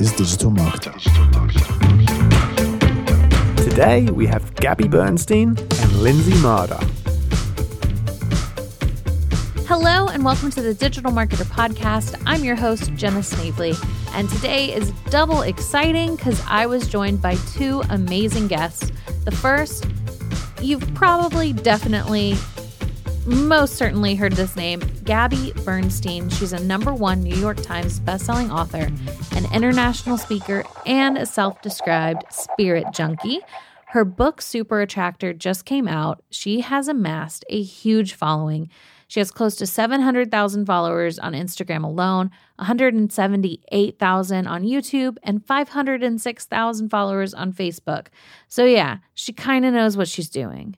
is 0.00 0.12
Digital 0.12 0.50
Marketer. 0.52 0.94
Today 3.56 4.04
we 4.10 4.26
have 4.26 4.54
Gabby 4.54 4.86
Bernstein 4.86 5.56
and 5.58 5.92
Lindsay 5.94 6.34
Marder. 6.40 6.78
Hello, 9.66 10.06
and 10.08 10.24
welcome 10.24 10.50
to 10.50 10.62
the 10.62 10.72
Digital 10.72 11.10
Marketer 11.10 11.44
Podcast. 11.46 12.20
I'm 12.26 12.44
your 12.44 12.54
host, 12.54 12.94
Jenna 12.94 13.22
Snavely, 13.22 13.74
and 14.12 14.28
today 14.30 14.72
is 14.72 14.92
double 15.10 15.42
exciting 15.42 16.14
because 16.14 16.40
I 16.46 16.66
was 16.66 16.86
joined 16.86 17.20
by 17.20 17.34
two 17.52 17.82
amazing 17.90 18.46
guests. 18.46 18.92
The 19.24 19.32
first, 19.32 19.86
you've 20.62 20.94
probably 20.94 21.52
definitely 21.52 22.36
most 23.28 23.76
certainly 23.76 24.14
heard 24.14 24.32
this 24.32 24.56
name, 24.56 24.80
Gabby 25.04 25.52
Bernstein. 25.64 26.30
She's 26.30 26.54
a 26.54 26.64
number 26.64 26.94
one 26.94 27.22
New 27.22 27.36
York 27.36 27.60
Times 27.60 28.00
bestselling 28.00 28.50
author, 28.50 28.90
an 29.36 29.52
international 29.52 30.16
speaker, 30.16 30.64
and 30.86 31.18
a 31.18 31.26
self 31.26 31.60
described 31.60 32.24
spirit 32.30 32.86
junkie. 32.94 33.40
Her 33.88 34.06
book, 34.06 34.40
Super 34.40 34.80
Attractor, 34.80 35.34
just 35.34 35.66
came 35.66 35.86
out. 35.86 36.22
She 36.30 36.60
has 36.60 36.88
amassed 36.88 37.44
a 37.50 37.62
huge 37.62 38.14
following. 38.14 38.70
She 39.08 39.20
has 39.20 39.30
close 39.30 39.56
to 39.56 39.66
700,000 39.66 40.64
followers 40.64 41.18
on 41.18 41.32
Instagram 41.32 41.84
alone, 41.84 42.30
178,000 42.56 44.46
on 44.46 44.62
YouTube, 44.62 45.16
and 45.22 45.44
506,000 45.44 46.88
followers 46.88 47.34
on 47.34 47.52
Facebook. 47.52 48.06
So, 48.48 48.64
yeah, 48.64 48.98
she 49.14 49.34
kind 49.34 49.66
of 49.66 49.74
knows 49.74 49.96
what 49.96 50.08
she's 50.08 50.30
doing. 50.30 50.76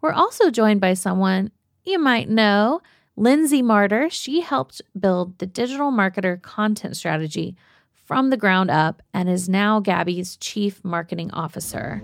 We're 0.00 0.12
also 0.12 0.50
joined 0.50 0.80
by 0.80 0.94
someone 0.94 1.50
you 1.84 1.98
might 1.98 2.28
know 2.28 2.80
Lindsay 3.16 3.62
Marder. 3.62 4.10
She 4.10 4.40
helped 4.40 4.82
build 4.98 5.38
the 5.38 5.46
digital 5.46 5.90
marketer 5.90 6.40
content 6.40 6.96
strategy 6.96 7.56
from 7.92 8.30
the 8.30 8.36
ground 8.36 8.70
up 8.70 9.02
and 9.14 9.28
is 9.28 9.48
now 9.48 9.80
Gabby's 9.80 10.36
chief 10.36 10.84
marketing 10.84 11.30
officer. 11.32 12.02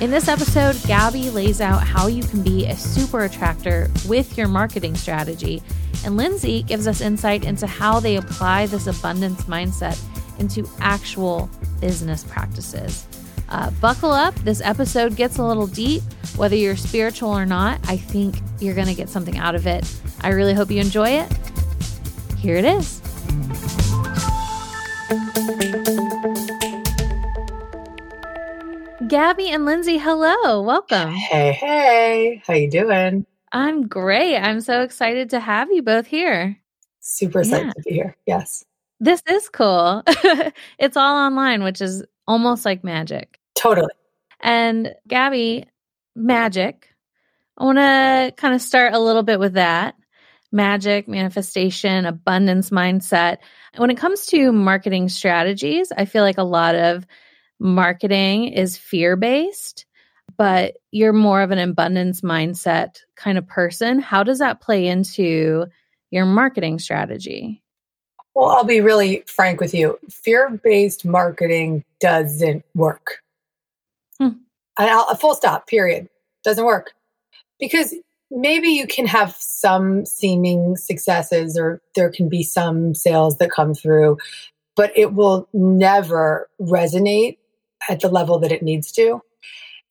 In 0.00 0.10
this 0.10 0.28
episode, 0.28 0.76
Gabby 0.86 1.30
lays 1.30 1.60
out 1.60 1.82
how 1.82 2.06
you 2.06 2.22
can 2.22 2.42
be 2.42 2.66
a 2.66 2.76
super 2.76 3.24
attractor 3.24 3.90
with 4.06 4.36
your 4.36 4.48
marketing 4.48 4.94
strategy, 4.94 5.62
and 6.04 6.18
Lindsay 6.18 6.62
gives 6.62 6.86
us 6.86 7.00
insight 7.00 7.44
into 7.44 7.66
how 7.66 8.00
they 8.00 8.16
apply 8.16 8.66
this 8.66 8.86
abundance 8.86 9.44
mindset 9.44 9.98
into 10.38 10.68
actual 10.80 11.48
business 11.80 12.24
practices. 12.24 13.06
Uh, 13.48 13.70
buckle 13.80 14.10
up. 14.10 14.34
This 14.36 14.60
episode 14.60 15.16
gets 15.16 15.38
a 15.38 15.44
little 15.44 15.66
deep. 15.66 16.02
Whether 16.36 16.56
you're 16.56 16.76
spiritual 16.76 17.30
or 17.30 17.46
not, 17.46 17.80
I 17.88 17.96
think 17.96 18.36
you're 18.60 18.74
going 18.74 18.88
to 18.88 18.94
get 18.94 19.08
something 19.08 19.38
out 19.38 19.54
of 19.54 19.66
it. 19.66 19.84
I 20.22 20.30
really 20.30 20.54
hope 20.54 20.70
you 20.70 20.80
enjoy 20.80 21.10
it. 21.10 21.32
Here 22.36 22.56
it 22.56 22.64
is. 22.64 23.00
Gabby 29.08 29.48
and 29.50 29.64
Lindsay, 29.64 29.98
hello. 29.98 30.62
Welcome. 30.62 31.12
Hey, 31.12 31.52
hey. 31.52 32.42
How 32.46 32.54
you 32.54 32.68
doing? 32.68 33.24
I'm 33.52 33.86
great. 33.86 34.36
I'm 34.36 34.60
so 34.60 34.82
excited 34.82 35.30
to 35.30 35.40
have 35.40 35.70
you 35.70 35.82
both 35.82 36.06
here. 36.06 36.58
Super 37.00 37.40
excited 37.40 37.66
yeah. 37.66 37.72
to 37.72 37.82
be 37.82 37.94
here. 37.94 38.16
Yes. 38.26 38.64
This 38.98 39.22
is 39.28 39.48
cool. 39.48 40.02
it's 40.78 40.96
all 40.96 41.16
online, 41.16 41.62
which 41.62 41.80
is 41.80 42.02
almost 42.26 42.64
like 42.64 42.84
magic. 42.84 43.38
Totally. 43.54 43.92
And 44.40 44.94
Gabby, 45.08 45.64
magic. 46.14 46.88
I 47.58 47.64
want 47.64 47.78
to 47.78 48.34
kind 48.36 48.54
of 48.54 48.60
start 48.60 48.92
a 48.92 48.98
little 48.98 49.22
bit 49.22 49.40
with 49.40 49.54
that 49.54 49.94
magic, 50.52 51.08
manifestation, 51.08 52.06
abundance 52.06 52.70
mindset. 52.70 53.38
When 53.76 53.90
it 53.90 53.98
comes 53.98 54.26
to 54.26 54.52
marketing 54.52 55.08
strategies, 55.08 55.92
I 55.96 56.04
feel 56.04 56.22
like 56.22 56.38
a 56.38 56.44
lot 56.44 56.74
of 56.74 57.06
marketing 57.58 58.48
is 58.52 58.76
fear 58.76 59.16
based, 59.16 59.86
but 60.36 60.74
you're 60.90 61.12
more 61.12 61.42
of 61.42 61.50
an 61.50 61.58
abundance 61.58 62.20
mindset 62.20 63.00
kind 63.16 63.38
of 63.38 63.46
person. 63.46 63.98
How 64.00 64.22
does 64.22 64.38
that 64.38 64.60
play 64.60 64.86
into 64.86 65.66
your 66.10 66.26
marketing 66.26 66.78
strategy? 66.78 67.62
Well, 68.36 68.50
I'll 68.50 68.64
be 68.64 68.82
really 68.82 69.24
frank 69.26 69.62
with 69.62 69.72
you. 69.72 69.98
Fear 70.10 70.60
based 70.62 71.06
marketing 71.06 71.84
doesn't 72.00 72.66
work. 72.74 73.22
Hmm. 74.18 74.28
a 74.78 75.16
full 75.16 75.34
stop, 75.34 75.66
period. 75.66 76.06
Doesn't 76.44 76.66
work. 76.66 76.92
Because 77.58 77.94
maybe 78.30 78.68
you 78.68 78.86
can 78.86 79.06
have 79.06 79.34
some 79.38 80.04
seeming 80.04 80.76
successes 80.76 81.56
or 81.56 81.80
there 81.94 82.10
can 82.10 82.28
be 82.28 82.42
some 82.42 82.94
sales 82.94 83.38
that 83.38 83.50
come 83.50 83.72
through, 83.72 84.18
but 84.76 84.92
it 84.94 85.14
will 85.14 85.48
never 85.54 86.50
resonate 86.60 87.38
at 87.88 88.00
the 88.00 88.10
level 88.10 88.38
that 88.40 88.52
it 88.52 88.62
needs 88.62 88.92
to. 88.92 89.22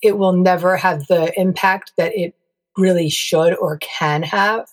It 0.03 0.19
will 0.19 0.34
never 0.34 0.78
have 0.78 1.07
the 1.07 1.34
impact 1.35 1.94
that 1.97 2.16
it 2.16 2.35
really 2.78 3.09
should 3.09 3.57
or 3.57 3.79
can 3.79 4.22
have. 4.22 4.67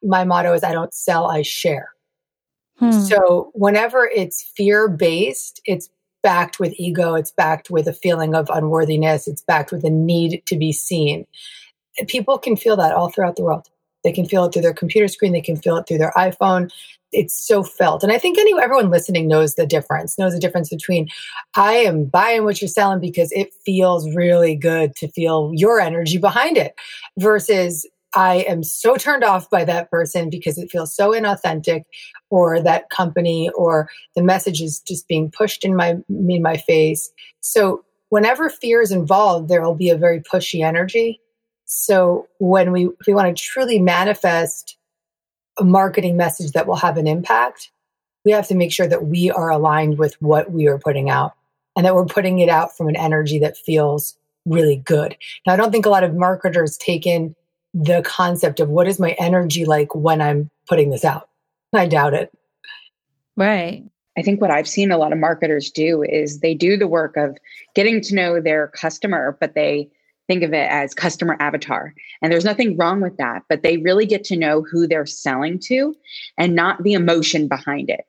My 0.00 0.22
motto 0.22 0.52
is 0.52 0.62
I 0.62 0.70
don't 0.70 0.94
sell, 0.94 1.26
I 1.26 1.42
share. 1.42 1.92
Hmm. 2.80 2.90
So 2.92 3.50
whenever 3.54 4.06
it's 4.06 4.42
fear 4.42 4.88
based, 4.88 5.60
it's 5.66 5.90
backed 6.22 6.58
with 6.58 6.74
ego, 6.78 7.14
it's 7.14 7.30
backed 7.30 7.70
with 7.70 7.86
a 7.86 7.92
feeling 7.92 8.34
of 8.34 8.50
unworthiness, 8.50 9.28
it's 9.28 9.42
backed 9.42 9.70
with 9.70 9.84
a 9.84 9.90
need 9.90 10.42
to 10.46 10.56
be 10.56 10.72
seen. 10.72 11.26
People 12.08 12.38
can 12.38 12.56
feel 12.56 12.76
that 12.76 12.94
all 12.94 13.10
throughout 13.10 13.36
the 13.36 13.42
world. 13.42 13.68
They 14.02 14.12
can 14.12 14.24
feel 14.24 14.44
it 14.44 14.52
through 14.52 14.62
their 14.62 14.74
computer 14.74 15.08
screen, 15.08 15.32
they 15.32 15.42
can 15.42 15.56
feel 15.56 15.76
it 15.76 15.86
through 15.86 15.98
their 15.98 16.12
iPhone. 16.16 16.70
It's 17.12 17.34
so 17.34 17.62
felt. 17.62 18.02
And 18.02 18.12
I 18.12 18.18
think 18.18 18.38
any, 18.38 18.54
everyone 18.58 18.88
listening 18.88 19.28
knows 19.28 19.56
the 19.56 19.66
difference, 19.66 20.16
knows 20.16 20.32
the 20.32 20.40
difference 20.40 20.70
between 20.70 21.08
I 21.56 21.74
am 21.74 22.04
buying 22.04 22.44
what 22.44 22.62
you're 22.62 22.68
selling 22.68 23.00
because 23.00 23.30
it 23.32 23.52
feels 23.66 24.14
really 24.14 24.54
good 24.54 24.96
to 24.96 25.08
feel 25.08 25.50
your 25.54 25.80
energy 25.80 26.18
behind 26.18 26.56
it 26.56 26.74
versus 27.18 27.86
I 28.14 28.36
am 28.48 28.62
so 28.62 28.96
turned 28.96 29.22
off 29.22 29.48
by 29.50 29.64
that 29.64 29.90
person 29.90 30.30
because 30.30 30.58
it 30.58 30.70
feels 30.70 30.94
so 30.94 31.10
inauthentic 31.12 31.84
or 32.28 32.60
that 32.60 32.90
company 32.90 33.50
or 33.54 33.88
the 34.16 34.22
message 34.22 34.60
is 34.60 34.80
just 34.80 35.06
being 35.06 35.30
pushed 35.30 35.64
in 35.64 35.76
my 35.76 35.96
in 36.08 36.42
my 36.42 36.56
face. 36.56 37.12
So 37.40 37.84
whenever 38.08 38.50
fear 38.50 38.82
is 38.82 38.90
involved, 38.90 39.48
there 39.48 39.62
will 39.62 39.74
be 39.74 39.90
a 39.90 39.96
very 39.96 40.20
pushy 40.20 40.64
energy. 40.64 41.20
So 41.66 42.26
when 42.38 42.72
we 42.72 42.86
if 42.86 43.06
we 43.06 43.14
want 43.14 43.36
to 43.36 43.42
truly 43.42 43.78
manifest 43.78 44.76
a 45.58 45.64
marketing 45.64 46.16
message 46.16 46.52
that 46.52 46.66
will 46.66 46.76
have 46.76 46.96
an 46.96 47.06
impact, 47.06 47.70
we 48.24 48.32
have 48.32 48.48
to 48.48 48.54
make 48.54 48.72
sure 48.72 48.88
that 48.88 49.06
we 49.06 49.30
are 49.30 49.50
aligned 49.50 49.98
with 49.98 50.20
what 50.20 50.50
we 50.50 50.66
are 50.66 50.78
putting 50.78 51.10
out 51.10 51.34
and 51.76 51.86
that 51.86 51.94
we're 51.94 52.06
putting 52.06 52.40
it 52.40 52.48
out 52.48 52.76
from 52.76 52.88
an 52.88 52.96
energy 52.96 53.38
that 53.38 53.56
feels 53.56 54.16
really 54.46 54.76
good. 54.76 55.16
Now 55.46 55.52
I 55.52 55.56
don't 55.56 55.70
think 55.70 55.86
a 55.86 55.90
lot 55.90 56.02
of 56.02 56.16
marketers 56.16 56.76
take 56.76 57.06
in 57.06 57.36
the 57.72 58.02
concept 58.02 58.60
of 58.60 58.68
what 58.68 58.88
is 58.88 58.98
my 58.98 59.12
energy 59.18 59.64
like 59.64 59.94
when 59.94 60.20
I'm 60.20 60.50
putting 60.68 60.90
this 60.90 61.04
out. 61.04 61.28
I 61.72 61.86
doubt 61.86 62.14
it. 62.14 62.32
Right. 63.36 63.84
I 64.18 64.22
think 64.22 64.40
what 64.40 64.50
I've 64.50 64.68
seen 64.68 64.90
a 64.90 64.98
lot 64.98 65.12
of 65.12 65.18
marketers 65.18 65.70
do 65.70 66.02
is 66.02 66.40
they 66.40 66.54
do 66.54 66.76
the 66.76 66.88
work 66.88 67.16
of 67.16 67.38
getting 67.74 68.00
to 68.02 68.14
know 68.14 68.40
their 68.40 68.68
customer, 68.68 69.36
but 69.40 69.54
they 69.54 69.88
think 70.26 70.42
of 70.42 70.52
it 70.52 70.70
as 70.70 70.94
customer 70.94 71.36
avatar. 71.40 71.94
And 72.20 72.32
there's 72.32 72.44
nothing 72.44 72.76
wrong 72.76 73.00
with 73.00 73.16
that, 73.16 73.42
but 73.48 73.62
they 73.62 73.78
really 73.78 74.06
get 74.06 74.24
to 74.24 74.36
know 74.36 74.62
who 74.62 74.86
they're 74.86 75.06
selling 75.06 75.58
to 75.64 75.94
and 76.38 76.54
not 76.54 76.82
the 76.82 76.92
emotion 76.92 77.48
behind 77.48 77.88
it. 77.88 78.02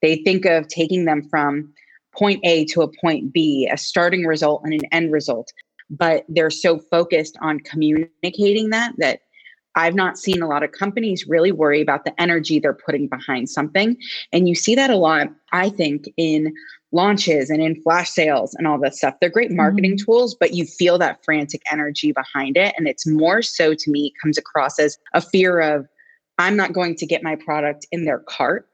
They 0.00 0.16
think 0.16 0.44
of 0.44 0.68
taking 0.68 1.04
them 1.04 1.22
from 1.28 1.72
point 2.16 2.40
A 2.44 2.64
to 2.66 2.82
a 2.82 2.88
point 3.00 3.32
B, 3.32 3.68
a 3.70 3.76
starting 3.76 4.24
result 4.24 4.62
and 4.64 4.72
an 4.72 4.86
end 4.90 5.12
result 5.12 5.52
but 5.90 6.24
they're 6.28 6.50
so 6.50 6.78
focused 6.78 7.36
on 7.40 7.60
communicating 7.60 8.70
that 8.70 8.94
that 8.98 9.20
I've 9.74 9.94
not 9.94 10.18
seen 10.18 10.42
a 10.42 10.48
lot 10.48 10.64
of 10.64 10.72
companies 10.72 11.26
really 11.28 11.52
worry 11.52 11.80
about 11.80 12.04
the 12.04 12.20
energy 12.20 12.58
they're 12.58 12.74
putting 12.74 13.06
behind 13.06 13.48
something. 13.48 13.96
And 14.32 14.48
you 14.48 14.56
see 14.56 14.74
that 14.74 14.90
a 14.90 14.96
lot, 14.96 15.28
I 15.52 15.70
think, 15.70 16.08
in 16.16 16.52
launches 16.90 17.48
and 17.48 17.62
in 17.62 17.80
flash 17.82 18.10
sales 18.10 18.54
and 18.54 18.66
all 18.66 18.78
that 18.80 18.96
stuff. 18.96 19.14
They're 19.20 19.30
great 19.30 19.52
marketing 19.52 19.92
mm-hmm. 19.92 20.04
tools, 20.04 20.34
but 20.34 20.54
you 20.54 20.64
feel 20.64 20.98
that 20.98 21.24
frantic 21.24 21.62
energy 21.70 22.12
behind 22.12 22.56
it. 22.56 22.74
And 22.76 22.88
it's 22.88 23.06
more 23.06 23.40
so 23.40 23.74
to 23.74 23.90
me, 23.90 24.12
comes 24.20 24.36
across 24.36 24.80
as 24.80 24.98
a 25.14 25.20
fear 25.20 25.60
of, 25.60 25.86
I'm 26.38 26.56
not 26.56 26.72
going 26.72 26.96
to 26.96 27.06
get 27.06 27.22
my 27.22 27.36
product 27.36 27.86
in 27.92 28.04
their 28.04 28.20
cart 28.20 28.68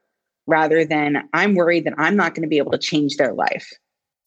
rather 0.47 0.85
than 0.85 1.29
I'm 1.33 1.55
worried 1.55 1.85
that 1.85 1.95
I'm 1.99 2.17
not 2.17 2.35
going 2.35 2.43
to 2.43 2.49
be 2.49 2.59
able 2.59 2.73
to 2.73 2.79
change 2.79 3.17
their 3.17 3.33
life. 3.33 3.71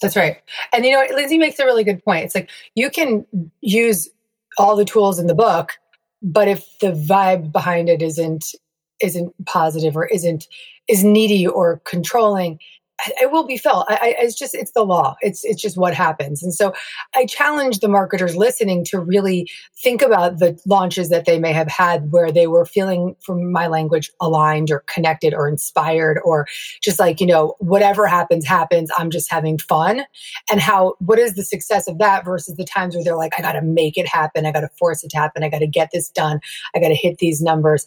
That's 0.02 0.16
right. 0.16 0.38
And 0.74 0.86
you 0.86 0.92
know, 0.92 1.04
Lindsay 1.16 1.38
makes 1.38 1.60
a 1.60 1.66
really 1.66 1.84
good 1.84 2.04
point. 2.04 2.26
It's 2.26 2.36
like 2.36 2.50
you 2.76 2.90
can 2.90 3.26
use 3.62 4.10
all 4.58 4.76
the 4.76 4.86
tools 4.86 5.20
in 5.20 5.28
the 5.28 5.36
book, 5.36 5.74
but 6.22 6.48
if 6.48 6.68
the 6.80 6.92
vibe 6.92 7.52
behind 7.52 7.90
it 7.90 8.02
isn't 8.02 8.54
isn't 9.00 9.34
positive 9.46 9.96
or 9.96 10.06
isn't 10.06 10.48
is 10.88 11.04
needy 11.04 11.46
or 11.46 11.82
controlling, 11.86 12.60
it 13.06 13.32
will 13.32 13.46
be 13.46 13.58
felt. 13.58 13.86
I, 13.90 13.96
I, 13.96 14.16
it's 14.20 14.36
just 14.36 14.56
it's 14.56 14.72
the 14.72 14.84
law. 14.84 15.16
It's 15.22 15.44
it's 15.46 15.62
just 15.62 15.78
what 15.78 15.94
happens. 15.94 16.42
And 16.42 16.54
so 16.54 16.74
I 17.16 17.26
challenge 17.26 17.80
the 17.80 17.88
marketers 17.88 18.36
listening 18.36 18.84
to 18.86 19.00
really 19.00 19.50
think 19.84 20.02
about 20.02 20.40
the 20.40 20.60
launches 20.66 21.10
that 21.10 21.26
they 21.26 21.40
may 21.40 21.54
have 21.54 21.68
had 21.68 22.12
where 22.12 22.32
they 22.32 22.48
were 22.48 22.66
feeling, 22.66 23.16
from 23.22 23.52
my 23.52 23.68
language, 23.68 24.10
aligned 24.20 24.72
or 24.72 24.84
connected 24.88 25.34
or 25.34 25.48
inspired 25.48 26.20
or 26.26 26.48
just 26.82 27.00
like 27.00 27.20
you 27.20 27.28
know 27.28 27.56
whatever 27.60 28.08
happens 28.08 28.46
happens. 28.46 28.90
I'm 28.98 29.12
just 29.12 29.32
having 29.32 29.58
fun. 29.60 30.04
And 30.50 30.60
how 30.60 30.96
what 31.00 31.20
is 31.20 31.36
the 31.36 31.44
success 31.44 31.88
of 31.88 32.00
that 32.00 32.26
versus 32.26 32.56
the 32.56 32.66
times 32.66 32.96
where 32.96 33.04
they're 33.04 33.16
like, 33.16 33.34
I 33.38 33.42
got 33.42 33.54
to 33.54 33.62
make 33.62 33.98
it 33.98 34.08
happen. 34.08 34.46
I 34.46 34.52
got 34.52 34.62
to 34.62 34.70
force 34.80 35.04
it 35.04 35.12
to 35.12 35.18
happen. 35.18 35.44
I 35.44 35.50
got 35.50 35.60
to 35.60 35.68
get 35.68 35.90
this 35.94 36.10
done. 36.10 36.40
I 36.76 36.80
got 36.80 36.90
to 36.90 36.96
hit 36.96 37.20
these 37.20 37.42
numbers 37.42 37.86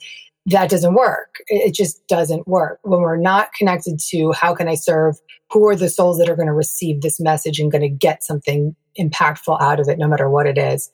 that 0.50 0.70
doesn't 0.70 0.94
work. 0.94 1.36
It 1.48 1.74
just 1.74 2.06
doesn't 2.08 2.46
work. 2.46 2.80
When 2.82 3.00
we're 3.00 3.16
not 3.16 3.52
connected 3.52 3.98
to 4.10 4.32
how 4.32 4.54
can 4.54 4.68
I 4.68 4.74
serve, 4.74 5.16
who 5.50 5.66
are 5.68 5.76
the 5.76 5.88
souls 5.88 6.18
that 6.18 6.28
are 6.28 6.36
going 6.36 6.48
to 6.48 6.52
receive 6.52 7.00
this 7.00 7.20
message 7.20 7.58
and 7.60 7.70
going 7.70 7.82
to 7.82 7.88
get 7.88 8.24
something 8.24 8.74
impactful 8.98 9.60
out 9.60 9.80
of 9.80 9.88
it, 9.88 9.98
no 9.98 10.08
matter 10.08 10.28
what 10.28 10.46
it 10.46 10.58
is. 10.58 10.90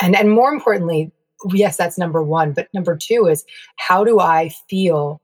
And, 0.00 0.16
and 0.16 0.30
more 0.30 0.50
importantly, 0.50 1.12
yes, 1.52 1.76
that's 1.76 1.98
number 1.98 2.22
one. 2.22 2.52
But 2.52 2.68
number 2.72 2.96
two 2.96 3.26
is 3.26 3.44
how 3.76 4.04
do 4.04 4.20
I 4.20 4.50
feel 4.68 5.20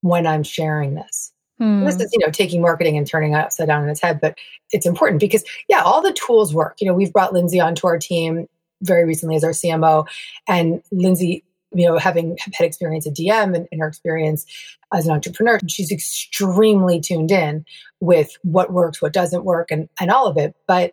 when 0.00 0.26
I'm 0.26 0.42
sharing 0.42 0.94
this? 0.94 1.32
Hmm. 1.58 1.84
This 1.84 2.00
is, 2.00 2.10
you 2.12 2.24
know, 2.24 2.32
taking 2.32 2.60
marketing 2.60 2.96
and 2.96 3.06
turning 3.06 3.32
it 3.32 3.38
upside 3.38 3.68
down 3.68 3.84
in 3.84 3.88
its 3.88 4.02
head, 4.02 4.20
but 4.20 4.36
it's 4.72 4.86
important 4.86 5.20
because, 5.20 5.44
yeah, 5.68 5.82
all 5.82 6.02
the 6.02 6.12
tools 6.12 6.52
work. 6.52 6.76
You 6.80 6.88
know, 6.88 6.94
we've 6.94 7.12
brought 7.12 7.32
Lindsay 7.32 7.60
onto 7.60 7.86
our 7.86 7.98
team 7.98 8.48
very 8.82 9.04
recently 9.04 9.36
as 9.36 9.44
our 9.44 9.50
CMO, 9.50 10.06
and 10.48 10.82
Lindsay 10.90 11.44
you 11.74 11.86
know, 11.86 11.98
having 11.98 12.36
had 12.52 12.64
experience 12.64 13.06
at 13.06 13.14
DM 13.14 13.54
and, 13.54 13.68
and 13.70 13.80
her 13.80 13.88
experience 13.88 14.46
as 14.92 15.06
an 15.06 15.12
entrepreneur, 15.12 15.58
she's 15.68 15.90
extremely 15.90 17.00
tuned 17.00 17.30
in 17.30 17.64
with 18.00 18.36
what 18.42 18.72
works, 18.72 19.02
what 19.02 19.12
doesn't 19.12 19.44
work, 19.44 19.70
and, 19.70 19.88
and 20.00 20.10
all 20.10 20.26
of 20.26 20.36
it. 20.36 20.54
But 20.66 20.92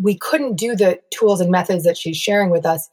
we 0.00 0.16
couldn't 0.16 0.56
do 0.56 0.74
the 0.74 1.00
tools 1.10 1.40
and 1.40 1.50
methods 1.50 1.84
that 1.84 1.96
she's 1.96 2.16
sharing 2.16 2.50
with 2.50 2.66
us 2.66 2.88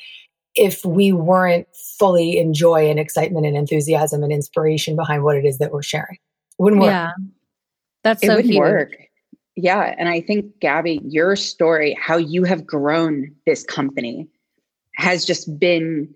if 0.56 0.84
we 0.84 1.12
weren't 1.12 1.68
fully 1.98 2.38
in 2.38 2.54
joy 2.54 2.90
and 2.90 3.00
excitement 3.00 3.46
and 3.46 3.56
enthusiasm 3.56 4.24
and 4.24 4.32
inspiration 4.32 4.96
behind 4.96 5.24
what 5.24 5.38
it 5.38 5.46
is 5.46 5.58
that 5.60 5.72
we're 5.72 5.84
sharing. 5.84 6.16
It 6.60 6.64
wouldn't 6.64 6.82
work. 6.82 6.92
Yeah. 6.92 7.12
That's 8.04 8.24
it 8.24 8.28
so 8.28 8.36
wouldn't 8.36 8.54
huge. 8.54 8.60
work. 8.60 8.92
Yeah. 9.56 9.96
And 9.98 10.10
I 10.10 10.22
think, 10.22 10.60
Gabby, 10.60 11.02
your 11.04 11.36
story, 11.36 11.98
how 12.00 12.18
you 12.18 12.44
have 12.44 12.66
grown 12.66 13.34
this 13.46 13.64
company 13.64 14.28
has 14.96 15.26
just 15.26 15.60
been 15.60 16.14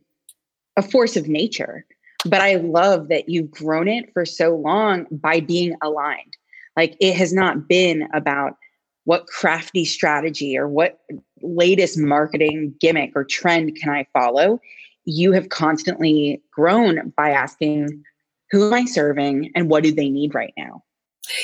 a 0.76 0.82
force 0.82 1.16
of 1.16 1.28
nature. 1.28 1.86
But 2.26 2.42
I 2.42 2.56
love 2.56 3.10
that 3.10 3.28
you've 3.28 3.52
grown 3.52 3.88
it 3.88 4.12
for 4.14 4.26
so 4.26 4.56
long 4.56 5.06
by 5.12 5.42
being 5.42 5.76
aligned. 5.82 6.38
Like 6.78 6.96
it 7.00 7.16
has 7.16 7.34
not 7.34 7.68
been 7.68 8.08
about 8.14 8.58
what 9.06 9.28
crafty 9.28 9.84
strategy 9.84 10.58
or 10.58 10.68
what 10.68 11.00
latest 11.42 11.98
marketing 11.98 12.74
gimmick 12.80 13.12
or 13.16 13.26
trend 13.26 13.76
can 13.76 13.90
I 13.90 14.08
follow. 14.14 14.62
You 15.06 15.34
have 15.34 15.50
constantly 15.50 16.42
grown 16.52 17.12
by 17.18 17.32
asking, 17.32 18.04
who 18.50 18.68
am 18.68 18.74
I 18.74 18.86
serving 18.86 19.52
and 19.56 19.70
what 19.70 19.84
do 19.84 19.92
they 19.92 20.10
need 20.10 20.34
right 20.34 20.54
now? 20.58 20.84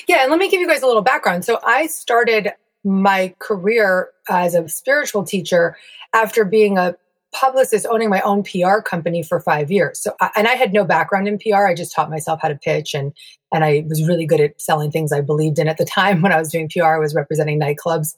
Yeah, 0.07 0.21
and 0.21 0.31
let 0.31 0.39
me 0.39 0.49
give 0.49 0.61
you 0.61 0.67
guys 0.67 0.81
a 0.81 0.87
little 0.87 1.01
background. 1.01 1.43
So 1.43 1.59
I 1.63 1.87
started 1.87 2.53
my 2.85 3.33
career 3.39 4.09
as 4.29 4.55
a 4.55 4.67
spiritual 4.69 5.23
teacher 5.23 5.75
after 6.13 6.45
being 6.45 6.77
a 6.77 6.95
publicist 7.33 7.85
owning 7.89 8.09
my 8.09 8.21
own 8.21 8.43
PR 8.43 8.79
company 8.79 9.23
for 9.23 9.39
five 9.39 9.71
years. 9.71 9.99
So, 9.99 10.15
and 10.35 10.47
I 10.47 10.55
had 10.55 10.73
no 10.73 10.83
background 10.83 11.27
in 11.27 11.37
PR. 11.37 11.65
I 11.67 11.75
just 11.75 11.93
taught 11.93 12.09
myself 12.09 12.39
how 12.41 12.47
to 12.47 12.55
pitch 12.55 12.93
and, 12.93 13.13
and 13.53 13.63
I 13.63 13.85
was 13.87 14.07
really 14.07 14.25
good 14.25 14.39
at 14.39 14.59
selling 14.61 14.91
things 14.91 15.11
I 15.11 15.21
believed 15.21 15.59
in 15.59 15.67
at 15.67 15.77
the 15.77 15.85
time 15.85 16.21
when 16.23 16.31
I 16.31 16.39
was 16.39 16.51
doing 16.51 16.69
PR. 16.69 16.85
I 16.85 16.99
was 16.99 17.15
representing 17.15 17.59
nightclubs 17.59 18.15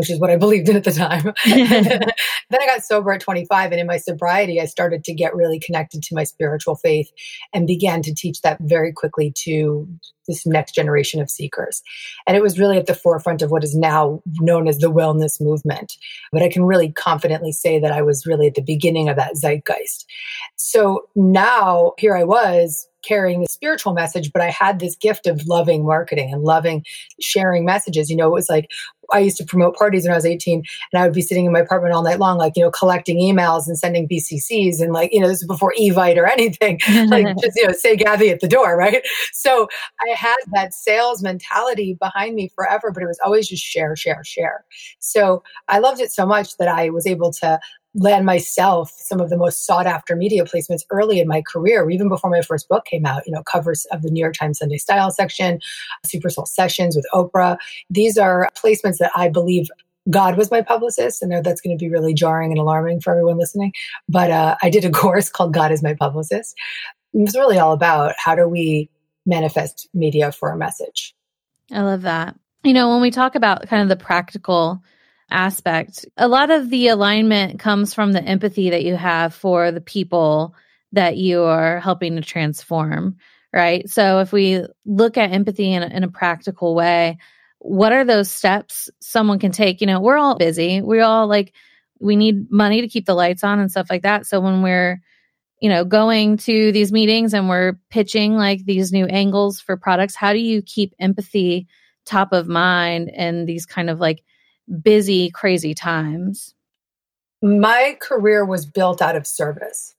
which 0.00 0.08
is 0.08 0.18
what 0.18 0.30
I 0.30 0.36
believed 0.36 0.66
in 0.70 0.76
at 0.76 0.84
the 0.84 0.92
time. 0.92 1.34
then 1.44 2.58
I 2.58 2.66
got 2.66 2.82
sober 2.82 3.12
at 3.12 3.20
25. 3.20 3.70
And 3.70 3.80
in 3.82 3.86
my 3.86 3.98
sobriety, 3.98 4.58
I 4.58 4.64
started 4.64 5.04
to 5.04 5.12
get 5.12 5.36
really 5.36 5.60
connected 5.60 6.02
to 6.04 6.14
my 6.14 6.24
spiritual 6.24 6.74
faith 6.74 7.10
and 7.52 7.66
began 7.66 8.00
to 8.00 8.14
teach 8.14 8.40
that 8.40 8.56
very 8.62 8.94
quickly 8.94 9.30
to 9.40 9.86
this 10.26 10.46
next 10.46 10.74
generation 10.74 11.20
of 11.20 11.28
seekers. 11.28 11.82
And 12.26 12.34
it 12.34 12.42
was 12.42 12.58
really 12.58 12.78
at 12.78 12.86
the 12.86 12.94
forefront 12.94 13.42
of 13.42 13.50
what 13.50 13.62
is 13.62 13.76
now 13.76 14.22
known 14.40 14.68
as 14.68 14.78
the 14.78 14.90
wellness 14.90 15.38
movement. 15.38 15.98
But 16.32 16.42
I 16.42 16.48
can 16.48 16.64
really 16.64 16.90
confidently 16.90 17.52
say 17.52 17.78
that 17.78 17.92
I 17.92 18.00
was 18.00 18.24
really 18.24 18.46
at 18.46 18.54
the 18.54 18.62
beginning 18.62 19.10
of 19.10 19.16
that 19.16 19.36
zeitgeist. 19.36 20.06
So 20.56 21.08
now 21.14 21.92
here 21.98 22.16
I 22.16 22.24
was 22.24 22.88
carrying 23.02 23.40
the 23.40 23.48
spiritual 23.48 23.92
message, 23.92 24.32
but 24.32 24.42
I 24.42 24.50
had 24.50 24.78
this 24.78 24.96
gift 24.96 25.26
of 25.26 25.46
loving 25.46 25.84
marketing 25.84 26.32
and 26.32 26.42
loving 26.42 26.84
sharing 27.20 27.64
messages. 27.64 28.10
You 28.10 28.16
know, 28.16 28.28
it 28.28 28.32
was 28.32 28.48
like 28.48 28.70
I 29.12 29.18
used 29.20 29.36
to 29.38 29.44
promote 29.44 29.76
parties 29.76 30.04
when 30.04 30.12
I 30.12 30.16
was 30.16 30.26
18 30.26 30.62
and 30.92 31.00
I 31.00 31.04
would 31.04 31.14
be 31.14 31.22
sitting 31.22 31.46
in 31.46 31.52
my 31.52 31.60
apartment 31.60 31.94
all 31.94 32.02
night 32.02 32.18
long, 32.18 32.38
like, 32.38 32.56
you 32.56 32.62
know, 32.62 32.70
collecting 32.70 33.18
emails 33.18 33.66
and 33.66 33.78
sending 33.78 34.08
BCCs 34.08 34.80
and 34.80 34.92
like, 34.92 35.12
you 35.12 35.20
know, 35.20 35.28
this 35.28 35.40
is 35.40 35.46
before 35.46 35.74
Evite 35.78 36.16
or 36.16 36.26
anything, 36.26 36.80
like 37.08 37.26
just, 37.38 37.56
you 37.56 37.66
know, 37.66 37.72
say 37.72 37.96
Gabby 37.96 38.30
at 38.30 38.40
the 38.40 38.48
door, 38.48 38.76
right? 38.76 39.02
So 39.32 39.68
I 40.00 40.14
had 40.14 40.36
that 40.52 40.72
sales 40.74 41.22
mentality 41.22 41.94
behind 41.94 42.34
me 42.34 42.50
forever, 42.54 42.90
but 42.90 43.02
it 43.02 43.06
was 43.06 43.20
always 43.24 43.48
just 43.48 43.64
share, 43.64 43.94
share, 43.96 44.22
share. 44.24 44.64
So 44.98 45.42
I 45.68 45.78
loved 45.78 46.00
it 46.00 46.12
so 46.12 46.26
much 46.26 46.56
that 46.58 46.68
I 46.68 46.90
was 46.90 47.06
able 47.06 47.32
to 47.32 47.60
land 47.94 48.24
myself 48.24 48.92
some 48.96 49.20
of 49.20 49.30
the 49.30 49.36
most 49.36 49.66
sought 49.66 49.86
after 49.86 50.14
media 50.14 50.44
placements 50.44 50.82
early 50.90 51.18
in 51.18 51.26
my 51.26 51.42
career, 51.42 51.90
even 51.90 52.08
before 52.08 52.30
my 52.30 52.42
first 52.42 52.68
book 52.68 52.84
came 52.84 53.04
out, 53.04 53.26
you 53.26 53.32
know, 53.32 53.42
covers 53.42 53.84
of 53.86 54.02
the 54.02 54.10
New 54.10 54.20
York 54.20 54.34
Times 54.34 54.58
Sunday 54.58 54.78
Style 54.78 55.10
section, 55.10 55.60
Super 56.04 56.30
Soul 56.30 56.46
Sessions 56.46 56.94
with 56.94 57.06
Oprah. 57.12 57.56
These 57.88 58.16
are 58.16 58.48
placements 58.56 58.98
that 58.98 59.10
I 59.16 59.28
believe 59.28 59.68
God 60.08 60.36
was 60.36 60.50
my 60.50 60.62
publicist. 60.62 61.22
Know 61.24 61.42
that's 61.42 61.60
going 61.60 61.76
to 61.76 61.82
be 61.82 61.90
really 61.90 62.14
jarring 62.14 62.52
and 62.52 62.60
alarming 62.60 63.00
for 63.00 63.10
everyone 63.10 63.38
listening, 63.38 63.72
but 64.08 64.30
uh, 64.30 64.56
I 64.62 64.70
did 64.70 64.84
a 64.84 64.90
course 64.92 65.28
called 65.28 65.52
God 65.52 65.72
is 65.72 65.82
My 65.82 65.94
Publicist. 65.94 66.56
It 67.12 67.18
was 67.18 67.34
really 67.34 67.58
all 67.58 67.72
about 67.72 68.14
how 68.16 68.34
do 68.34 68.48
we 68.48 68.88
manifest 69.26 69.88
media 69.92 70.32
for 70.32 70.50
a 70.50 70.56
message. 70.56 71.14
I 71.72 71.82
love 71.82 72.02
that. 72.02 72.36
You 72.62 72.72
know, 72.72 72.88
when 72.88 73.00
we 73.00 73.10
talk 73.10 73.34
about 73.34 73.66
kind 73.68 73.82
of 73.82 73.88
the 73.88 74.02
practical 74.02 74.82
aspect. 75.30 76.06
A 76.16 76.28
lot 76.28 76.50
of 76.50 76.70
the 76.70 76.88
alignment 76.88 77.58
comes 77.58 77.94
from 77.94 78.12
the 78.12 78.22
empathy 78.22 78.70
that 78.70 78.84
you 78.84 78.96
have 78.96 79.34
for 79.34 79.70
the 79.70 79.80
people 79.80 80.54
that 80.92 81.16
you 81.16 81.42
are 81.42 81.80
helping 81.80 82.16
to 82.16 82.22
transform, 82.22 83.16
right? 83.52 83.88
So 83.88 84.20
if 84.20 84.32
we 84.32 84.64
look 84.84 85.16
at 85.16 85.32
empathy 85.32 85.72
in 85.72 85.82
a, 85.82 85.86
in 85.86 86.04
a 86.04 86.08
practical 86.08 86.74
way, 86.74 87.18
what 87.58 87.92
are 87.92 88.04
those 88.04 88.30
steps 88.30 88.90
someone 89.00 89.38
can 89.38 89.52
take? 89.52 89.80
You 89.80 89.86
know, 89.86 90.00
we're 90.00 90.16
all 90.16 90.36
busy. 90.36 90.80
We 90.80 91.00
all 91.00 91.26
like, 91.26 91.52
we 92.00 92.16
need 92.16 92.50
money 92.50 92.80
to 92.80 92.88
keep 92.88 93.06
the 93.06 93.14
lights 93.14 93.44
on 93.44 93.60
and 93.60 93.70
stuff 93.70 93.88
like 93.90 94.02
that. 94.02 94.26
So 94.26 94.40
when 94.40 94.62
we're, 94.62 95.00
you 95.60 95.68
know, 95.68 95.84
going 95.84 96.38
to 96.38 96.72
these 96.72 96.90
meetings 96.90 97.34
and 97.34 97.48
we're 97.48 97.74
pitching 97.90 98.34
like 98.34 98.64
these 98.64 98.92
new 98.92 99.04
angles 99.06 99.60
for 99.60 99.76
products, 99.76 100.16
how 100.16 100.32
do 100.32 100.38
you 100.38 100.62
keep 100.62 100.94
empathy 100.98 101.68
top 102.06 102.32
of 102.32 102.48
mind 102.48 103.10
and 103.14 103.46
these 103.46 103.66
kind 103.66 103.90
of 103.90 104.00
like 104.00 104.24
busy, 104.82 105.30
crazy 105.30 105.74
times? 105.74 106.54
My 107.42 107.96
career 108.00 108.44
was 108.44 108.66
built 108.66 109.00
out 109.00 109.16
of 109.16 109.26
service, 109.26 109.94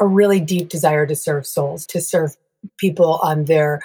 a 0.00 0.06
really 0.06 0.40
deep 0.40 0.68
desire 0.68 1.06
to 1.06 1.14
serve 1.14 1.46
souls, 1.46 1.86
to 1.86 2.00
serve 2.00 2.36
people 2.78 3.20
on 3.22 3.44
their 3.44 3.82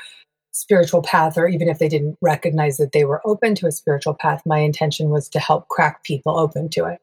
spiritual 0.51 1.01
path, 1.01 1.38
or 1.38 1.48
even 1.48 1.67
if 1.67 1.77
they 1.77 1.88
didn't 1.88 2.17
recognize 2.22 2.77
that 2.77 2.91
they 2.91 3.05
were 3.05 3.22
open 3.25 3.53
to 3.55 3.67
a 3.67 3.72
spiritual 3.72 4.13
path, 4.13 4.41
my 4.46 4.60
intention 4.60 5.10
was 5.10 5.29
to 5.29 5.39
help 5.39 5.67
crack 5.67 6.03
people 6.03 6.38
open 6.38 6.69
to 6.69 6.86
it. 6.86 7.00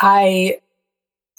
I 0.00 0.58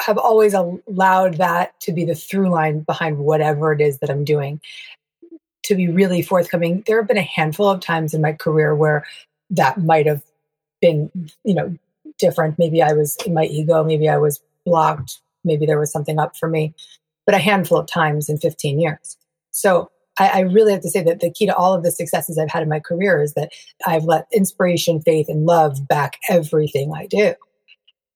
have 0.01 0.17
always 0.17 0.53
allowed 0.53 1.35
that 1.35 1.79
to 1.81 1.91
be 1.91 2.05
the 2.05 2.15
through 2.15 2.49
line 2.49 2.81
behind 2.81 3.19
whatever 3.19 3.71
it 3.71 3.81
is 3.81 3.99
that 3.99 4.09
I'm 4.09 4.23
doing. 4.23 4.59
To 5.65 5.75
be 5.75 5.87
really 5.87 6.21
forthcoming, 6.21 6.83
there 6.85 6.97
have 6.97 7.07
been 7.07 7.17
a 7.17 7.21
handful 7.21 7.69
of 7.69 7.79
times 7.79 8.13
in 8.13 8.21
my 8.21 8.33
career 8.33 8.75
where 8.75 9.05
that 9.49 9.83
might 9.83 10.05
have 10.05 10.23
been, 10.81 11.09
you 11.43 11.53
know, 11.53 11.77
different. 12.19 12.57
Maybe 12.57 12.81
I 12.81 12.93
was 12.93 13.17
in 13.25 13.33
my 13.33 13.45
ego, 13.45 13.83
maybe 13.83 14.09
I 14.09 14.17
was 14.17 14.41
blocked, 14.65 15.19
maybe 15.43 15.65
there 15.65 15.79
was 15.79 15.91
something 15.91 16.19
up 16.19 16.35
for 16.35 16.49
me, 16.49 16.73
but 17.25 17.35
a 17.35 17.39
handful 17.39 17.77
of 17.77 17.87
times 17.87 18.29
in 18.29 18.37
15 18.37 18.79
years. 18.79 19.17
So 19.51 19.91
I, 20.17 20.27
I, 20.29 20.39
really 20.41 20.71
have 20.71 20.81
to 20.81 20.89
say 20.89 21.03
that 21.03 21.19
the 21.19 21.31
key 21.31 21.45
to 21.45 21.55
all 21.55 21.73
of 21.73 21.83
the 21.83 21.91
successes 21.91 22.37
I've 22.37 22.49
had 22.49 22.63
in 22.63 22.69
my 22.69 22.79
career 22.79 23.21
is 23.21 23.33
that 23.33 23.51
I've 23.85 24.05
let 24.05 24.27
inspiration, 24.33 25.01
faith, 25.01 25.27
and 25.29 25.45
love 25.45 25.87
back 25.87 26.17
everything 26.29 26.93
I 26.93 27.07
do. 27.07 27.33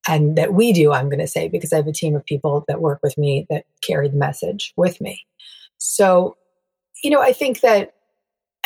And 0.08 0.38
that 0.38 0.54
we 0.54 0.74
do, 0.74 0.94
I'm 0.94 1.10
going 1.10 1.20
to 1.20 1.28
say, 1.28 1.50
because 1.50 1.74
I 1.74 1.78
have 1.78 1.88
a 1.88 1.92
team 1.92 2.16
of 2.16 2.26
people 2.26 2.64
that 2.68 2.82
work 2.82 3.00
with 3.04 3.18
me 3.18 3.46
that 3.50 3.66
carry 3.86 4.08
the 4.08 4.18
message 4.18 4.74
with 4.76 5.00
me. 5.02 5.26
So, 5.78 6.38
you 7.04 7.12
know, 7.12 7.22
I 7.22 7.34
think 7.34 7.62
that 7.62 7.94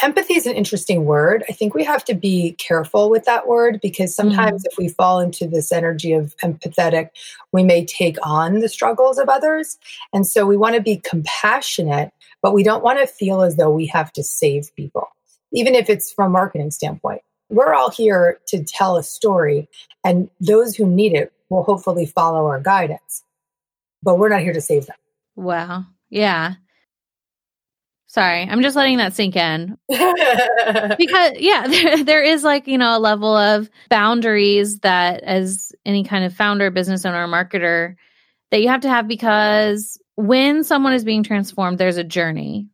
empathy 0.01 0.33
is 0.33 0.45
an 0.47 0.55
interesting 0.55 1.05
word. 1.05 1.43
I 1.47 1.53
think 1.53 1.73
we 1.73 1.83
have 1.83 2.03
to 2.05 2.15
be 2.15 2.53
careful 2.53 3.09
with 3.09 3.25
that 3.25 3.47
word 3.47 3.79
because 3.81 4.15
sometimes 4.15 4.63
mm. 4.63 4.65
if 4.71 4.77
we 4.77 4.89
fall 4.89 5.19
into 5.19 5.47
this 5.47 5.71
energy 5.71 6.13
of 6.13 6.35
empathetic, 6.37 7.09
we 7.51 7.63
may 7.63 7.85
take 7.85 8.17
on 8.25 8.59
the 8.59 8.69
struggles 8.69 9.17
of 9.17 9.29
others. 9.29 9.77
And 10.11 10.25
so 10.25 10.45
we 10.45 10.57
want 10.57 10.75
to 10.75 10.81
be 10.81 10.97
compassionate, 10.97 12.11
but 12.41 12.53
we 12.53 12.63
don't 12.63 12.83
want 12.83 12.99
to 12.99 13.07
feel 13.07 13.41
as 13.41 13.55
though 13.55 13.71
we 13.71 13.85
have 13.87 14.11
to 14.13 14.23
save 14.23 14.75
people. 14.75 15.09
even 15.53 15.75
if 15.75 15.89
it's 15.89 16.11
from 16.11 16.27
a 16.27 16.33
marketing 16.33 16.71
standpoint. 16.71 17.21
We're 17.49 17.73
all 17.73 17.91
here 17.91 18.39
to 18.47 18.63
tell 18.63 18.97
a 18.97 19.03
story, 19.03 19.69
and 20.03 20.29
those 20.39 20.75
who 20.75 20.87
need 20.87 21.13
it 21.13 21.31
will 21.49 21.63
hopefully 21.63 22.05
follow 22.05 22.47
our 22.47 22.59
guidance. 22.59 23.23
But 24.01 24.17
we're 24.17 24.29
not 24.29 24.41
here 24.41 24.53
to 24.53 24.61
save 24.61 24.87
them. 24.87 24.97
Wow. 25.35 25.85
Yeah. 26.09 26.55
Sorry, 28.13 28.43
I'm 28.43 28.61
just 28.61 28.75
letting 28.75 28.97
that 28.97 29.15
sink 29.15 29.35
in. 29.35 29.75
because, 29.87 31.31
yeah, 31.39 31.65
there, 31.67 32.03
there 32.03 32.21
is 32.21 32.43
like, 32.43 32.67
you 32.67 32.77
know, 32.77 32.95
a 32.95 32.99
level 32.99 33.35
of 33.35 33.71
boundaries 33.89 34.77
that, 34.81 35.23
as 35.23 35.71
any 35.83 36.03
kind 36.03 36.23
of 36.23 36.31
founder, 36.31 36.69
business 36.69 37.05
owner, 37.05 37.27
marketer, 37.27 37.95
that 38.51 38.61
you 38.61 38.67
have 38.67 38.81
to 38.81 38.89
have 38.89 39.07
because 39.07 39.99
when 40.15 40.63
someone 40.63 40.93
is 40.93 41.03
being 41.03 41.23
transformed, 41.23 41.79
there's 41.79 41.97
a 41.97 42.03
journey. 42.03 42.67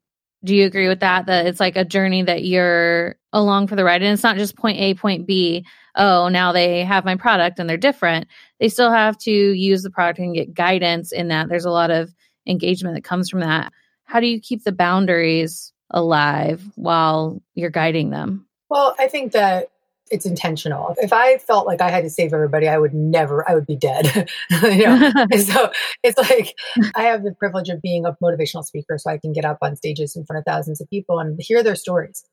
Do 0.43 0.53
you 0.53 0.65
agree 0.65 0.89
with 0.89 0.99
that? 0.99 1.27
That 1.27 1.45
it's 1.45 1.61
like 1.61 1.77
a 1.77 1.85
journey 1.85 2.23
that 2.23 2.43
you're 2.43 3.15
along 3.31 3.67
for 3.67 3.77
the 3.77 3.85
ride. 3.85 4.01
And 4.01 4.11
it's 4.11 4.23
not 4.23 4.35
just 4.35 4.57
point 4.57 4.77
A, 4.77 4.93
point 4.93 5.25
B. 5.25 5.65
Oh, 5.95 6.27
now 6.27 6.51
they 6.51 6.83
have 6.83 7.05
my 7.05 7.15
product 7.15 7.59
and 7.59 7.69
they're 7.69 7.77
different. 7.77 8.27
They 8.59 8.67
still 8.67 8.91
have 8.91 9.17
to 9.19 9.31
use 9.31 9.83
the 9.83 9.89
product 9.89 10.19
and 10.19 10.35
get 10.35 10.53
guidance 10.53 11.13
in 11.13 11.29
that. 11.29 11.47
There's 11.47 11.63
a 11.63 11.71
lot 11.71 11.91
of 11.91 12.13
engagement 12.45 12.95
that 12.95 13.05
comes 13.05 13.29
from 13.29 13.39
that 13.39 13.71
how 14.09 14.19
do 14.19 14.25
you 14.25 14.41
keep 14.41 14.63
the 14.63 14.71
boundaries 14.71 15.71
alive 15.91 16.63
while 16.75 17.41
you're 17.53 17.69
guiding 17.69 18.09
them? 18.09 18.47
Well, 18.67 18.95
I 18.97 19.07
think 19.07 19.33
that 19.33 19.69
it's 20.09 20.25
intentional. 20.25 20.95
If 20.97 21.13
I 21.13 21.37
felt 21.37 21.67
like 21.67 21.79
I 21.79 21.91
had 21.91 22.03
to 22.03 22.09
save 22.09 22.33
everybody, 22.33 22.67
I 22.67 22.79
would 22.79 22.95
never, 22.95 23.47
I 23.47 23.53
would 23.53 23.67
be 23.67 23.75
dead. 23.75 24.27
you 24.63 24.87
know? 24.87 25.11
so 25.37 25.71
it's 26.01 26.17
like 26.17 26.55
I 26.95 27.03
have 27.03 27.23
the 27.23 27.35
privilege 27.37 27.69
of 27.69 27.83
being 27.83 28.03
a 28.07 28.17
motivational 28.21 28.63
speaker, 28.63 28.97
so 28.97 29.11
I 29.11 29.19
can 29.19 29.31
get 29.31 29.45
up 29.45 29.59
on 29.61 29.75
stages 29.75 30.15
in 30.15 30.25
front 30.25 30.39
of 30.39 30.45
thousands 30.45 30.81
of 30.81 30.89
people 30.89 31.19
and 31.19 31.39
hear 31.39 31.61
their 31.61 31.75
stories. 31.75 32.25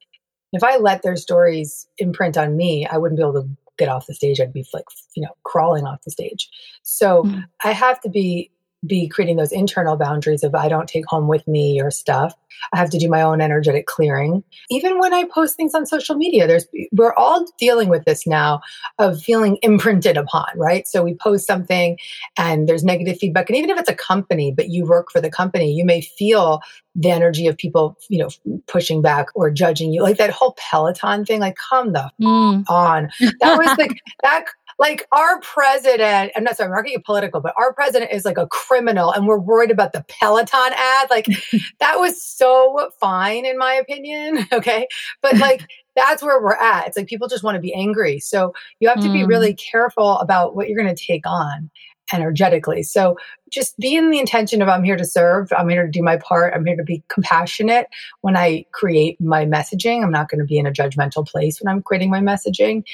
If 0.55 0.65
I 0.65 0.79
let 0.79 1.03
their 1.03 1.17
stories 1.17 1.87
imprint 1.99 2.39
on 2.39 2.57
me, 2.57 2.87
I 2.87 2.97
wouldn't 2.97 3.19
be 3.19 3.23
able 3.23 3.43
to 3.43 3.49
get 3.77 3.91
off 3.91 4.07
the 4.07 4.15
stage. 4.15 4.41
I'd 4.41 4.55
be 4.55 4.65
like, 4.73 4.87
you 5.15 5.23
know, 5.23 5.37
crawling 5.45 5.85
off 5.85 6.01
the 6.07 6.11
stage. 6.11 6.49
So 6.83 7.25
mm. 7.25 7.45
I 7.63 7.73
have 7.73 8.01
to 8.01 8.09
be 8.09 8.51
be 8.85 9.09
creating 9.09 9.37
those 9.37 9.53
internal 9.53 9.97
boundaries 9.97 10.43
of 10.43 10.55
I 10.55 10.69
don't 10.69 10.89
take 10.89 11.07
home 11.07 11.29
with 11.29 11.47
me 11.47 11.75
your 11.75 11.91
stuff. 11.91 12.35
I 12.73 12.79
have 12.79 12.91
to 12.91 12.99
do 12.99 13.09
my 13.09 13.23
own 13.23 13.41
energetic 13.41 13.87
clearing. 13.87 14.43
Even 14.71 14.99
when 14.99 15.13
I 15.13 15.25
post 15.25 15.57
things 15.57 15.75
on 15.75 15.87
social 15.87 16.15
media, 16.15 16.47
there's 16.47 16.67
we're 16.93 17.15
all 17.15 17.47
dealing 17.59 17.89
with 17.89 18.05
this 18.05 18.27
now 18.27 18.61
of 18.99 19.21
feeling 19.21 19.59
imprinted 19.63 20.17
upon, 20.17 20.47
right? 20.57 20.87
So 20.87 21.03
we 21.03 21.15
post 21.15 21.47
something 21.47 21.99
and 22.37 22.69
there's 22.69 22.85
negative 22.85 23.19
feedback. 23.19 23.49
And 23.49 23.57
even 23.57 23.71
if 23.71 23.79
it's 23.79 23.91
a 23.91 23.95
company, 23.95 24.53
but 24.53 24.71
you 24.71 24.85
work 24.87 25.11
for 25.11 25.21
the 25.21 25.31
company, 25.31 25.73
you 25.73 25.85
may 25.85 26.01
feel 26.01 26.61
the 26.95 27.11
energy 27.11 27.47
of 27.47 27.59
people, 27.59 27.99
you 28.09 28.19
know, 28.19 28.31
pushing 28.67 29.03
back 29.03 29.27
or 29.35 29.51
judging 29.51 29.93
you. 29.93 30.03
Like 30.03 30.17
that 30.17 30.31
whole 30.31 30.57
Peloton 30.57 31.25
thing, 31.25 31.41
like 31.41 31.57
come 31.57 31.93
the 31.93 32.11
mm. 32.21 32.65
on. 32.69 33.11
That 33.41 33.59
was 33.59 33.77
like 33.79 34.01
that 34.23 34.47
like 34.79 35.07
our 35.13 35.41
president, 35.41 36.33
I'm 36.37 36.45
not 36.45 36.57
sorry, 36.57 36.69
I'm 36.69 36.75
not 36.75 36.85
getting 36.85 37.03
political, 37.03 37.41
but 37.41 37.55
our 37.57 37.73
president 37.73 38.13
is 38.13 38.25
like 38.25 38.39
a 38.39 38.47
criminal 38.49 39.11
and 39.11 39.27
we're 39.27 39.39
worried 39.39 39.71
about 39.71 39.93
the 39.93 40.05
Peloton 40.09 40.73
ad. 40.77 41.09
Like 41.11 41.27
that 41.81 41.99
was 41.99 42.21
so 42.23 42.91
fine 43.01 43.47
in 43.47 43.59
my 43.59 43.75
opinion. 43.75 44.47
Okay. 44.57 44.87
But 45.21 45.37
like 45.37 45.69
that's 45.97 46.23
where 46.23 46.41
we're 46.41 46.55
at. 46.55 46.87
It's 46.87 46.97
like 46.97 47.09
people 47.09 47.29
just 47.29 47.43
want 47.43 47.57
to 47.57 47.61
be 47.61 47.75
angry. 47.75 48.19
So 48.21 48.55
you 48.81 48.89
have 48.89 49.01
to 49.01 49.09
mm. 49.09 49.13
be 49.13 49.25
really 49.25 49.53
mm. 49.53 49.59
careful 49.59 50.19
about 50.19 50.57
what 50.57 50.69
you're 50.69 50.81
going 50.81 50.95
to 50.95 51.05
take 51.05 51.27
on 51.27 51.71
energetically. 52.13 52.83
So 52.83 53.17
just 53.51 53.77
be 53.79 53.97
in 53.97 54.11
the 54.11 54.19
intention 54.19 54.63
of 54.63 54.69
I'm 54.69 54.85
here 54.85 54.97
to 54.97 55.05
serve, 55.05 55.53
I'm 55.53 55.69
here 55.69 55.85
to 55.85 55.91
do 55.91 56.03
my 56.03 56.17
part, 56.17 56.55
I'm 56.55 56.65
here 56.65 56.77
to 56.77 56.85
be 56.85 57.03
compassionate 57.09 57.89
when 58.21 58.37
I 58.37 58.65
create 58.73 59.21
my 59.21 59.45
messaging. 59.45 60.03
I'm 60.03 60.13
not 60.13 60.29
going 60.29 60.41
to 60.41 60.47
be 60.47 60.59
in 60.59 60.67
a 60.67 60.73
judgmental 60.73 61.27
place 61.27 61.61
when 61.61 61.73
I'm 61.73 61.83
creating 61.83 62.11
my 62.11 62.21
messaging. 62.21 62.85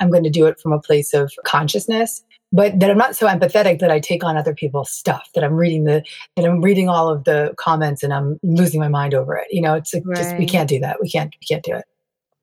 I'm 0.00 0.10
going 0.10 0.24
to 0.24 0.30
do 0.30 0.46
it 0.46 0.60
from 0.60 0.72
a 0.72 0.80
place 0.80 1.14
of 1.14 1.32
consciousness 1.44 2.22
but 2.54 2.78
that 2.78 2.88
I'm 2.88 2.96
not 2.96 3.16
so 3.16 3.26
empathetic 3.26 3.80
that 3.80 3.90
I 3.90 3.98
take 3.98 4.22
on 4.22 4.36
other 4.36 4.54
people's 4.54 4.88
stuff, 4.88 5.28
that 5.34 5.42
I'm 5.42 5.54
reading 5.54 5.84
the, 5.84 6.04
that 6.36 6.44
I'm 6.44 6.60
reading 6.60 6.88
all 6.88 7.08
of 7.08 7.24
the 7.24 7.52
comments 7.58 8.04
and 8.04 8.14
I'm 8.14 8.38
losing 8.44 8.78
my 8.78 8.86
mind 8.86 9.12
over 9.12 9.34
it. 9.34 9.48
You 9.50 9.60
know, 9.60 9.74
it's 9.74 9.92
right. 9.92 10.16
just, 10.16 10.36
we 10.36 10.46
can't 10.46 10.68
do 10.68 10.78
that. 10.78 10.98
We 11.02 11.10
can't, 11.10 11.34
we 11.40 11.46
can't 11.48 11.64
do 11.64 11.74
it. 11.74 11.84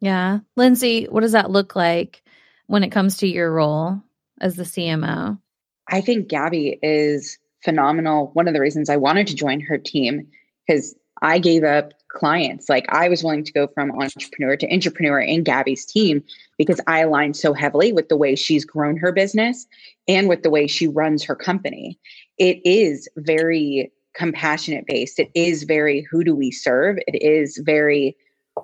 Yeah. 0.01 0.39
Lindsay, 0.57 1.05
what 1.05 1.21
does 1.21 1.31
that 1.31 1.49
look 1.49 1.77
like 1.77 2.23
when 2.67 2.83
it 2.83 2.89
comes 2.89 3.17
to 3.17 3.27
your 3.27 3.49
role 3.49 4.01
as 4.41 4.57
the 4.57 4.63
CMO? 4.63 5.39
I 5.87 6.01
think 6.01 6.27
Gabby 6.27 6.77
is 6.83 7.37
phenomenal. 7.63 8.31
One 8.33 8.49
of 8.49 8.53
the 8.53 8.59
reasons 8.59 8.89
I 8.89 8.97
wanted 8.97 9.27
to 9.27 9.35
join 9.35 9.61
her 9.61 9.77
team 9.77 10.27
because 10.67 10.93
I 11.21 11.39
gave 11.39 11.63
up 11.63 11.93
clients. 12.13 12.69
Like 12.69 12.85
I 12.89 13.09
was 13.09 13.23
willing 13.23 13.43
to 13.43 13.53
go 13.53 13.67
from 13.67 13.91
entrepreneur 13.91 14.55
to 14.57 14.73
entrepreneur 14.73 15.19
in 15.19 15.43
Gabby's 15.43 15.85
team 15.85 16.23
because 16.57 16.79
I 16.87 16.99
align 16.99 17.33
so 17.33 17.53
heavily 17.53 17.93
with 17.93 18.09
the 18.09 18.17
way 18.17 18.35
she's 18.35 18.65
grown 18.65 18.97
her 18.97 19.11
business 19.11 19.65
and 20.07 20.27
with 20.27 20.43
the 20.43 20.49
way 20.49 20.67
she 20.67 20.87
runs 20.87 21.23
her 21.23 21.35
company. 21.35 21.97
It 22.37 22.59
is 22.65 23.07
very 23.17 23.91
compassionate 24.13 24.85
based. 24.87 25.19
It 25.19 25.31
is 25.35 25.63
very 25.63 26.01
who 26.09 26.23
do 26.23 26.35
we 26.35 26.51
serve? 26.51 26.97
It 27.07 27.21
is 27.21 27.57
very 27.65 28.15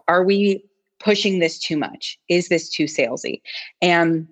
are 0.08 0.24
we 0.24 0.64
pushing 1.00 1.40
this 1.40 1.60
too 1.60 1.78
much? 1.78 2.20
Is 2.30 2.50
this 2.50 2.70
too 2.70 2.86
salesy? 2.86 3.42
And 3.82 4.28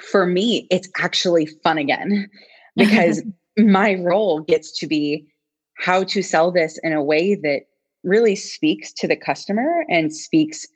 for 0.00 0.26
me, 0.26 0.66
it's 0.70 0.88
actually 0.98 1.46
fun 1.46 1.78
again 1.78 2.28
because 2.76 3.22
my 3.58 3.94
role 3.94 4.40
gets 4.40 4.76
to 4.78 4.86
be 4.86 5.26
how 5.76 6.04
to 6.04 6.22
sell 6.22 6.50
this 6.50 6.78
in 6.82 6.92
a 6.92 7.02
way 7.02 7.34
that 7.34 7.62
really 8.02 8.36
speaks 8.36 8.92
to 8.92 9.06
the 9.06 9.16
customer 9.16 9.84
and 9.88 10.14
speaks 10.14 10.66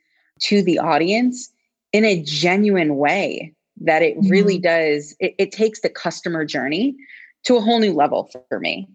to 0.41 0.63
the 0.63 0.79
audience 0.79 1.51
in 1.93 2.05
a 2.05 2.23
genuine 2.23 2.97
way 2.97 3.55
that 3.81 4.03
it 4.03 4.19
mm-hmm. 4.19 4.29
really 4.29 4.59
does 4.59 5.15
it, 5.21 5.35
it, 5.39 5.53
takes 5.53 5.81
the 5.81 5.89
customer 5.89 6.45
journey 6.45 6.95
to 7.45 7.57
a 7.57 7.61
whole 7.61 7.79
new 7.79 7.93
level 7.93 8.31
for 8.49 8.61
me 8.61 8.89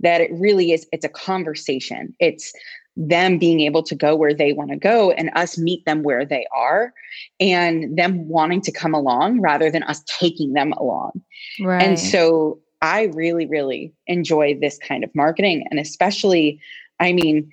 that 0.00 0.20
it 0.20 0.30
really 0.32 0.72
is 0.72 0.86
it's 0.92 1.04
a 1.04 1.10
conversation 1.10 2.14
it's 2.20 2.52
them 2.96 3.38
being 3.38 3.60
able 3.60 3.82
to 3.82 3.94
go 3.94 4.14
where 4.14 4.32
they 4.32 4.52
want 4.52 4.70
to 4.70 4.76
go 4.76 5.10
and 5.12 5.30
us 5.34 5.58
meet 5.58 5.84
them 5.84 6.02
where 6.02 6.24
they 6.24 6.46
are 6.54 6.92
and 7.40 7.96
them 7.98 8.28
wanting 8.28 8.60
to 8.60 8.70
come 8.70 8.94
along 8.94 9.40
rather 9.40 9.70
than 9.70 9.82
us 9.84 10.02
taking 10.06 10.52
them 10.52 10.72
along 10.74 11.12
right. 11.60 11.82
and 11.82 11.98
so 11.98 12.58
i 12.82 13.04
really 13.14 13.46
really 13.46 13.92
enjoy 14.06 14.56
this 14.60 14.78
kind 14.78 15.02
of 15.02 15.14
marketing 15.14 15.66
and 15.70 15.80
especially 15.80 16.60
i 17.00 17.12
mean 17.12 17.50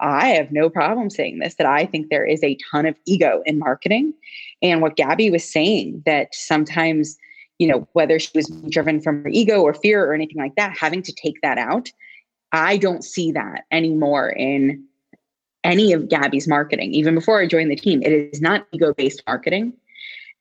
I 0.00 0.28
have 0.28 0.52
no 0.52 0.68
problem 0.68 1.10
saying 1.10 1.38
this 1.38 1.54
that 1.54 1.66
I 1.66 1.86
think 1.86 2.10
there 2.10 2.24
is 2.24 2.42
a 2.42 2.58
ton 2.70 2.86
of 2.86 2.96
ego 3.06 3.42
in 3.46 3.58
marketing. 3.58 4.12
And 4.62 4.82
what 4.82 4.96
Gabby 4.96 5.30
was 5.30 5.44
saying 5.44 6.02
that 6.06 6.34
sometimes, 6.34 7.16
you 7.58 7.66
know, 7.66 7.88
whether 7.92 8.18
she 8.18 8.30
was 8.34 8.48
driven 8.68 9.00
from 9.00 9.22
her 9.22 9.28
ego 9.30 9.62
or 9.62 9.74
fear 9.74 10.04
or 10.04 10.14
anything 10.14 10.38
like 10.38 10.54
that, 10.56 10.76
having 10.76 11.02
to 11.02 11.12
take 11.12 11.40
that 11.42 11.58
out, 11.58 11.90
I 12.52 12.76
don't 12.76 13.04
see 13.04 13.32
that 13.32 13.64
anymore 13.70 14.30
in 14.30 14.84
any 15.64 15.92
of 15.92 16.08
Gabby's 16.08 16.46
marketing. 16.46 16.92
Even 16.94 17.14
before 17.14 17.40
I 17.40 17.46
joined 17.46 17.70
the 17.70 17.76
team, 17.76 18.02
it 18.02 18.12
is 18.12 18.40
not 18.40 18.66
ego 18.72 18.94
based 18.94 19.22
marketing. 19.26 19.72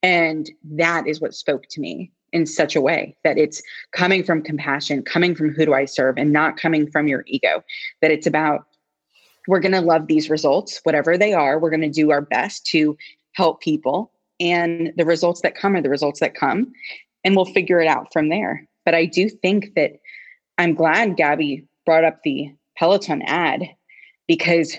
And 0.03 0.49
that 0.63 1.07
is 1.07 1.19
what 1.19 1.33
spoke 1.33 1.63
to 1.69 1.81
me 1.81 2.11
in 2.31 2.45
such 2.45 2.75
a 2.75 2.81
way 2.81 3.15
that 3.23 3.37
it's 3.37 3.61
coming 3.91 4.23
from 4.23 4.41
compassion, 4.41 5.01
coming 5.01 5.33
from 5.33 5.49
who 5.51 5.65
do 5.65 5.73
I 5.73 5.85
serve, 5.85 6.17
and 6.17 6.31
not 6.31 6.57
coming 6.57 6.91
from 6.91 7.07
your 7.07 7.23
ego. 7.27 7.63
That 8.01 8.11
it's 8.11 8.27
about 8.27 8.67
we're 9.47 9.59
going 9.59 9.71
to 9.73 9.81
love 9.81 10.07
these 10.07 10.29
results, 10.29 10.79
whatever 10.83 11.17
they 11.17 11.33
are. 11.33 11.59
We're 11.59 11.69
going 11.69 11.81
to 11.81 11.89
do 11.89 12.11
our 12.11 12.21
best 12.21 12.65
to 12.67 12.97
help 13.33 13.61
people. 13.61 14.11
And 14.39 14.91
the 14.97 15.05
results 15.05 15.41
that 15.41 15.55
come 15.55 15.75
are 15.75 15.81
the 15.81 15.89
results 15.89 16.19
that 16.19 16.35
come. 16.35 16.71
And 17.23 17.35
we'll 17.35 17.45
figure 17.45 17.81
it 17.81 17.87
out 17.87 18.11
from 18.11 18.29
there. 18.29 18.67
But 18.83 18.95
I 18.95 19.05
do 19.05 19.29
think 19.29 19.73
that 19.75 19.93
I'm 20.57 20.75
glad 20.75 21.17
Gabby 21.17 21.65
brought 21.85 22.03
up 22.03 22.21
the 22.23 22.53
Peloton 22.77 23.21
ad 23.23 23.63
because 24.27 24.77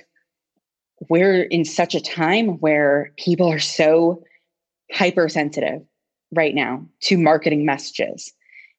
we're 1.09 1.43
in 1.43 1.65
such 1.65 1.95
a 1.95 2.01
time 2.01 2.59
where 2.59 3.13
people 3.17 3.51
are 3.51 3.59
so 3.59 4.23
hypersensitive 4.93 5.83
right 6.33 6.55
now 6.55 6.85
to 7.03 7.19
marketing 7.19 7.65
messages. 7.65 8.33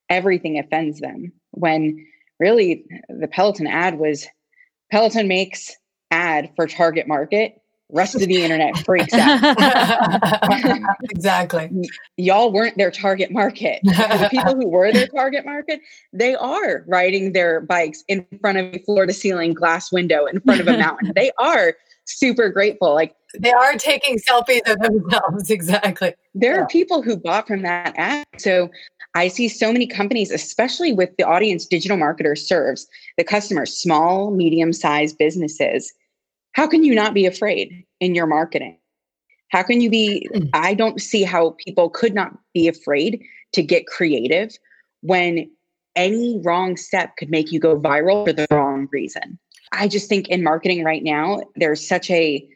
Everything 0.10 0.58
offends 0.58 1.00
them 1.00 1.32
when 1.52 2.06
really 2.40 2.86
the 3.10 3.28
Peloton 3.28 3.68
ad 3.68 4.00
was 4.00 4.28
Peloton 4.92 5.28
makes 5.28 5.76
ad 6.12 6.52
for 6.56 6.68
target 6.68 7.08
market. 7.08 7.62
Rest 7.90 8.16
of 8.16 8.22
the 8.22 8.44
internet 8.44 8.78
freaks 8.80 9.14
out. 9.14 9.56
exactly. 11.10 11.70
Y'all 12.18 12.52
weren't 12.52 12.78
their 12.78 12.92
target 12.92 13.32
market. 13.32 13.80
the 13.84 14.28
people 14.30 14.56
who 14.56 14.68
were 14.68 14.92
their 14.92 15.08
target 15.08 15.46
market, 15.46 15.80
they 16.12 16.36
are 16.36 16.84
riding 16.86 17.32
their 17.32 17.62
bikes 17.62 18.04
in 18.10 18.26
front 18.42 18.58
of 18.58 18.76
a 18.76 18.80
floor 18.80 19.06
to 19.06 19.14
ceiling 19.14 19.54
glass 19.54 19.90
window 19.90 20.26
in 20.26 20.42
front 20.42 20.60
of 20.60 20.68
a 20.68 20.78
mountain. 20.78 21.14
they 21.16 21.32
are 21.40 21.76
super 22.08 22.50
grateful. 22.50 22.94
Like 22.94 23.16
they 23.40 23.52
are 23.52 23.76
taking 23.76 24.18
selfies 24.18 24.70
of 24.70 24.80
themselves. 24.80 25.50
Exactly. 25.58 26.14
There 26.34 26.56
yeah. 26.56 26.62
are 26.62 26.68
people 26.68 27.02
who 27.02 27.18
bought 27.18 27.48
from 27.48 27.62
that 27.64 27.94
ad. 27.98 28.26
So 28.38 28.70
I 29.16 29.28
see 29.28 29.48
so 29.48 29.72
many 29.72 29.88
companies, 29.88 30.32
especially 30.32 30.94
with 30.94 31.10
the 31.18 31.24
audience 31.24 31.66
digital 31.66 31.98
marketer 31.98 32.38
serves, 32.38 32.88
the 33.18 33.24
customers, 33.24 33.76
small, 33.76 34.32
medium 34.32 34.74
sized 34.74 35.18
businesses, 35.18 35.94
how 36.54 36.68
can 36.68 36.84
you 36.84 36.96
not 36.96 37.14
be 37.14 37.26
afraid 37.26 37.86
in 38.00 38.16
your 38.16 38.26
marketing? 38.26 38.78
How 39.50 39.64
can 39.64 39.80
you 39.80 39.90
be? 39.90 40.28
Hmm. 40.34 40.46
I 40.54 40.74
don't 40.74 41.02
see 41.02 41.24
how 41.24 41.56
people 41.64 41.90
could 41.90 42.14
not 42.14 42.38
be 42.54 42.68
afraid 42.68 43.24
to 43.54 43.62
get 43.62 43.88
creative 43.88 44.52
when 45.02 45.50
any 45.96 46.40
wrong 46.44 46.78
step 46.78 47.16
could 47.18 47.30
make 47.30 47.52
you 47.52 47.60
go 47.60 47.80
viral 47.80 48.26
for 48.26 48.34
the 48.34 48.48
wrong 48.52 48.88
reason. 48.92 49.40
I 49.72 49.88
just 49.88 50.10
think 50.10 50.30
in 50.30 50.44
marketing 50.44 50.84
right 50.84 51.04
now, 51.04 51.42
there's 51.56 51.86
such 51.86 52.10
a 52.10 52.48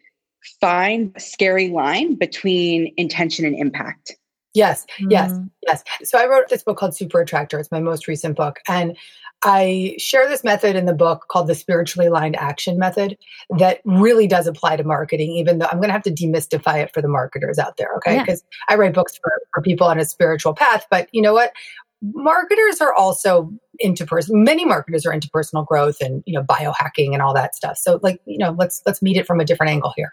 fine, 0.59 1.13
scary 1.17 1.69
line 1.69 2.15
between 2.15 2.93
intention 2.97 3.45
and 3.45 3.55
impact. 3.55 4.15
Yes, 4.53 4.85
yes, 4.99 5.31
mm. 5.31 5.49
yes. 5.65 5.83
So 6.03 6.17
I 6.17 6.27
wrote 6.27 6.49
this 6.49 6.63
book 6.63 6.77
called 6.77 6.95
Super 6.95 7.21
Attractor. 7.21 7.57
It's 7.59 7.71
my 7.71 7.79
most 7.79 8.07
recent 8.07 8.35
book. 8.35 8.59
And 8.67 8.97
I 9.43 9.95
share 9.97 10.27
this 10.27 10.43
method 10.43 10.75
in 10.75 10.85
the 10.85 10.93
book 10.93 11.25
called 11.29 11.47
the 11.47 11.55
spiritually 11.55 12.07
aligned 12.07 12.35
action 12.35 12.77
method 12.77 13.17
that 13.57 13.81
really 13.85 14.27
does 14.27 14.45
apply 14.45 14.75
to 14.75 14.83
marketing, 14.83 15.31
even 15.31 15.57
though 15.57 15.67
I'm 15.71 15.77
going 15.77 15.87
to 15.87 15.93
have 15.93 16.03
to 16.03 16.11
demystify 16.11 16.83
it 16.83 16.93
for 16.93 17.01
the 17.01 17.07
marketers 17.07 17.57
out 17.57 17.77
there. 17.77 17.89
Okay. 17.97 18.19
Because 18.19 18.43
yeah. 18.51 18.73
I 18.73 18.77
write 18.77 18.93
books 18.93 19.17
for, 19.17 19.31
for 19.53 19.63
people 19.63 19.87
on 19.87 19.99
a 19.99 20.05
spiritual 20.05 20.53
path. 20.53 20.85
But 20.91 21.07
you 21.11 21.21
know 21.21 21.33
what? 21.33 21.53
marketers 22.01 22.81
are 22.81 22.93
also 22.95 23.51
into 23.77 24.05
person 24.05 24.43
many 24.43 24.65
marketers 24.65 25.05
are 25.05 25.13
into 25.13 25.29
personal 25.29 25.63
growth 25.63 25.97
and 26.01 26.23
you 26.25 26.33
know 26.33 26.43
biohacking 26.43 27.13
and 27.13 27.21
all 27.21 27.33
that 27.33 27.53
stuff 27.53 27.77
so 27.77 27.99
like 28.01 28.19
you 28.25 28.39
know 28.39 28.55
let's 28.57 28.81
let's 28.87 29.03
meet 29.03 29.17
it 29.17 29.27
from 29.27 29.39
a 29.39 29.45
different 29.45 29.71
angle 29.71 29.93
here 29.95 30.11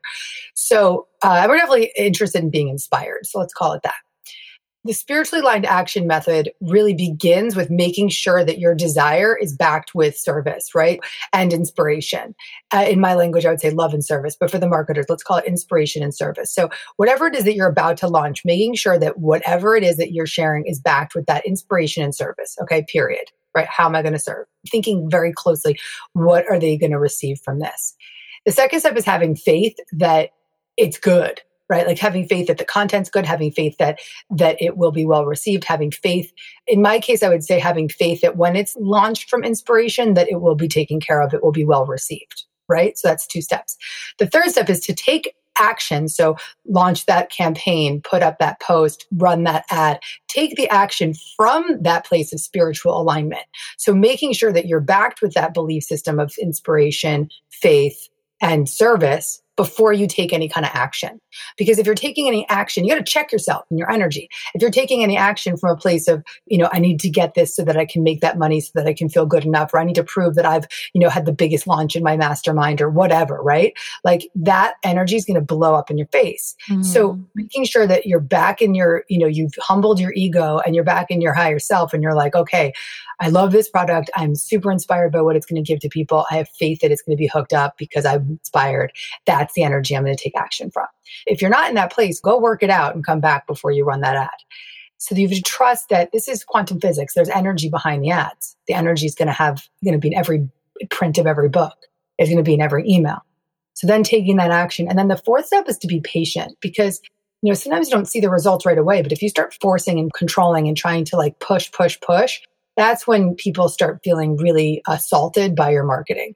so 0.54 1.06
uh, 1.22 1.40
i'm 1.42 1.48
definitely 1.48 1.90
interested 1.96 2.42
in 2.42 2.50
being 2.50 2.68
inspired 2.68 3.24
so 3.24 3.38
let's 3.38 3.54
call 3.54 3.72
it 3.72 3.82
that 3.82 3.94
the 4.88 4.94
spiritually 4.94 5.42
aligned 5.42 5.66
action 5.66 6.06
method 6.06 6.50
really 6.62 6.94
begins 6.94 7.54
with 7.54 7.70
making 7.70 8.08
sure 8.08 8.42
that 8.42 8.58
your 8.58 8.74
desire 8.74 9.36
is 9.36 9.54
backed 9.54 9.94
with 9.94 10.16
service, 10.16 10.74
right? 10.74 10.98
And 11.34 11.52
inspiration. 11.52 12.34
Uh, 12.72 12.86
in 12.88 12.98
my 12.98 13.14
language, 13.14 13.44
I 13.44 13.50
would 13.50 13.60
say 13.60 13.70
love 13.70 13.92
and 13.92 14.02
service, 14.02 14.34
but 14.34 14.50
for 14.50 14.56
the 14.56 14.66
marketers, 14.66 15.04
let's 15.10 15.22
call 15.22 15.36
it 15.36 15.44
inspiration 15.44 16.02
and 16.02 16.14
service. 16.14 16.50
So, 16.54 16.70
whatever 16.96 17.26
it 17.26 17.34
is 17.34 17.44
that 17.44 17.54
you're 17.54 17.68
about 17.68 17.98
to 17.98 18.08
launch, 18.08 18.46
making 18.46 18.76
sure 18.76 18.98
that 18.98 19.18
whatever 19.18 19.76
it 19.76 19.84
is 19.84 19.98
that 19.98 20.12
you're 20.12 20.26
sharing 20.26 20.64
is 20.66 20.80
backed 20.80 21.14
with 21.14 21.26
that 21.26 21.44
inspiration 21.44 22.02
and 22.02 22.14
service. 22.14 22.56
Okay, 22.62 22.82
period. 22.90 23.30
Right? 23.54 23.68
How 23.68 23.86
am 23.86 23.94
I 23.94 24.00
going 24.00 24.14
to 24.14 24.18
serve? 24.18 24.46
Thinking 24.70 25.10
very 25.10 25.34
closely, 25.34 25.78
what 26.14 26.46
are 26.50 26.58
they 26.58 26.78
going 26.78 26.92
to 26.92 26.98
receive 26.98 27.40
from 27.40 27.58
this? 27.58 27.94
The 28.46 28.52
second 28.52 28.80
step 28.80 28.96
is 28.96 29.04
having 29.04 29.36
faith 29.36 29.76
that 29.92 30.30
it's 30.78 30.98
good 30.98 31.42
right? 31.68 31.86
Like 31.86 31.98
having 31.98 32.26
faith 32.26 32.46
that 32.48 32.58
the 32.58 32.64
content's 32.64 33.10
good 33.10 33.26
having 33.26 33.50
faith 33.50 33.76
that 33.78 34.00
that 34.30 34.60
it 34.60 34.76
will 34.76 34.92
be 34.92 35.06
well 35.06 35.26
received 35.26 35.64
having 35.64 35.90
faith 35.90 36.32
in 36.66 36.82
my 36.82 36.98
case 36.98 37.22
i 37.22 37.28
would 37.28 37.44
say 37.44 37.58
having 37.58 37.88
faith 37.88 38.20
that 38.20 38.36
when 38.36 38.56
it's 38.56 38.76
launched 38.78 39.28
from 39.28 39.44
inspiration 39.44 40.14
that 40.14 40.30
it 40.30 40.40
will 40.40 40.54
be 40.54 40.68
taken 40.68 41.00
care 41.00 41.20
of 41.20 41.34
it 41.34 41.42
will 41.42 41.52
be 41.52 41.64
well 41.64 41.86
received 41.86 42.44
right? 42.68 42.96
So 42.98 43.08
that's 43.08 43.26
two 43.26 43.42
steps. 43.42 43.76
The 44.18 44.26
third 44.26 44.50
step 44.50 44.68
is 44.68 44.80
to 44.80 44.94
take 44.94 45.34
action. 45.60 46.08
So 46.08 46.36
launch 46.68 47.06
that 47.06 47.30
campaign 47.30 48.00
put 48.00 48.22
up 48.22 48.38
that 48.38 48.60
post 48.60 49.06
run 49.16 49.42
that 49.44 49.64
ad. 49.70 49.98
Take 50.28 50.54
the 50.54 50.68
action 50.68 51.14
from 51.36 51.82
that 51.82 52.06
place 52.06 52.32
of 52.32 52.38
spiritual 52.38 53.00
alignment. 53.00 53.42
So 53.76 53.92
making 53.92 54.34
sure 54.34 54.52
that 54.52 54.66
you're 54.66 54.80
backed 54.80 55.20
with 55.20 55.34
that 55.34 55.54
belief 55.54 55.82
system 55.82 56.20
of 56.20 56.32
inspiration 56.40 57.28
faith 57.50 58.08
and 58.40 58.68
service 58.68 59.42
before 59.58 59.92
you 59.92 60.06
take 60.06 60.32
any 60.32 60.48
kind 60.48 60.64
of 60.64 60.70
action. 60.72 61.20
Because 61.56 61.80
if 61.80 61.84
you're 61.84 61.96
taking 61.96 62.28
any 62.28 62.48
action, 62.48 62.84
you 62.84 62.94
got 62.94 63.04
to 63.04 63.12
check 63.12 63.32
yourself 63.32 63.64
and 63.68 63.78
your 63.78 63.90
energy. 63.90 64.28
If 64.54 64.62
you're 64.62 64.70
taking 64.70 65.02
any 65.02 65.16
action 65.16 65.56
from 65.56 65.70
a 65.70 65.76
place 65.76 66.06
of, 66.06 66.22
you 66.46 66.56
know, 66.56 66.68
I 66.72 66.78
need 66.78 67.00
to 67.00 67.10
get 67.10 67.34
this 67.34 67.56
so 67.56 67.64
that 67.64 67.76
I 67.76 67.84
can 67.84 68.04
make 68.04 68.20
that 68.20 68.38
money 68.38 68.60
so 68.60 68.70
that 68.76 68.86
I 68.86 68.94
can 68.94 69.08
feel 69.08 69.26
good 69.26 69.44
enough, 69.44 69.74
or 69.74 69.80
I 69.80 69.84
need 69.84 69.96
to 69.96 70.04
prove 70.04 70.36
that 70.36 70.46
I've, 70.46 70.68
you 70.94 71.00
know, 71.00 71.08
had 71.08 71.26
the 71.26 71.32
biggest 71.32 71.66
launch 71.66 71.96
in 71.96 72.04
my 72.04 72.16
mastermind 72.16 72.80
or 72.80 72.88
whatever, 72.88 73.42
right? 73.42 73.76
Like 74.04 74.30
that 74.36 74.74
energy 74.84 75.16
is 75.16 75.24
going 75.24 75.34
to 75.34 75.44
blow 75.44 75.74
up 75.74 75.90
in 75.90 75.98
your 75.98 76.06
face. 76.06 76.54
Mm. 76.70 76.84
So 76.84 77.18
making 77.34 77.64
sure 77.64 77.88
that 77.88 78.06
you're 78.06 78.20
back 78.20 78.62
in 78.62 78.76
your, 78.76 79.02
you 79.08 79.18
know, 79.18 79.26
you've 79.26 79.54
humbled 79.58 79.98
your 79.98 80.12
ego 80.14 80.60
and 80.64 80.76
you're 80.76 80.84
back 80.84 81.10
in 81.10 81.20
your 81.20 81.34
higher 81.34 81.58
self 81.58 81.92
and 81.92 82.00
you're 82.00 82.14
like, 82.14 82.36
okay, 82.36 82.72
I 83.20 83.28
love 83.30 83.50
this 83.50 83.68
product. 83.68 84.10
I'm 84.14 84.36
super 84.36 84.70
inspired 84.70 85.10
by 85.10 85.22
what 85.22 85.34
it's 85.34 85.46
going 85.46 85.62
to 85.62 85.66
give 85.66 85.80
to 85.80 85.88
people. 85.88 86.24
I 86.30 86.36
have 86.36 86.48
faith 86.50 86.80
that 86.80 86.92
it's 86.92 87.02
going 87.02 87.16
to 87.16 87.20
be 87.20 87.26
hooked 87.26 87.52
up 87.52 87.76
because 87.76 88.06
I'm 88.06 88.38
inspired. 88.40 88.92
That's 89.48 89.54
the 89.54 89.62
energy 89.62 89.96
I'm 89.96 90.04
going 90.04 90.14
to 90.14 90.22
take 90.22 90.36
action 90.36 90.70
from. 90.70 90.86
If 91.26 91.40
you're 91.40 91.50
not 91.50 91.70
in 91.70 91.74
that 91.76 91.90
place, 91.90 92.20
go 92.20 92.38
work 92.38 92.62
it 92.62 92.68
out 92.68 92.94
and 92.94 93.04
come 93.04 93.18
back 93.18 93.46
before 93.46 93.70
you 93.70 93.82
run 93.82 94.02
that 94.02 94.14
ad. 94.14 94.28
So 94.98 95.14
you 95.14 95.26
have 95.26 95.36
to 95.36 95.42
trust 95.42 95.88
that 95.88 96.12
this 96.12 96.28
is 96.28 96.44
quantum 96.44 96.80
physics. 96.80 97.14
There's 97.14 97.30
energy 97.30 97.70
behind 97.70 98.04
the 98.04 98.10
ads. 98.10 98.56
The 98.66 98.74
energy 98.74 99.06
is 99.06 99.14
going 99.14 99.28
to 99.28 99.32
have, 99.32 99.66
going 99.82 99.94
to 99.94 99.98
be 99.98 100.08
in 100.08 100.18
every 100.18 100.50
print 100.90 101.16
of 101.16 101.26
every 101.26 101.48
book. 101.48 101.74
It's 102.18 102.28
going 102.28 102.36
to 102.36 102.42
be 102.42 102.52
in 102.54 102.60
every 102.60 102.86
email. 102.86 103.24
So 103.72 103.86
then 103.86 104.02
taking 104.02 104.36
that 104.36 104.50
action. 104.50 104.86
And 104.86 104.98
then 104.98 105.08
the 105.08 105.16
fourth 105.16 105.46
step 105.46 105.66
is 105.66 105.78
to 105.78 105.86
be 105.86 106.00
patient 106.00 106.58
because 106.60 107.00
you 107.40 107.50
know, 107.50 107.54
sometimes 107.54 107.88
you 107.88 107.94
don't 107.94 108.06
see 108.08 108.20
the 108.20 108.28
results 108.28 108.66
right 108.66 108.76
away, 108.76 109.00
but 109.00 109.12
if 109.12 109.22
you 109.22 109.30
start 109.30 109.56
forcing 109.62 109.98
and 109.98 110.12
controlling 110.12 110.68
and 110.68 110.76
trying 110.76 111.04
to 111.06 111.16
like 111.16 111.38
push, 111.38 111.70
push, 111.72 111.98
push, 112.00 112.40
that's 112.76 113.06
when 113.06 113.34
people 113.36 113.68
start 113.68 114.00
feeling 114.04 114.36
really 114.36 114.82
assaulted 114.88 115.54
by 115.54 115.70
your 115.70 115.84
marketing. 115.84 116.34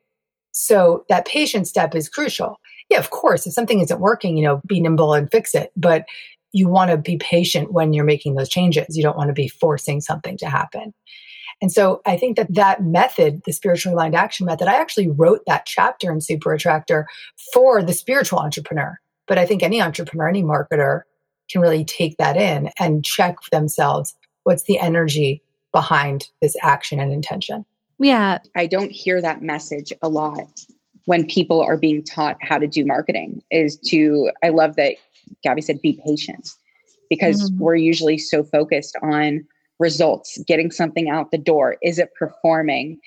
So 0.53 1.05
that 1.09 1.27
patient 1.27 1.67
step 1.67 1.95
is 1.95 2.09
crucial. 2.09 2.61
Yeah, 2.89 2.99
of 2.99 3.11
course, 3.11 3.47
if 3.47 3.53
something 3.53 3.81
isn't 3.81 4.01
working, 4.01 4.37
you 4.37 4.45
know, 4.45 4.61
be 4.67 4.81
nimble 4.81 5.15
and 5.15 5.31
fix 5.31 5.55
it. 5.55 5.73
But 5.77 6.05
you 6.53 6.69
want 6.69 6.91
to 6.91 6.99
be 6.99 7.17
patient 7.17 7.73
when 7.73 7.93
you're 7.93 8.05
making 8.05 8.35
those 8.35 8.49
changes. 8.49 8.97
You 8.97 9.03
don't 9.03 9.17
want 9.17 9.29
to 9.29 9.35
be 9.35 9.49
forcing 9.49 10.01
something 10.01 10.37
to 10.39 10.49
happen. 10.49 10.93
And 11.63 11.71
so 11.71 12.03
I 12.05 12.17
think 12.17 12.37
that 12.37 12.53
that 12.55 12.83
method, 12.83 13.43
the 13.47 13.53
spiritually 13.53 13.95
aligned 13.95 14.17
action 14.17 14.47
method, 14.47 14.69
I 14.69 14.75
actually 14.75 15.09
wrote 15.09 15.43
that 15.47 15.65
chapter 15.65 16.11
in 16.11 16.21
Super 16.21 16.53
Attractor 16.53 17.07
for 17.55 17.83
the 17.83 17.93
spiritual 17.93 18.41
entrepreneur. 18.41 18.99
But 19.29 19.39
I 19.39 19.47
think 19.47 19.63
any 19.63 19.81
entrepreneur, 19.81 20.29
any 20.29 20.43
marketer 20.43 21.03
can 21.49 21.61
really 21.61 21.85
take 21.85 22.17
that 22.19 22.37
in 22.37 22.71
and 22.79 23.05
check 23.05 23.37
themselves. 23.53 24.15
What's 24.43 24.65
the 24.65 24.79
energy 24.79 25.43
behind 25.73 26.29
this 26.41 26.57
action 26.63 27.01
and 27.01 27.13
intention. 27.13 27.65
Yeah. 27.99 28.39
I 28.55 28.67
don't 28.67 28.91
hear 28.91 29.21
that 29.21 29.43
message 29.43 29.93
a 30.03 30.09
lot 30.09 30.49
when 31.07 31.27
people 31.27 31.61
are 31.61 31.77
being 31.77 32.03
taught 32.03 32.37
how 32.41 32.59
to 32.59 32.67
do 32.67 32.85
marketing 32.85 33.43
is 33.51 33.77
to 33.79 34.31
I 34.43 34.51
love 34.51 34.77
that 34.77 34.97
Gabby 35.43 35.63
said 35.63 35.81
be 35.83 36.01
patient 36.05 36.51
because 37.11 37.51
mm-hmm. 37.51 37.63
we're 37.63 37.77
usually 37.77 38.19
so 38.19 38.45
focused 38.45 38.97
on 39.03 39.45
results, 39.79 40.39
getting 40.47 40.71
something 40.71 41.11
out 41.11 41.31
the 41.31 41.39
door. 41.39 41.77
Is 41.83 41.99
it 41.99 42.15
performing? 42.15 43.01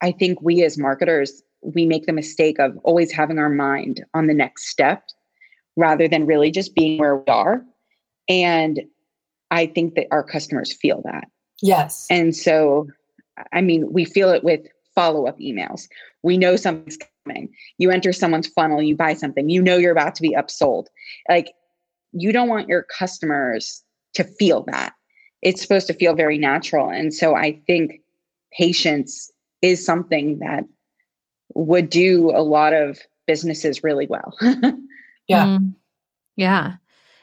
I 0.00 0.12
think 0.12 0.40
we 0.40 0.62
as 0.64 0.78
marketers, 0.78 1.42
we 1.62 1.86
make 1.86 2.06
the 2.06 2.12
mistake 2.12 2.58
of 2.58 2.76
always 2.84 3.12
having 3.12 3.38
our 3.38 3.48
mind 3.48 4.04
on 4.14 4.26
the 4.26 4.34
next 4.34 4.68
step 4.68 5.02
rather 5.76 6.08
than 6.08 6.26
really 6.26 6.50
just 6.50 6.74
being 6.74 6.98
where 6.98 7.16
we 7.16 7.24
are. 7.26 7.62
And 8.28 8.82
I 9.50 9.66
think 9.66 9.94
that 9.94 10.06
our 10.10 10.22
customers 10.22 10.72
feel 10.72 11.02
that. 11.04 11.28
Yes. 11.60 12.06
And 12.10 12.34
so, 12.34 12.88
I 13.52 13.60
mean, 13.60 13.92
we 13.92 14.04
feel 14.04 14.30
it 14.30 14.44
with 14.44 14.60
follow 14.94 15.26
up 15.26 15.38
emails. 15.38 15.88
We 16.22 16.38
know 16.38 16.56
something's. 16.56 16.98
You 17.78 17.90
enter 17.90 18.12
someone's 18.12 18.48
funnel, 18.48 18.82
you 18.82 18.96
buy 18.96 19.14
something, 19.14 19.48
you 19.48 19.62
know 19.62 19.76
you're 19.76 19.92
about 19.92 20.14
to 20.16 20.22
be 20.22 20.34
upsold. 20.34 20.86
Like, 21.28 21.52
you 22.12 22.32
don't 22.32 22.48
want 22.48 22.68
your 22.68 22.82
customers 22.82 23.82
to 24.14 24.24
feel 24.24 24.64
that. 24.64 24.94
It's 25.40 25.62
supposed 25.62 25.86
to 25.88 25.94
feel 25.94 26.14
very 26.14 26.38
natural. 26.38 26.90
And 26.90 27.12
so, 27.12 27.34
I 27.34 27.60
think 27.66 28.00
patience 28.56 29.30
is 29.60 29.84
something 29.84 30.38
that 30.40 30.64
would 31.54 31.88
do 31.88 32.30
a 32.30 32.42
lot 32.42 32.72
of 32.72 32.98
businesses 33.26 33.84
really 33.84 34.06
well. 34.06 34.36
yeah. 35.28 35.46
Mm, 35.46 35.74
yeah. 36.36 36.74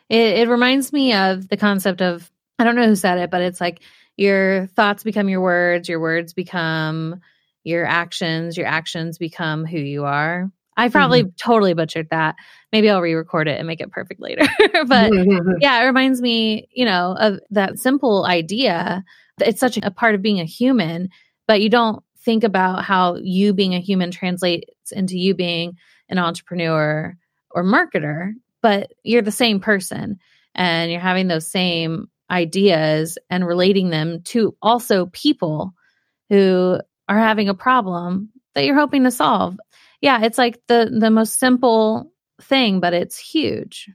It, 0.09 0.39
it 0.39 0.49
reminds 0.49 0.93
me 0.93 1.13
of 1.13 1.49
the 1.49 1.57
concept 1.57 2.01
of, 2.01 2.31
I 2.57 2.63
don't 2.63 2.75
know 2.75 2.88
who 2.88 2.95
said 2.95 3.19
it, 3.19 3.29
but 3.29 3.41
it's 3.41 3.62
like, 3.62 3.81
your 4.19 4.67
thoughts 4.67 5.03
become 5.03 5.29
your 5.29 5.39
words, 5.39 5.88
your 5.88 6.01
words 6.01 6.33
become 6.33 7.21
your 7.69 7.86
actions, 7.86 8.58
your 8.58 8.67
actions 8.67 9.17
become 9.17 9.65
who 9.65 9.77
you 9.77 10.05
are. 10.05 10.51
I 10.75 10.88
probably 10.88 11.23
mm-hmm. 11.23 11.36
totally 11.36 11.73
butchered 11.73 12.10
that. 12.12 12.36
Maybe 12.71 12.89
I'll 12.89 13.01
re-record 13.01 13.49
it 13.49 13.58
and 13.58 13.67
make 13.67 13.82
it 13.82 13.91
perfect 13.91 14.21
later. 14.21 14.47
but 14.88 15.12
yeah, 15.60 15.82
it 15.82 15.86
reminds 15.86 16.21
me, 16.21 16.69
you 16.71 16.86
know, 16.86 17.15
of 17.19 17.39
that 17.49 17.79
simple 17.79 18.25
idea. 18.25 19.03
It's 19.39 19.60
such 19.60 19.77
a 19.77 19.91
part 19.91 20.15
of 20.15 20.21
being 20.21 20.39
a 20.39 20.45
human, 20.45 21.10
but 21.47 21.62
you 21.62 21.69
don't 21.69 22.01
think 22.19 22.45
about 22.45 22.86
how 22.86 23.15
you 23.15 23.53
being 23.53 23.75
a 23.75 23.82
human 23.82 24.12
translates 24.12 24.91
into 24.91 25.17
you 25.17 25.34
being 25.34 25.77
an 26.08 26.17
entrepreneur 26.17 27.15
or 27.51 27.63
marketer, 27.63 28.34
but 28.62 28.91
you're 29.03 29.21
the 29.21 29.32
same 29.32 29.60
person 29.60 30.19
and 30.55 30.91
you're 30.91 31.01
having 31.01 31.27
those 31.27 31.49
same 31.51 32.08
ideas 32.29 33.17
and 33.29 33.45
relating 33.45 33.89
them 33.89 34.21
to 34.21 34.55
also 34.62 35.08
people 35.08 35.73
who 36.29 36.79
are 37.10 37.17
having 37.17 37.50
a 37.50 37.54
problem 37.54 38.30
that 38.56 38.65
you're 38.65 38.78
hoping 38.78 39.04
to 39.04 39.12
solve. 39.12 39.58
Yeah, 40.00 40.24
it's 40.24 40.38
like 40.38 40.62
the 40.67 40.89
the 40.98 41.10
most 41.10 41.39
simple 41.39 42.13
thing, 42.41 42.80
but 42.80 42.93
it's 42.93 43.17
huge. 43.17 43.89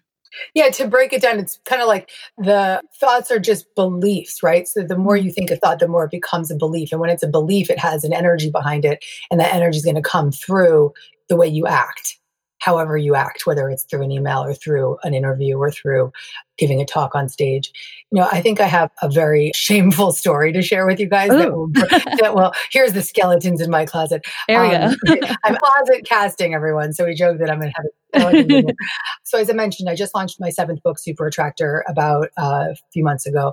Yeah, 0.52 0.68
to 0.70 0.88
break 0.88 1.12
it 1.12 1.22
down, 1.22 1.38
it's 1.38 1.60
kind 1.64 1.80
of 1.80 1.86
like 1.86 2.10
the 2.36 2.82
thoughts 2.98 3.30
are 3.30 3.38
just 3.38 3.72
beliefs, 3.76 4.42
right? 4.42 4.66
So 4.66 4.82
the 4.82 4.98
more 4.98 5.16
you 5.16 5.30
think 5.30 5.50
a 5.50 5.56
thought, 5.56 5.78
the 5.78 5.86
more 5.86 6.04
it 6.04 6.10
becomes 6.10 6.50
a 6.50 6.56
belief. 6.56 6.90
And 6.90 7.00
when 7.00 7.08
it's 7.08 7.22
a 7.22 7.28
belief, 7.28 7.70
it 7.70 7.78
has 7.78 8.02
an 8.02 8.12
energy 8.12 8.50
behind 8.50 8.84
it, 8.84 9.04
and 9.30 9.40
that 9.40 9.54
energy 9.54 9.78
is 9.78 9.84
going 9.84 9.94
to 9.94 10.02
come 10.02 10.32
through 10.32 10.92
the 11.28 11.36
way 11.36 11.46
you 11.46 11.66
act 11.66 12.18
however 12.64 12.96
you 12.96 13.14
act, 13.14 13.46
whether 13.46 13.68
it's 13.68 13.84
through 13.84 14.02
an 14.02 14.10
email 14.10 14.42
or 14.42 14.54
through 14.54 14.96
an 15.04 15.12
interview 15.12 15.58
or 15.58 15.70
through 15.70 16.10
giving 16.56 16.80
a 16.80 16.86
talk 16.86 17.14
on 17.14 17.28
stage. 17.28 17.70
You 18.10 18.20
know, 18.20 18.28
I 18.32 18.40
think 18.40 18.58
I 18.58 18.66
have 18.66 18.90
a 19.02 19.10
very 19.10 19.52
shameful 19.54 20.12
story 20.12 20.50
to 20.52 20.62
share 20.62 20.86
with 20.86 20.98
you 20.98 21.06
guys 21.06 21.28
that 21.28 21.52
will, 21.52 21.68
that 21.68 22.32
will, 22.34 22.52
here's 22.70 22.94
the 22.94 23.02
skeletons 23.02 23.60
in 23.60 23.70
my 23.70 23.84
closet. 23.84 24.24
There 24.48 24.62
we 24.62 24.74
um, 24.74 24.96
go. 25.04 25.14
I'm 25.44 25.56
closet 25.56 26.06
casting 26.06 26.54
everyone. 26.54 26.94
So 26.94 27.04
we 27.04 27.14
joke 27.14 27.38
that 27.38 27.50
I'm 27.50 27.60
going 27.60 27.70
to 27.70 27.76
have 27.76 27.86
a 27.86 28.72
so 29.24 29.38
as 29.38 29.50
I 29.50 29.52
mentioned, 29.52 29.90
I 29.90 29.94
just 29.94 30.14
launched 30.14 30.40
my 30.40 30.48
seventh 30.48 30.82
book, 30.82 30.98
Super 30.98 31.26
Attractor, 31.26 31.84
about 31.86 32.30
uh, 32.38 32.68
a 32.70 32.76
few 32.94 33.04
months 33.04 33.26
ago. 33.26 33.52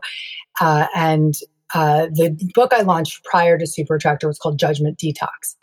Uh, 0.61 0.87
and 0.95 1.33
uh, 1.73 2.07
the 2.13 2.37
book 2.53 2.71
I 2.73 2.81
launched 2.81 3.23
prior 3.25 3.57
to 3.57 3.67
Super 3.67 3.95
Attractor 3.95 4.27
was 4.27 4.37
called 4.37 4.59
Judgment 4.59 4.97
Detox. 4.97 5.55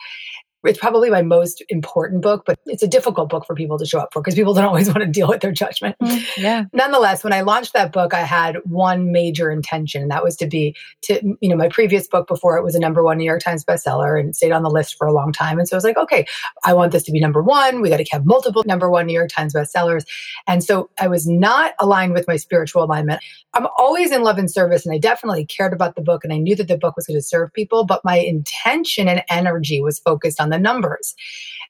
It's 0.63 0.79
probably 0.79 1.09
my 1.09 1.21
most 1.21 1.63
important 1.69 2.21
book, 2.21 2.43
but 2.45 2.59
it's 2.65 2.83
a 2.83 2.87
difficult 2.87 3.29
book 3.29 3.45
for 3.45 3.55
people 3.55 3.77
to 3.77 3.85
show 3.85 3.99
up 3.99 4.11
for 4.11 4.21
because 4.21 4.35
people 4.35 4.53
don't 4.53 4.65
always 4.65 4.87
want 4.87 4.99
to 4.99 5.07
deal 5.07 5.27
with 5.27 5.39
their 5.39 5.51
judgment. 5.51 5.95
Mm, 6.01 6.37
yeah. 6.37 6.65
Nonetheless, 6.73 7.23
when 7.23 7.31
I 7.31 7.41
launched 7.41 7.73
that 7.73 7.93
book, 7.93 8.13
I 8.13 8.21
had 8.21 8.57
one 8.65 9.11
major 9.11 9.51
intention, 9.51 10.01
and 10.01 10.11
that 10.11 10.23
was 10.23 10.35
to 10.37 10.47
be 10.47 10.75
to, 11.03 11.37
you 11.39 11.49
know, 11.49 11.55
my 11.55 11.69
previous 11.69 12.07
book 12.07 12.27
before 12.27 12.57
it 12.57 12.63
was 12.63 12.75
a 12.75 12.79
number 12.79 13.03
one 13.03 13.17
New 13.17 13.23
York 13.23 13.41
Times 13.41 13.63
bestseller 13.63 14.19
and 14.19 14.35
stayed 14.35 14.51
on 14.51 14.63
the 14.63 14.69
list 14.69 14.95
for 14.97 15.07
a 15.07 15.13
long 15.13 15.31
time. 15.31 15.59
And 15.59 15.67
so 15.67 15.75
I 15.75 15.77
was 15.77 15.83
like, 15.85 15.97
okay, 15.97 16.25
I 16.65 16.73
want 16.73 16.91
this 16.91 17.03
to 17.03 17.11
be 17.11 17.19
number 17.19 17.41
one. 17.41 17.81
We 17.81 17.89
got 17.89 17.97
to 17.97 18.05
have 18.11 18.25
multiple 18.25 18.63
number 18.65 18.89
one 18.89 19.05
New 19.05 19.13
York 19.13 19.29
Times 19.29 19.53
bestsellers. 19.53 20.05
And 20.47 20.63
so 20.63 20.89
I 20.99 21.07
was 21.07 21.27
not 21.27 21.73
aligned 21.79 22.13
with 22.13 22.27
my 22.27 22.35
spiritual 22.35 22.83
alignment. 22.83 23.21
I'm 23.53 23.67
always 23.77 24.11
in 24.11 24.23
love 24.23 24.37
and 24.37 24.51
service, 24.51 24.85
and 24.85 24.93
I 24.93 24.97
definitely 24.97 25.45
cared 25.45 25.73
about 25.73 25.95
the 25.95 26.01
book, 26.01 26.23
and 26.23 26.33
I 26.33 26.37
knew 26.37 26.55
that 26.55 26.67
the 26.67 26.77
book 26.77 26.95
was 26.95 27.07
going 27.07 27.17
to 27.17 27.23
serve 27.23 27.51
people, 27.53 27.85
but 27.85 28.03
my 28.03 28.17
intention 28.17 29.07
and 29.07 29.23
energy 29.29 29.81
was 29.81 29.99
focused 29.99 30.39
on 30.39 30.48
the 30.49 30.59
numbers. 30.59 31.15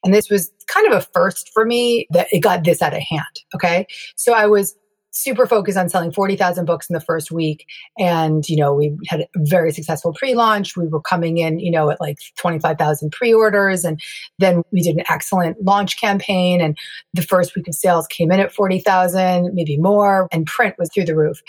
And 0.03 0.13
this 0.13 0.29
was 0.29 0.51
kind 0.67 0.87
of 0.87 0.93
a 0.93 1.01
first 1.13 1.51
for 1.53 1.65
me 1.65 2.07
that 2.11 2.27
it 2.31 2.39
got 2.39 2.63
this 2.63 2.81
out 2.81 2.93
of 2.93 3.01
hand. 3.01 3.43
Okay. 3.53 3.85
So 4.15 4.33
I 4.33 4.47
was 4.47 4.75
super 5.11 5.47
focused 5.47 5.77
on 5.77 5.89
selling 5.89 6.11
40,000 6.11 6.65
books 6.65 6.89
in 6.89 6.93
the 6.93 7.01
first 7.01 7.31
week. 7.31 7.65
And, 7.97 8.47
you 8.47 8.55
know, 8.55 8.73
we 8.73 8.95
had 9.07 9.21
a 9.21 9.27
very 9.37 9.71
successful 9.71 10.13
pre-launch. 10.13 10.77
We 10.77 10.87
were 10.87 11.01
coming 11.01 11.39
in, 11.39 11.59
you 11.59 11.71
know, 11.71 11.89
at 11.89 11.99
like 11.99 12.19
25,000 12.37 13.11
pre-orders. 13.11 13.83
And 13.83 13.99
then 14.37 14.61
we 14.71 14.81
did 14.81 14.97
an 14.97 15.03
excellent 15.09 15.61
launch 15.63 15.99
campaign. 15.99 16.61
And 16.61 16.77
the 17.13 17.23
first 17.23 17.55
week 17.55 17.67
of 17.67 17.73
sales 17.73 18.07
came 18.07 18.31
in 18.31 18.39
at 18.39 18.53
40,000, 18.53 19.53
maybe 19.53 19.77
more. 19.77 20.27
And 20.31 20.45
print 20.45 20.75
was 20.77 20.89
through 20.93 21.05
the 21.05 21.15
roof. 21.15 21.41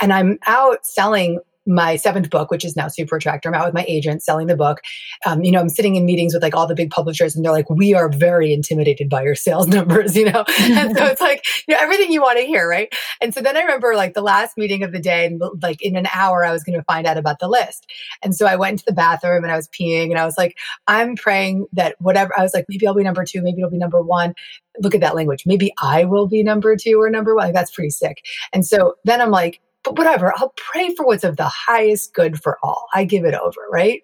And 0.00 0.12
I'm 0.12 0.38
out 0.46 0.86
selling 0.86 1.40
my 1.66 1.96
seventh 1.96 2.30
book, 2.30 2.50
which 2.50 2.64
is 2.64 2.76
now 2.76 2.88
Super 2.88 3.16
Attractor. 3.16 3.48
I'm 3.48 3.54
out 3.54 3.66
with 3.66 3.74
my 3.74 3.84
agent 3.86 4.22
selling 4.22 4.48
the 4.48 4.56
book. 4.56 4.80
Um, 5.26 5.44
you 5.44 5.52
know, 5.52 5.60
I'm 5.60 5.68
sitting 5.68 5.94
in 5.94 6.04
meetings 6.04 6.34
with 6.34 6.42
like 6.42 6.54
all 6.54 6.66
the 6.66 6.74
big 6.74 6.90
publishers 6.90 7.36
and 7.36 7.44
they're 7.44 7.52
like, 7.52 7.70
we 7.70 7.94
are 7.94 8.08
very 8.08 8.52
intimidated 8.52 9.08
by 9.08 9.22
your 9.22 9.34
sales 9.34 9.66
numbers, 9.68 10.16
you 10.16 10.30
know? 10.30 10.44
and 10.60 10.96
so 10.96 11.04
it's 11.04 11.20
like, 11.20 11.44
you 11.68 11.74
know, 11.74 11.80
everything 11.80 12.10
you 12.10 12.20
want 12.20 12.38
to 12.38 12.44
hear, 12.44 12.68
right? 12.68 12.92
And 13.20 13.32
so 13.32 13.40
then 13.40 13.56
I 13.56 13.60
remember 13.60 13.94
like 13.94 14.14
the 14.14 14.22
last 14.22 14.56
meeting 14.56 14.82
of 14.82 14.92
the 14.92 14.98
day 14.98 15.26
and 15.26 15.40
like 15.62 15.80
in 15.82 15.96
an 15.96 16.08
hour, 16.12 16.44
I 16.44 16.52
was 16.52 16.64
going 16.64 16.78
to 16.78 16.84
find 16.84 17.06
out 17.06 17.16
about 17.16 17.38
the 17.38 17.48
list. 17.48 17.86
And 18.22 18.34
so 18.34 18.46
I 18.46 18.56
went 18.56 18.72
into 18.72 18.84
the 18.86 18.92
bathroom 18.92 19.44
and 19.44 19.52
I 19.52 19.56
was 19.56 19.68
peeing 19.68 20.10
and 20.10 20.18
I 20.18 20.24
was 20.24 20.36
like, 20.36 20.56
I'm 20.88 21.14
praying 21.16 21.66
that 21.72 21.96
whatever, 22.00 22.32
I 22.36 22.42
was 22.42 22.54
like, 22.54 22.66
maybe 22.68 22.86
I'll 22.86 22.94
be 22.94 23.04
number 23.04 23.24
two, 23.24 23.42
maybe 23.42 23.60
it'll 23.60 23.70
be 23.70 23.78
number 23.78 24.02
one. 24.02 24.34
Look 24.80 24.94
at 24.94 25.00
that 25.02 25.14
language. 25.14 25.44
Maybe 25.46 25.72
I 25.82 26.04
will 26.04 26.26
be 26.26 26.42
number 26.42 26.76
two 26.76 27.00
or 27.00 27.10
number 27.10 27.34
one. 27.34 27.46
Like, 27.46 27.54
that's 27.54 27.70
pretty 27.70 27.90
sick. 27.90 28.22
And 28.52 28.64
so 28.64 28.94
then 29.04 29.20
I'm 29.20 29.30
like, 29.30 29.60
but 29.84 29.96
whatever, 29.96 30.32
I'll 30.36 30.54
pray 30.56 30.94
for 30.94 31.04
what's 31.04 31.24
of 31.24 31.36
the 31.36 31.48
highest 31.48 32.14
good 32.14 32.40
for 32.40 32.58
all. 32.62 32.86
I 32.94 33.04
give 33.04 33.24
it 33.24 33.34
over, 33.34 33.60
right? 33.70 34.02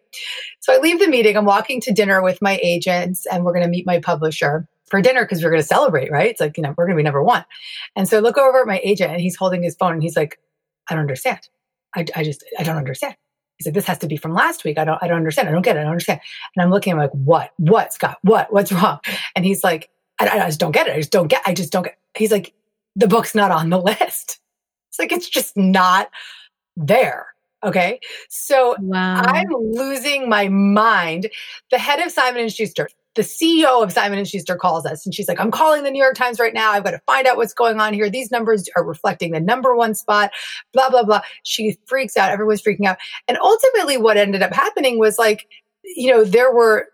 So 0.61 0.73
I 0.73 0.79
leave 0.79 0.99
the 0.99 1.09
meeting. 1.09 1.37
I'm 1.37 1.45
walking 1.45 1.81
to 1.83 1.93
dinner 1.93 2.23
with 2.23 2.43
my 2.43 2.59
agents 2.63 3.27
and 3.27 3.45
we're 3.45 3.53
going 3.53 3.65
to 3.65 3.71
meet 3.71 3.87
my 3.87 4.01
publisher 4.01 4.67
for 4.87 5.01
dinner 5.01 5.25
because 5.25 5.43
we're 5.43 5.51
going 5.51 5.63
to 5.63 5.67
celebrate, 5.69 6.11
right? 6.11 6.31
It's 6.31 6.41
like, 6.41 6.57
you 6.57 6.63
know, 6.63 6.75
we're 6.77 6.87
going 6.87 6.97
to 6.97 7.01
be 7.01 7.05
number 7.05 7.23
one. 7.23 7.45
And 7.95 8.09
so 8.09 8.17
I 8.17 8.21
look 8.21 8.39
over 8.39 8.61
at 8.61 8.67
my 8.67 8.81
agent 8.83 9.13
and 9.13 9.21
he's 9.21 9.37
holding 9.37 9.63
his 9.63 9.77
phone 9.77 9.93
and 9.93 10.03
he's 10.03 10.17
like, 10.17 10.39
I 10.89 10.95
don't 10.95 11.03
understand. 11.03 11.49
I, 11.95 12.07
I 12.17 12.25
just, 12.25 12.45
I 12.59 12.63
don't 12.63 12.77
understand. 12.77 13.15
He 13.57 13.65
said, 13.65 13.75
this 13.75 13.87
has 13.87 13.99
to 13.99 14.07
be 14.07 14.17
from 14.17 14.35
last 14.35 14.65
week. 14.65 14.79
I 14.79 14.85
don't, 14.85 15.03
I 15.03 15.09
don't 15.09 15.17
understand. 15.17 15.49
I 15.49 15.53
don't 15.53 15.63
get 15.63 15.77
it. 15.77 15.81
I 15.81 15.83
don't 15.83 15.93
understand. 15.93 16.21
And 16.55 16.63
I'm 16.63 16.71
looking, 16.71 16.93
I'm 16.93 16.99
like, 16.99 17.11
what, 17.11 17.51
what, 17.59 17.93
Scott, 17.93 18.19
what, 18.23 18.53
what's 18.53 18.73
wrong? 18.73 19.01
And 19.35 19.45
he's 19.45 19.65
like, 19.65 19.91
I, 20.21 20.29
I 20.29 20.47
just 20.47 20.61
don't 20.61 20.73
get 20.73 20.87
it. 20.87 20.95
I 20.95 20.99
just 20.99 21.11
don't 21.13 21.29
get, 21.29 21.43
I 21.45 21.55
just 21.55 21.73
don't 21.73 21.83
get, 21.83 21.99
he's 22.17 22.33
like, 22.33 22.55
the 22.97 23.09
book's 23.09 23.35
not 23.35 23.51
on 23.51 23.71
the 23.71 23.81
list. 23.83 24.41
It's 24.99 24.99
like 25.13 25.13
it's 25.13 25.29
just 25.29 25.57
not 25.57 26.11
there. 26.77 27.27
Okay. 27.65 27.99
So 28.29 28.77
wow. 28.81 29.23
I'm 29.25 29.49
losing 29.51 30.29
my 30.29 30.49
mind. 30.49 31.29
The 31.71 31.79
head 31.79 31.99
of 32.01 32.13
Simon 32.13 32.43
and 32.43 32.53
Schuster, 32.53 32.89
the 33.17 33.23
CEO 33.23 33.83
of 33.83 33.93
Simon 33.93 34.19
and 34.19 34.29
Schuster 34.29 34.55
calls 34.55 34.87
us 34.87 35.05
and 35.05 35.13
she's 35.13 35.27
like, 35.27 35.41
I'm 35.41 35.51
calling 35.51 35.83
the 35.83 35.91
New 35.91 36.01
York 36.01 36.15
Times 36.15 36.39
right 36.39 36.55
now. 36.55 36.71
I've 36.71 36.85
got 36.85 36.93
to 36.93 37.01
find 37.05 37.27
out 37.27 37.37
what's 37.37 37.53
going 37.53 37.81
on 37.81 37.95
here. 37.95 38.09
These 38.09 38.31
numbers 38.31 38.69
are 38.77 38.85
reflecting 38.85 39.33
the 39.33 39.41
number 39.41 39.75
one 39.75 39.97
spot, 39.97 40.31
blah, 40.73 40.89
blah, 40.89 41.03
blah. 41.03 41.23
She 41.43 41.77
freaks 41.87 42.17
out. 42.17 42.31
Everyone's 42.31 42.63
freaking 42.63 42.87
out. 42.87 42.99
And 43.27 43.39
ultimately 43.39 43.97
what 43.97 44.17
ended 44.17 44.43
up 44.43 44.53
happening 44.53 45.01
was 45.01 45.19
like, 45.19 45.49
you 45.83 46.13
know, 46.13 46.23
there 46.23 46.55
were 46.55 46.87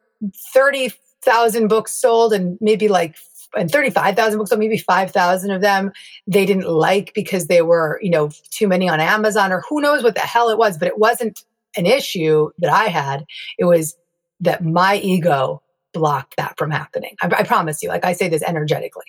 30,000 0.55 1.69
books 1.69 1.93
sold 1.93 2.33
and 2.33 2.57
maybe 2.63 2.89
like 2.89 3.17
and 3.57 3.71
35,000 3.71 4.39
books, 4.39 4.51
so 4.51 4.57
maybe 4.57 4.79
5,000 4.79 5.51
of 5.51 5.61
them 5.61 5.93
they 6.27 6.47
didn't 6.47 6.69
like 6.69 7.13
because 7.15 7.47
they 7.47 7.63
were, 7.63 7.99
you 8.03 8.11
know, 8.11 8.31
too 8.51 8.69
many 8.69 8.89
on 8.89 9.01
Amazon 9.01 9.53
or 9.53 9.63
who 9.69 9.81
knows 9.81 10.03
what 10.03 10.15
the 10.15 10.21
hell 10.21 10.49
it 10.49 10.59
was, 10.59 10.79
but 10.79 10.89
it 10.89 10.99
wasn't 10.99 11.45
an 11.77 11.87
issue 11.87 12.51
that 12.59 12.71
I 12.71 12.85
had. 12.85 13.25
It 13.59 13.65
was 13.65 13.97
that 14.41 14.65
my 14.65 14.97
ego 14.97 15.63
blocked 15.93 16.37
that 16.37 16.57
from 16.59 16.71
happening. 16.71 17.15
I, 17.23 17.27
I, 17.27 17.43
promise 17.45 17.83
you, 17.83 17.89
like 17.89 18.05
I 18.05 18.13
say 18.13 18.29
this 18.29 18.43
energetically. 18.43 19.05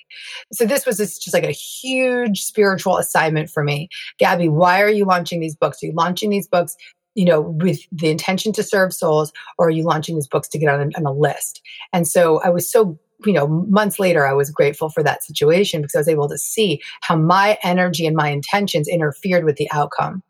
So 0.54 0.66
this 0.66 0.86
was 0.86 0.98
just, 0.98 1.24
just 1.24 1.34
like 1.34 1.44
a 1.44 1.52
huge 1.52 2.44
spiritual 2.44 2.98
assignment 2.98 3.50
for 3.50 3.64
me. 3.64 3.90
Gabby, 4.20 4.50
why 4.50 4.82
are 4.82 4.90
you 4.90 5.04
launching 5.04 5.40
these 5.40 5.56
books? 5.56 5.82
Are 5.82 5.88
you 5.88 5.94
launching 5.94 6.30
these 6.30 6.48
books 6.48 6.78
you 7.16 7.24
know, 7.24 7.42
with 7.42 7.80
the 7.94 8.10
intention 8.10 8.52
to 8.52 8.62
serve 8.62 8.94
souls, 8.94 9.32
or 9.58 9.68
are 9.68 9.72
you 9.72 9.84
launching 9.84 10.16
these 10.16 10.28
books 10.28 10.50
to 10.50 10.60
get 10.60 10.70
on 10.70 10.92
on 10.96 11.06
a 11.06 11.14
list? 11.14 11.62
And 11.94 12.06
so 12.08 12.42
I 12.42 12.50
was 12.50 12.70
so 12.70 13.00
you 13.24 13.34
know, 13.34 13.48
months 13.48 14.00
later, 14.00 14.28
I 14.28 14.34
was 14.34 14.50
grateful 14.50 14.90
for 14.90 15.04
that 15.04 15.24
situation 15.24 15.82
because 15.82 15.96
I 15.96 16.00
was 16.00 16.10
able 16.10 16.30
to 16.30 16.38
see 16.38 16.82
how 17.02 17.16
my 17.16 17.58
energy 17.64 18.06
and 18.06 18.16
my 18.16 18.30
intentions 18.30 18.88
interfered 18.88 19.46
with 19.46 19.56
the 19.56 19.70
outcome. 19.72 20.22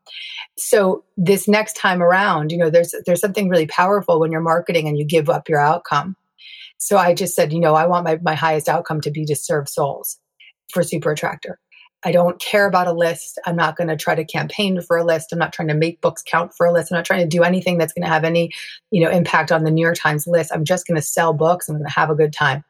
So 0.58 1.04
this 1.17 1.48
next 1.48 1.74
time 1.74 2.02
around, 2.02 2.52
you 2.52 2.58
know, 2.58 2.69
there's 2.69 2.93
there's 3.06 3.21
something 3.21 3.50
really 3.50 3.67
powerful 3.67 4.19
when 4.19 4.32
you're 4.32 4.41
marketing 4.41 4.88
and 4.88 4.98
you 4.98 5.06
give 5.06 5.30
up 5.30 5.50
your 5.50 5.60
outcome. 5.60 6.15
So 6.78 6.98
I 6.98 7.13
just 7.13 7.36
said, 7.36 7.54
you 7.54 7.60
know, 7.60 7.74
I 7.74 7.88
want 7.88 8.06
my, 8.06 8.19
my 8.21 8.36
highest 8.36 8.69
outcome 8.69 9.02
to 9.02 9.12
be 9.12 9.26
to 9.26 9.36
serve 9.36 9.67
souls 9.67 10.19
for 10.71 10.84
Super 10.84 11.12
Attractor. 11.12 11.60
I 12.03 12.12
don't 12.12 12.39
care 12.39 12.67
about 12.67 12.88
a 12.88 12.93
list. 12.93 13.39
I'm 13.45 13.55
not 13.55 13.75
going 13.75 13.88
to 13.88 13.95
try 13.95 14.13
to 14.13 14.23
campaign 14.23 14.79
for 14.81 14.97
a 14.97 15.03
list. 15.03 15.31
I'm 15.31 15.39
not 15.39 15.53
trying 15.53 15.69
to 15.69 15.73
make 15.73 16.01
books 16.01 16.23
count 16.25 16.53
for 16.53 16.65
a 16.65 16.71
list. 16.71 16.91
I'm 16.91 16.97
not 16.97 17.05
trying 17.05 17.27
to 17.27 17.38
do 17.38 17.43
anything 17.43 17.77
that's 17.77 17.93
going 17.93 18.03
to 18.03 18.13
have 18.13 18.23
any, 18.23 18.51
you 18.91 19.03
know, 19.03 19.10
impact 19.10 19.51
on 19.51 19.63
the 19.63 19.71
New 19.71 19.81
York 19.81 19.97
Times 19.97 20.27
list. 20.27 20.51
I'm 20.53 20.65
just 20.65 20.86
going 20.88 20.95
to 20.95 21.01
sell 21.01 21.34
books. 21.34 21.67
I'm 21.67 21.75
going 21.75 21.86
to 21.86 21.91
have 21.91 22.10
a 22.10 22.15
good 22.15 22.34
time. 22.34 22.63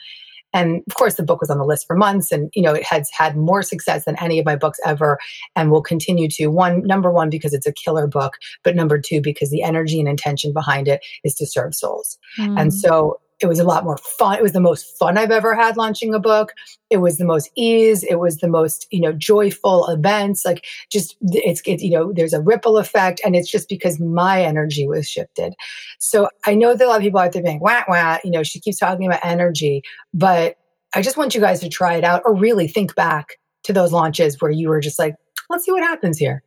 And 0.53 0.81
of 0.88 0.95
course, 0.95 1.15
the 1.15 1.23
book 1.23 1.41
was 1.41 1.49
on 1.49 1.57
the 1.57 1.65
list 1.65 1.85
for 1.85 1.97
months 1.97 2.31
and, 2.31 2.49
you 2.53 2.61
know, 2.61 2.73
it 2.73 2.85
has 2.85 3.09
had 3.11 3.35
more 3.35 3.61
success 3.61 4.05
than 4.05 4.15
any 4.21 4.39
of 4.39 4.45
my 4.45 4.55
books 4.55 4.79
ever 4.85 5.19
and 5.53 5.69
will 5.69 5.81
continue 5.81 6.29
to. 6.29 6.47
One, 6.47 6.81
number 6.83 7.11
one, 7.11 7.29
because 7.29 7.53
it's 7.53 7.67
a 7.67 7.73
killer 7.73 8.07
book, 8.07 8.35
but 8.63 8.73
number 8.73 8.97
two, 8.97 9.19
because 9.19 9.49
the 9.49 9.63
energy 9.63 9.99
and 9.99 10.07
intention 10.07 10.53
behind 10.53 10.88
it 10.88 11.03
is 11.25 11.35
to 11.35 11.45
serve 11.45 11.75
souls. 11.75 12.17
Mm. 12.39 12.57
And 12.57 12.73
so 12.73 13.19
it 13.41 13.47
was 13.47 13.59
a 13.59 13.63
lot 13.63 13.83
more 13.83 13.97
fun. 13.97 14.37
It 14.37 14.41
was 14.41 14.53
the 14.53 14.61
most 14.61 14.97
fun 14.97 15.17
I've 15.17 15.31
ever 15.31 15.53
had 15.55 15.75
launching 15.75 16.13
a 16.13 16.19
book. 16.19 16.53
It 16.89 16.97
was 16.97 17.17
the 17.17 17.25
most 17.25 17.49
ease. 17.55 18.03
It 18.03 18.15
was 18.15 18.37
the 18.37 18.47
most, 18.47 18.87
you 18.91 19.01
know, 19.01 19.11
joyful 19.11 19.87
events. 19.87 20.45
Like 20.45 20.65
just 20.89 21.17
it's, 21.21 21.61
it's, 21.65 21.83
you 21.83 21.91
know, 21.91 22.13
there's 22.13 22.33
a 22.33 22.41
ripple 22.41 22.77
effect 22.77 23.19
and 23.25 23.35
it's 23.35 23.51
just 23.51 23.67
because 23.67 23.99
my 23.99 24.41
energy 24.41 24.87
was 24.87 25.07
shifted. 25.07 25.53
So 25.99 26.29
I 26.45 26.55
know 26.55 26.75
that 26.75 26.85
a 26.85 26.87
lot 26.87 26.97
of 26.97 27.01
people 27.01 27.19
out 27.19 27.33
there 27.33 27.43
being 27.43 27.59
wah, 27.59 27.83
wah, 27.87 28.19
you 28.23 28.31
know, 28.31 28.43
she 28.43 28.59
keeps 28.59 28.79
talking 28.79 29.05
about 29.05 29.23
energy, 29.23 29.83
but 30.13 30.55
I 30.93 31.01
just 31.01 31.17
want 31.17 31.35
you 31.35 31.41
guys 31.41 31.59
to 31.59 31.69
try 31.69 31.95
it 31.95 32.05
out 32.05 32.21
or 32.25 32.33
really 32.33 32.69
think 32.69 32.95
back 32.95 33.37
to 33.63 33.73
those 33.73 33.91
launches 33.91 34.39
where 34.39 34.51
you 34.51 34.69
were 34.69 34.79
just 34.79 34.97
like, 34.97 35.15
let's 35.49 35.65
see 35.65 35.71
what 35.71 35.83
happens 35.83 36.17
here. 36.17 36.41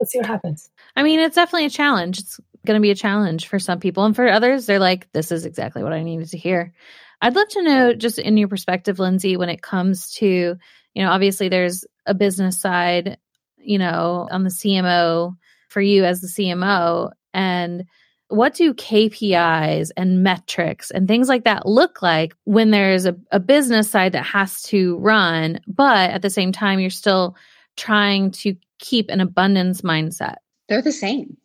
Let's 0.00 0.12
see 0.12 0.18
what 0.18 0.26
happens. 0.26 0.70
I 0.96 1.02
mean, 1.02 1.20
it's 1.20 1.36
definitely 1.36 1.66
a 1.66 1.70
challenge. 1.70 2.20
It's 2.20 2.40
going 2.66 2.78
to 2.78 2.82
be 2.82 2.90
a 2.90 2.96
challenge 2.96 3.48
for 3.48 3.58
some 3.58 3.80
people. 3.80 4.04
And 4.04 4.14
for 4.14 4.28
others, 4.28 4.66
they're 4.66 4.78
like, 4.78 5.10
this 5.12 5.32
is 5.32 5.44
exactly 5.44 5.82
what 5.82 5.92
I 5.92 6.02
needed 6.02 6.28
to 6.30 6.38
hear. 6.38 6.72
I'd 7.20 7.36
love 7.36 7.48
to 7.48 7.62
know, 7.62 7.94
just 7.94 8.18
in 8.18 8.36
your 8.36 8.48
perspective, 8.48 8.98
Lindsay, 8.98 9.36
when 9.36 9.48
it 9.48 9.62
comes 9.62 10.12
to, 10.14 10.26
you 10.26 11.02
know, 11.02 11.10
obviously 11.10 11.48
there's 11.48 11.84
a 12.06 12.14
business 12.14 12.60
side, 12.60 13.18
you 13.58 13.78
know, 13.78 14.28
on 14.30 14.42
the 14.42 14.50
CMO 14.50 15.36
for 15.68 15.80
you 15.80 16.04
as 16.04 16.20
the 16.20 16.26
CMO. 16.26 17.10
And 17.32 17.84
what 18.28 18.54
do 18.54 18.74
KPIs 18.74 19.90
and 19.96 20.22
metrics 20.22 20.90
and 20.90 21.06
things 21.06 21.28
like 21.28 21.44
that 21.44 21.66
look 21.66 22.02
like 22.02 22.34
when 22.44 22.70
there's 22.70 23.06
a, 23.06 23.16
a 23.30 23.38
business 23.38 23.90
side 23.90 24.12
that 24.12 24.24
has 24.24 24.62
to 24.64 24.96
run, 24.98 25.60
but 25.66 26.10
at 26.10 26.22
the 26.22 26.30
same 26.30 26.50
time, 26.50 26.80
you're 26.80 26.90
still 26.90 27.36
trying 27.76 28.30
to 28.30 28.56
keep 28.78 29.10
an 29.10 29.20
abundance 29.20 29.82
mindset? 29.82 30.36
They're 30.68 30.82
the 30.82 30.92
same 30.92 31.36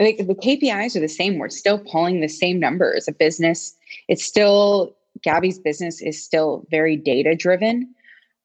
like 0.00 0.16
the 0.16 0.34
KPIs 0.34 0.96
are 0.96 1.00
the 1.00 1.08
same. 1.08 1.38
We're 1.38 1.50
still 1.50 1.78
pulling 1.78 2.20
the 2.20 2.28
same 2.28 2.58
numbers. 2.58 3.06
A 3.06 3.12
business, 3.12 3.76
it's 4.08 4.24
still 4.24 4.96
Gabby's 5.22 5.58
business 5.58 6.00
is 6.00 6.22
still 6.22 6.66
very 6.70 6.96
data 6.96 7.34
driven. 7.36 7.94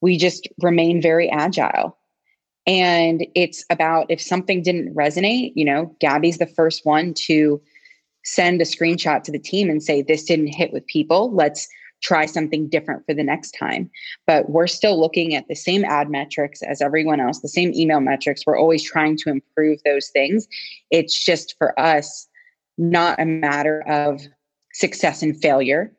We 0.02 0.18
just 0.18 0.48
remain 0.62 1.02
very 1.02 1.30
agile. 1.30 1.98
And 2.68 3.26
it's 3.36 3.64
about 3.70 4.08
if 4.10 4.22
something 4.22 4.62
didn't 4.62 4.96
resonate, 4.96 5.54
you 5.56 5.66
know, 5.66 5.96
Gabby's 6.02 6.40
the 6.40 6.48
first 6.48 6.86
one 6.86 7.14
to 7.26 7.62
send 8.24 8.60
a 8.60 8.66
screenshot 8.66 9.24
to 9.24 9.32
the 9.32 9.40
team 9.40 9.70
and 9.70 9.82
say, 9.82 10.02
this 10.02 10.26
didn't 10.26 10.48
hit 10.48 10.74
with 10.74 10.86
people. 10.88 11.32
Let's 11.34 11.68
try 12.02 12.26
something 12.26 12.70
different 12.70 13.04
for 13.06 13.14
the 13.14 13.24
next 13.24 13.52
time. 13.52 13.90
But 14.28 14.50
we're 14.50 14.68
still 14.68 15.00
looking 15.00 15.36
at 15.36 15.48
the 15.48 15.56
same 15.56 15.84
ad 15.86 16.10
metrics 16.10 16.62
as 16.62 16.82
everyone 16.82 17.20
else, 17.20 17.42
the 17.42 17.50
same 17.50 17.74
email 17.74 18.00
metrics. 18.00 18.42
We're 18.46 18.60
always 18.60 18.84
trying 18.84 19.18
to 19.18 19.30
improve 19.30 19.80
those 19.84 20.10
things. 20.10 20.48
It's 20.92 21.24
just 21.24 21.56
for 21.58 21.78
us, 21.80 22.28
not 22.78 23.20
a 23.20 23.26
matter 23.26 23.82
of 23.88 24.22
success 24.74 25.22
and 25.22 25.40
failure. 25.42 25.92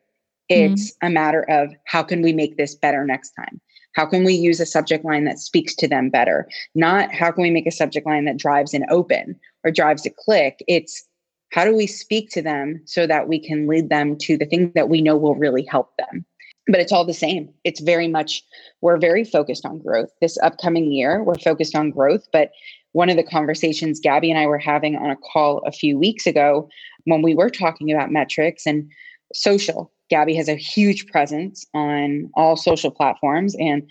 It's 0.49 0.91
mm-hmm. 0.91 1.07
a 1.07 1.09
matter 1.09 1.43
of 1.49 1.73
how 1.85 2.03
can 2.03 2.21
we 2.21 2.31
make 2.31 2.57
this 2.57 2.75
better 2.75 3.03
next 3.05 3.31
time? 3.31 3.59
How 3.93 4.05
can 4.05 4.23
we 4.23 4.33
use 4.33 4.59
a 4.59 4.65
subject 4.65 5.03
line 5.03 5.25
that 5.25 5.39
speaks 5.39 5.73
to 5.75 5.87
them 5.87 6.11
better? 6.11 6.47
Not 6.75 7.11
how 7.11 7.31
can 7.31 7.41
we 7.41 7.49
make 7.49 7.65
a 7.65 7.71
subject 7.71 8.05
line 8.05 8.25
that 8.25 8.37
drives 8.37 8.75
an 8.75 8.85
open 8.89 9.39
or 9.63 9.71
drives 9.71 10.05
a 10.05 10.11
click? 10.11 10.63
It's 10.67 11.06
how 11.51 11.65
do 11.65 11.75
we 11.75 11.87
speak 11.87 12.29
to 12.31 12.41
them 12.41 12.81
so 12.85 13.07
that 13.07 13.27
we 13.27 13.39
can 13.39 13.67
lead 13.67 13.89
them 13.89 14.17
to 14.19 14.37
the 14.37 14.45
thing 14.45 14.71
that 14.75 14.89
we 14.89 15.01
know 15.01 15.17
will 15.17 15.35
really 15.35 15.63
help 15.63 15.95
them? 15.97 16.25
But 16.67 16.81
it's 16.81 16.91
all 16.91 17.05
the 17.05 17.13
same. 17.13 17.49
It's 17.63 17.79
very 17.79 18.09
much, 18.09 18.43
we're 18.81 18.97
very 18.97 19.23
focused 19.23 19.65
on 19.65 19.79
growth. 19.79 20.09
This 20.19 20.37
upcoming 20.43 20.91
year, 20.91 21.23
we're 21.23 21.35
focused 21.35 21.75
on 21.75 21.91
growth. 21.91 22.27
But 22.33 22.51
one 22.91 23.09
of 23.09 23.15
the 23.15 23.23
conversations 23.23 23.99
Gabby 24.01 24.29
and 24.29 24.39
I 24.39 24.47
were 24.47 24.57
having 24.57 24.97
on 24.97 25.09
a 25.09 25.15
call 25.15 25.59
a 25.65 25.71
few 25.71 25.97
weeks 25.97 26.27
ago 26.27 26.67
when 27.05 27.21
we 27.21 27.35
were 27.35 27.49
talking 27.49 27.91
about 27.91 28.11
metrics 28.11 28.65
and 28.65 28.89
social, 29.33 29.91
Gabby 30.09 30.35
has 30.35 30.49
a 30.49 30.55
huge 30.55 31.07
presence 31.07 31.65
on 31.73 32.29
all 32.35 32.57
social 32.57 32.91
platforms 32.91 33.55
and 33.59 33.83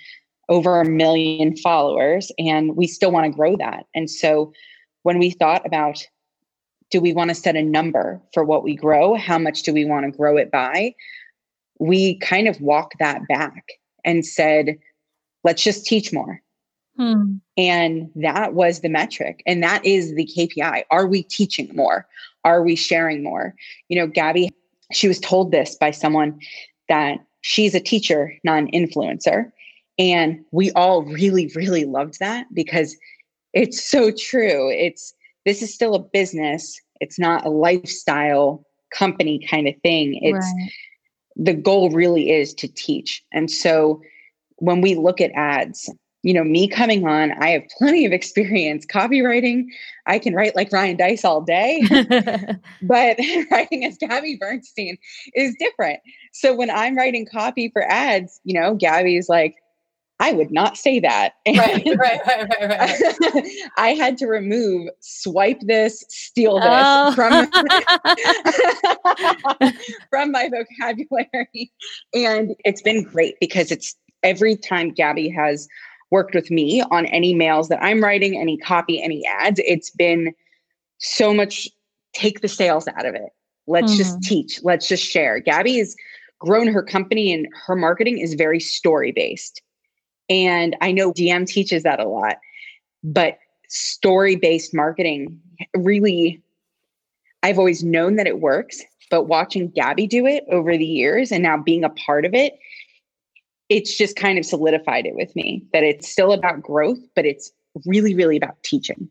over 0.48 0.80
a 0.80 0.84
million 0.84 1.56
followers, 1.56 2.30
and 2.38 2.76
we 2.76 2.86
still 2.86 3.10
want 3.10 3.24
to 3.24 3.36
grow 3.36 3.56
that. 3.56 3.86
And 3.94 4.08
so 4.08 4.52
when 5.02 5.18
we 5.18 5.30
thought 5.30 5.66
about 5.66 6.06
do 6.90 7.00
we 7.00 7.12
want 7.12 7.30
to 7.30 7.34
set 7.34 7.56
a 7.56 7.62
number 7.62 8.20
for 8.32 8.44
what 8.44 8.62
we 8.62 8.74
grow? 8.74 9.14
How 9.14 9.38
much 9.38 9.62
do 9.62 9.72
we 9.72 9.84
want 9.84 10.06
to 10.06 10.16
grow 10.16 10.36
it 10.36 10.50
by? 10.50 10.94
We 11.78 12.18
kind 12.18 12.48
of 12.48 12.60
walked 12.60 12.98
that 12.98 13.26
back 13.28 13.64
and 14.04 14.24
said, 14.24 14.78
let's 15.44 15.62
just 15.62 15.84
teach 15.84 16.12
more. 16.12 16.40
Hmm. 16.96 17.36
And 17.56 18.10
that 18.14 18.54
was 18.54 18.80
the 18.80 18.88
metric. 18.88 19.42
And 19.46 19.62
that 19.62 19.84
is 19.84 20.14
the 20.14 20.26
KPI. 20.26 20.84
Are 20.90 21.06
we 21.06 21.22
teaching 21.22 21.70
more? 21.74 22.06
Are 22.44 22.62
we 22.62 22.76
sharing 22.76 23.22
more? 23.22 23.54
You 23.88 23.98
know, 23.98 24.06
Gabby 24.06 24.50
she 24.92 25.08
was 25.08 25.18
told 25.18 25.50
this 25.50 25.74
by 25.74 25.90
someone 25.90 26.38
that 26.88 27.18
she's 27.40 27.74
a 27.74 27.80
teacher, 27.80 28.34
not 28.44 28.58
an 28.58 28.70
influencer. 28.70 29.50
And 29.98 30.44
we 30.52 30.70
all 30.72 31.02
really, 31.02 31.50
really 31.54 31.84
loved 31.84 32.18
that 32.20 32.46
because 32.54 32.96
it's 33.52 33.82
so 33.82 34.10
true. 34.10 34.70
It's 34.70 35.14
this 35.46 35.62
is 35.62 35.72
still 35.72 35.94
a 35.94 36.00
business, 36.00 36.78
it's 37.00 37.18
not 37.18 37.46
a 37.46 37.50
lifestyle 37.50 38.66
company 38.92 39.46
kind 39.48 39.68
of 39.68 39.74
thing. 39.82 40.18
It's 40.22 40.34
right. 40.34 40.70
the 41.36 41.54
goal 41.54 41.90
really 41.90 42.30
is 42.30 42.52
to 42.54 42.68
teach. 42.68 43.24
And 43.32 43.50
so 43.50 44.02
when 44.56 44.80
we 44.80 44.96
look 44.96 45.20
at 45.20 45.30
ads, 45.32 45.88
you 46.22 46.34
know, 46.34 46.42
me 46.42 46.66
coming 46.66 47.06
on, 47.06 47.30
I 47.40 47.50
have 47.50 47.62
plenty 47.78 48.04
of 48.04 48.10
experience 48.10 48.84
copywriting. 48.84 49.66
I 50.06 50.18
can 50.18 50.34
write 50.34 50.56
like 50.56 50.72
Ryan 50.72 50.96
Deiss 50.96 51.24
all 51.24 51.40
day, 51.40 51.80
but 52.82 53.16
writing 53.50 53.84
as 53.84 53.96
Gabby 53.98 54.36
Bernstein 54.36 54.98
is 55.34 55.54
different. 55.60 56.00
So 56.32 56.52
when 56.52 56.70
I'm 56.70 56.96
writing 56.96 57.26
copy 57.30 57.70
for 57.72 57.82
ads, 57.82 58.40
you 58.42 58.58
know, 58.58 58.74
Gabby's 58.74 59.28
like, 59.28 59.54
I 60.18 60.32
would 60.32 60.50
not 60.50 60.78
say 60.78 60.98
that. 61.00 61.34
right, 61.46 61.86
right, 61.98 62.20
right, 62.26 62.48
right, 62.60 63.32
right. 63.32 63.52
I 63.76 63.88
had 63.90 64.16
to 64.18 64.26
remove 64.26 64.88
swipe 65.00 65.60
this, 65.60 66.04
steal 66.08 66.58
this 66.58 66.68
oh. 66.70 67.12
from 67.14 67.50
from 70.10 70.32
my 70.32 70.48
vocabulary. 70.48 71.72
And 72.14 72.54
it's 72.64 72.80
been 72.82 73.04
great 73.04 73.34
because 73.40 73.70
it's 73.70 73.94
every 74.22 74.56
time 74.56 74.90
Gabby 74.90 75.28
has 75.28 75.68
worked 76.10 76.34
with 76.34 76.50
me 76.50 76.82
on 76.90 77.06
any 77.06 77.34
mails 77.34 77.68
that 77.68 77.82
I'm 77.82 78.02
writing, 78.02 78.38
any 78.38 78.56
copy, 78.56 79.02
any 79.02 79.26
ads, 79.26 79.60
it's 79.64 79.90
been 79.90 80.32
so 80.98 81.34
much 81.34 81.68
take 82.14 82.40
the 82.40 82.48
sales 82.48 82.88
out 82.88 83.04
of 83.04 83.14
it. 83.14 83.30
Let's 83.66 83.92
mm-hmm. 83.92 83.98
just 83.98 84.22
teach, 84.22 84.60
let's 84.62 84.88
just 84.88 85.04
share. 85.04 85.40
Gabby 85.40 85.78
has 85.78 85.94
grown 86.38 86.68
her 86.68 86.82
company 86.82 87.32
and 87.32 87.48
her 87.66 87.76
marketing 87.76 88.18
is 88.18 88.34
very 88.34 88.60
story 88.60 89.12
based. 89.12 89.60
And 90.28 90.76
I 90.80 90.92
know 90.92 91.12
DM 91.12 91.46
teaches 91.46 91.82
that 91.84 92.00
a 92.00 92.08
lot, 92.08 92.36
but 93.04 93.38
story 93.68 94.36
based 94.36 94.74
marketing 94.74 95.40
really, 95.74 96.42
I've 97.42 97.58
always 97.58 97.84
known 97.84 98.16
that 98.16 98.26
it 98.26 98.40
works, 98.40 98.82
but 99.10 99.24
watching 99.24 99.68
Gabby 99.70 100.06
do 100.06 100.26
it 100.26 100.44
over 100.50 100.76
the 100.76 100.84
years 100.84 101.30
and 101.30 101.42
now 101.42 101.56
being 101.56 101.84
a 101.84 101.90
part 101.90 102.24
of 102.24 102.34
it, 102.34 102.58
it's 103.68 103.96
just 103.96 104.16
kind 104.16 104.38
of 104.38 104.44
solidified 104.44 105.06
it 105.06 105.14
with 105.14 105.34
me 105.34 105.64
that 105.72 105.82
it's 105.82 106.08
still 106.08 106.32
about 106.32 106.62
growth, 106.62 107.00
but 107.14 107.26
it's 107.26 107.52
really, 107.84 108.14
really 108.14 108.36
about 108.36 108.62
teaching. 108.62 109.10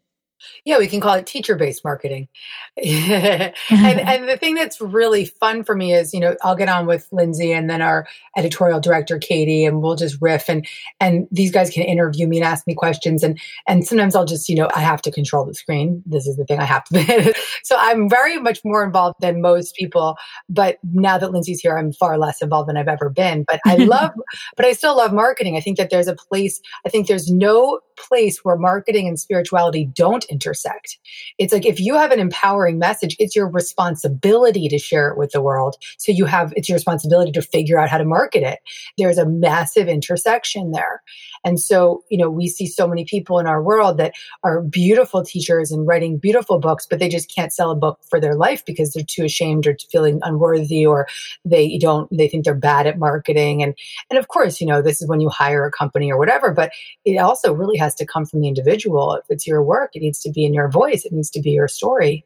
Yeah, 0.65 0.80
we 0.80 0.88
can 0.88 1.00
call 1.00 1.15
it 1.15 1.26
teacher 1.26 1.56
based 1.56 1.84
marketing. 1.84 2.28
and, 2.78 3.54
and, 3.69 4.28
the 4.28 4.38
thing 4.38 4.56
that's 4.56 4.82
really 4.82 5.26
fun 5.26 5.63
for 5.63 5.76
me 5.76 5.93
is, 5.93 6.13
you 6.13 6.19
know, 6.19 6.36
I'll 6.43 6.56
get 6.56 6.69
on 6.69 6.86
with 6.86 7.08
Lindsay 7.12 7.54
and 7.54 7.69
then 7.69 7.82
our 7.82 8.08
editorial 8.36 8.80
director, 8.80 9.17
Katie, 9.19 9.65
and 9.65 9.82
we'll 9.82 9.95
just 9.95 10.17
riff 10.21 10.50
and, 10.50 10.67
and 11.00 11.28
these 11.32 11.52
guys 11.52 11.69
can 11.69 11.84
interview 11.84 12.28
me 12.28 12.38
and 12.38 12.45
ask 12.45 12.65
me 12.67 12.76
questions. 12.76 13.24
And, 13.24 13.39
and 13.67 13.86
sometimes 13.86 14.15
I'll 14.15 14.26
just, 14.26 14.50
you 14.50 14.56
know, 14.56 14.69
I 14.76 14.82
have 14.82 15.02
to 15.04 15.12
control 15.12 15.45
the 15.45 15.54
screen. 15.54 16.04
This 16.06 16.28
is 16.28 16.38
the 16.38 16.45
thing 16.45 16.60
I 16.60 16.65
have 16.65 16.84
to. 16.86 17.34
so 17.63 17.76
I'm 17.80 18.10
very 18.10 18.39
much 18.39 18.60
more 18.65 18.84
involved 18.84 19.17
than 19.21 19.41
most 19.41 19.76
people. 19.76 20.17
But 20.50 20.78
now 20.84 21.17
that 21.17 21.32
Lindsay's 21.32 21.60
here, 21.60 21.78
I'm 21.78 21.93
far 21.93 22.17
less 22.17 22.41
involved 22.41 22.69
than 22.69 22.78
I've 22.78 22.88
ever 22.88 23.10
been. 23.10 23.45
But 23.48 23.60
I 23.65 23.76
love, 23.76 24.12
but 24.56 24.65
I 24.65 24.74
still 24.74 24.98
love 24.98 25.13
marketing. 25.13 25.56
I 25.56 25.62
think 25.62 25.78
that 25.78 25.89
there's 25.89 26.08
a 26.08 26.15
place, 26.15 26.60
I 26.86 26.89
think 26.89 27.08
there's 27.08 27.32
no 27.32 27.80
place 27.98 28.44
where 28.44 28.58
marketing 28.58 29.08
and 29.08 29.20
spirituality 29.20 29.86
don't 29.86 30.26
intersect. 30.26 30.98
It's 31.38 31.54
like 31.54 31.66
if 31.66 31.80
you 31.80 31.96
have 31.96 32.12
an 32.12 32.20
empowering 32.20 32.78
message, 32.80 33.16
it's 33.20 33.36
your 33.36 33.48
responsibility 33.48 34.68
to 34.68 34.78
share 34.78 35.10
it 35.10 35.18
with 35.18 35.32
the 35.32 35.42
world. 35.42 35.76
So 35.98 36.12
you 36.12 36.26
have, 36.26 36.54
it's 36.56 36.70
your 36.70 36.76
responsibility 36.76 37.32
to 37.32 37.42
figure 37.42 37.80
out 37.80 37.90
how 37.90 37.98
to 37.98 38.06
market 38.06 38.44
it. 38.44 38.60
There's 38.98 39.18
a 39.18 39.26
massive 39.26 39.88
intersection 39.88 40.72
there. 40.72 41.02
And 41.46 41.60
so, 41.60 42.04
you 42.10 42.18
know, 42.18 42.30
we 42.30 42.48
see 42.48 42.66
so 42.66 42.88
many 42.88 43.06
people 43.06 43.38
in 43.38 43.46
our 43.46 43.62
world 43.62 43.98
that 43.98 44.16
are 44.44 44.64
beautiful 44.64 45.24
teachers 45.24 45.72
and 45.72 45.86
writing 45.86 46.18
beautiful 46.18 46.60
books, 46.60 46.88
but 46.90 46.98
they 46.98 47.08
just 47.08 47.34
can't 47.34 47.54
sell 47.54 47.70
a 47.70 47.76
book 47.76 48.00
for 48.10 48.20
their 48.20 48.34
life 48.34 48.66
because 48.66 48.92
they're 48.92 49.04
too 49.08 49.24
ashamed 49.24 49.68
or 49.68 49.78
feeling 49.92 50.20
unworthy 50.24 50.84
or 50.84 51.08
they 51.46 51.78
don't, 51.78 52.10
they 52.12 52.28
think 52.28 52.44
they're 52.44 52.56
bad 52.56 52.88
at 52.88 52.98
marketing. 52.98 53.62
And, 53.62 53.76
and 54.10 54.18
of 54.18 54.28
course, 54.28 54.60
you 54.60 54.66
know, 54.66 54.82
this 54.82 55.04
is 55.04 55.08
when 55.08 55.22
you 55.22 55.30
hire 55.30 55.66
a 55.66 55.72
company 55.72 56.12
or 56.12 56.18
whatever, 56.18 56.52
but 56.52 56.72
it 57.06 57.18
also 57.18 57.54
really 57.54 57.78
has 57.78 57.94
to 57.96 58.08
come 58.08 58.26
from 58.26 58.42
the 58.42 58.48
individual. 58.48 59.14
If 59.14 59.26
it's 59.30 59.46
your 59.46 59.62
work, 59.62 59.92
it 59.94 60.02
needs 60.02 60.20
to 60.22 60.32
be 60.32 60.46
in 60.46 60.54
your 60.54 60.70
voice. 60.70 61.06
It 61.06 61.14
needs 61.14 61.30
to 61.30 61.42
be 61.42 61.52
your 61.52 61.68
story. 61.68 62.26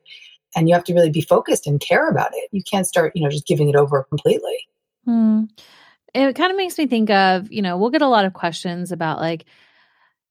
And 0.56 0.70
you 0.70 0.74
have 0.74 0.86
to 0.86 0.94
really 0.94 1.12
be 1.12 1.22
focused 1.22 1.68
and 1.68 1.82
care 1.82 2.08
about 2.08 2.32
it. 2.34 2.50
You 2.54 2.64
can't 2.64 2.88
start, 2.88 3.12
you 3.16 3.22
know, 3.22 3.30
just 3.30 3.46
giving 3.46 3.68
it 3.68 3.76
over 3.76 4.06
completely. 4.06 4.68
Hmm 5.04 5.44
it 6.14 6.34
kind 6.34 6.52
of 6.52 6.58
makes 6.58 6.78
me 6.78 6.88
think 6.88 7.10
of, 7.10 7.52
you 7.52 7.62
know, 7.62 7.78
we'll 7.78 7.90
get 7.90 8.02
a 8.02 8.08
lot 8.08 8.26
of 8.26 8.34
questions 8.34 8.92
about 8.92 9.20
like, 9.20 9.46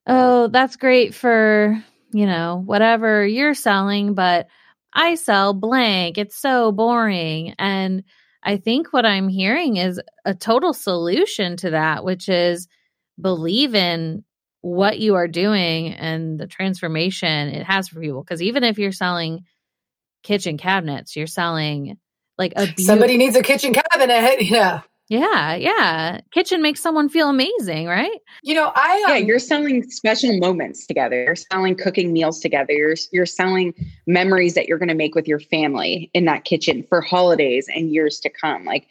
oh, 0.07 0.49
that's 0.49 0.77
great 0.77 1.15
for, 1.15 1.83
you 2.13 2.27
know, 2.27 2.63
whatever 2.65 3.27
you're 3.27 3.55
selling, 3.55 4.15
but 4.15 4.49
I 4.93 5.17
sell 5.17 5.55
blank. 5.55 6.19
It's 6.19 6.37
so 6.37 6.73
boring. 6.73 7.55
And 7.59 8.05
I 8.43 8.57
think 8.57 8.93
what 8.93 9.05
I'm 9.05 9.29
hearing 9.29 9.77
is 9.77 10.01
a 10.25 10.35
total 10.35 10.73
solution 10.73 11.57
to 11.59 11.71
that, 11.71 12.05
which 12.05 12.29
is 12.29 12.69
believe 13.21 13.75
in 13.75 14.25
what 14.61 14.99
you 14.99 15.15
are 15.15 15.29
doing 15.29 15.93
and 15.93 16.39
the 16.39 16.47
transformation 16.47 17.49
it 17.49 17.65
has 17.65 17.89
for 17.89 18.01
people. 18.01 18.23
Because 18.23 18.43
even 18.43 18.65
if 18.65 18.79
you're 18.79 18.93
selling 18.93 19.45
kitchen 20.23 20.59
cabinets, 20.59 21.17
you're 21.17 21.27
selling 21.27 21.99
like 22.37 22.53
a 22.57 22.67
be- 22.67 22.85
somebody 22.85 23.17
needs 23.17 23.37
a 23.37 23.43
kitchen 23.43 23.75
cabinet. 23.75 24.41
Yeah. 24.49 24.83
Yeah, 25.09 25.55
yeah. 25.55 26.21
Kitchen 26.33 26.61
makes 26.61 26.81
someone 26.81 27.09
feel 27.09 27.31
amazing, 27.31 27.87
right? 27.87 28.21
You 28.43 28.55
know, 28.55 28.73
I 28.75 29.05
um, 29.09 29.15
yeah. 29.15 29.17
You're 29.17 29.39
selling 29.39 29.89
special 29.91 30.37
moments 30.39 30.87
together. 30.87 31.25
You're 31.25 31.37
selling 31.37 31.77
cooking 31.77 32.13
meals 32.13 32.41
together. 32.41 32.73
You're 32.73 32.97
you're 33.11 33.27
selling 33.27 33.73
memories 34.07 34.55
that 34.55 34.69
you're 34.69 34.79
going 34.79 34.91
to 34.91 34.95
make 34.95 35.15
with 35.15 35.27
your 35.27 35.41
family 35.41 36.11
in 36.13 36.27
that 36.27 36.45
kitchen 36.45 36.85
for 36.89 37.01
holidays 37.01 37.69
and 37.75 37.91
years 37.91 38.21
to 38.21 38.29
come. 38.29 38.65
Like 38.65 38.87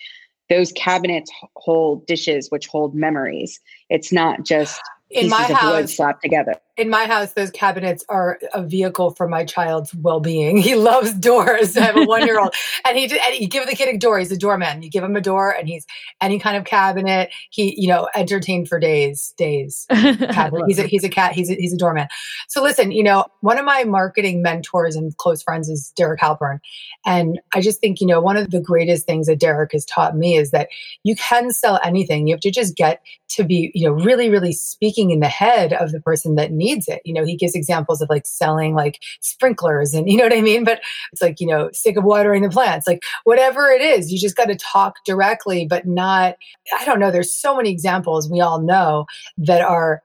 those 0.49 0.71
cabinets 0.71 1.32
hold 1.56 2.06
dishes 2.08 2.49
which 2.49 2.67
hold 2.67 2.95
memories. 2.95 3.60
It's 3.89 4.12
not 4.12 4.43
just 4.43 4.82
in 5.12 5.30
my 5.30 5.43
house 5.43 5.95
slapped 5.95 6.23
together 6.23 6.56
in 6.78 6.92
my 6.92 7.08
house, 7.08 7.34
those 7.34 7.50
cabinets 7.50 8.06
are 8.08 8.40
a 8.54 8.62
vehicle 8.62 9.12
for 9.12 9.28
my 9.28 9.44
child's 9.44 9.94
well-being. 9.96 10.58
He 10.68 10.76
loves 10.76 11.13
doors. 11.13 11.78
I 11.78 11.86
have 11.86 11.96
a 11.96 12.04
one-year-old, 12.04 12.54
and 12.86 12.98
he 12.98 13.06
and 13.06 13.36
you 13.40 13.48
give 13.48 13.66
the 13.68 13.76
kid 13.76 13.94
a 13.96 13.98
door. 13.98 14.20
He's 14.20 14.32
a 14.34 14.38
doorman. 14.38 14.84
You 14.84 14.90
give 14.90 15.02
him 15.02 15.16
a 15.16 15.22
door, 15.22 15.50
and 15.50 15.66
he's 15.66 15.86
any 16.20 16.40
kind 16.40 16.58
of 16.58 16.66
cabinet. 16.66 17.30
He, 17.52 17.74
you 17.80 17.88
know, 17.88 18.10
entertained 18.13 18.68
for 18.68 18.80
days, 18.80 19.34
days. 19.38 19.86
he's 19.94 20.80
a 20.80 20.84
he's 20.88 21.06
a 21.06 21.10
cat. 21.10 21.32
He's 21.32 21.50
a, 21.50 21.54
he's 21.54 21.74
a 21.74 21.78
doorman. 21.78 22.08
So 22.50 22.62
listen, 22.62 22.92
you 22.92 23.02
know, 23.02 23.26
one 23.40 23.58
of 23.58 23.63
my 23.63 23.86
marketing 23.86 24.42
mentors 24.42 24.98
and 24.98 25.16
close 25.16 25.42
friends 25.42 25.70
is 25.70 25.94
Derek 25.96 26.20
Halpern, 26.20 26.60
and 27.06 27.40
I 27.54 27.62
just 27.62 27.80
think 27.80 28.02
you 28.02 28.08
know 28.08 28.20
one 28.20 28.36
of 28.36 28.52
the 28.52 28.60
greatest 28.60 29.06
things 29.06 29.28
that 29.28 29.40
Derek 29.40 29.72
has 29.72 29.86
taught 29.86 30.18
me 30.18 30.36
is 30.36 30.52
that 30.52 30.68
you 31.04 31.16
can 31.16 31.52
sell 31.52 31.80
anything. 31.82 32.28
You 32.28 32.34
have 32.34 32.42
to 32.42 32.52
just 32.52 32.76
get 32.76 33.02
to 33.30 33.46
be 33.46 33.72
you 33.74 33.88
know 33.88 33.94
really 33.94 34.30
really 34.30 34.54
speaking 34.54 35.12
in 35.12 35.22
the 35.22 35.28
head 35.28 35.72
of 35.74 35.92
the 35.94 36.02
person 36.02 36.36
that 36.36 36.52
needs 36.52 36.66
needs 36.67 36.88
it. 36.88 37.01
You 37.06 37.13
know, 37.13 37.25
he 37.25 37.36
gives 37.36 37.56
examples 37.56 38.01
of 38.01 38.10
like 38.10 38.25
selling 38.25 38.75
like 38.75 38.99
sprinklers 39.21 39.93
and 39.93 40.10
you 40.10 40.17
know 40.17 40.23
what 40.23 40.34
I 40.34 40.41
mean? 40.41 40.63
But 40.63 40.82
it's 41.12 41.21
like, 41.21 41.39
you 41.39 41.47
know, 41.47 41.69
sick 41.73 41.97
of 41.97 42.03
watering 42.03 42.43
the 42.43 42.49
plants, 42.49 42.88
like 42.88 43.03
whatever 43.23 43.69
it 43.69 43.82
is, 43.82 44.12
you 44.12 44.19
just 44.19 44.36
got 44.36 44.45
to 44.45 44.56
talk 44.56 44.95
directly, 45.06 45.65
but 45.65 45.86
not, 45.86 46.36
I 46.77 46.86
don't 46.86 46.99
know. 46.99 47.12
There's 47.12 47.32
so 47.32 47.56
many 47.56 47.71
examples 47.71 48.30
we 48.30 48.41
all 48.41 48.62
know 48.62 49.06
that 49.38 49.62
are 49.62 50.03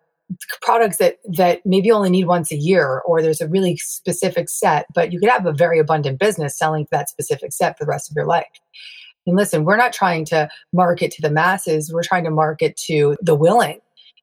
products 0.63 0.97
that 0.97 1.19
that 1.25 1.61
maybe 1.67 1.91
only 1.91 2.09
need 2.09 2.25
once 2.25 2.51
a 2.51 2.57
year 2.57 3.03
or 3.05 3.21
there's 3.21 3.43
a 3.43 3.49
really 3.49 3.77
specific 3.77 4.49
set 4.49 4.87
but 4.95 5.13
you 5.13 5.21
could 5.21 5.29
have 5.29 5.45
a 5.45 5.53
very 5.53 5.79
abundant 5.79 6.19
business 6.19 6.57
selling 6.57 6.87
that 6.91 7.11
specific 7.11 7.53
set 7.53 7.77
for 7.77 7.85
the 7.85 7.91
rest 7.91 8.11
of 8.11 8.17
your 8.17 8.25
life 8.25 8.47
and 9.27 9.37
listen 9.37 9.65
we're 9.65 9.77
not 9.77 9.93
trying 9.93 10.25
to 10.25 10.49
market 10.73 11.11
to 11.11 11.21
the 11.21 11.31
masses 11.31 11.93
we're 11.93 12.03
trying 12.03 12.25
to 12.25 12.31
market 12.31 12.77
to 12.77 13.15
the 13.21 13.35
willing 13.35 13.79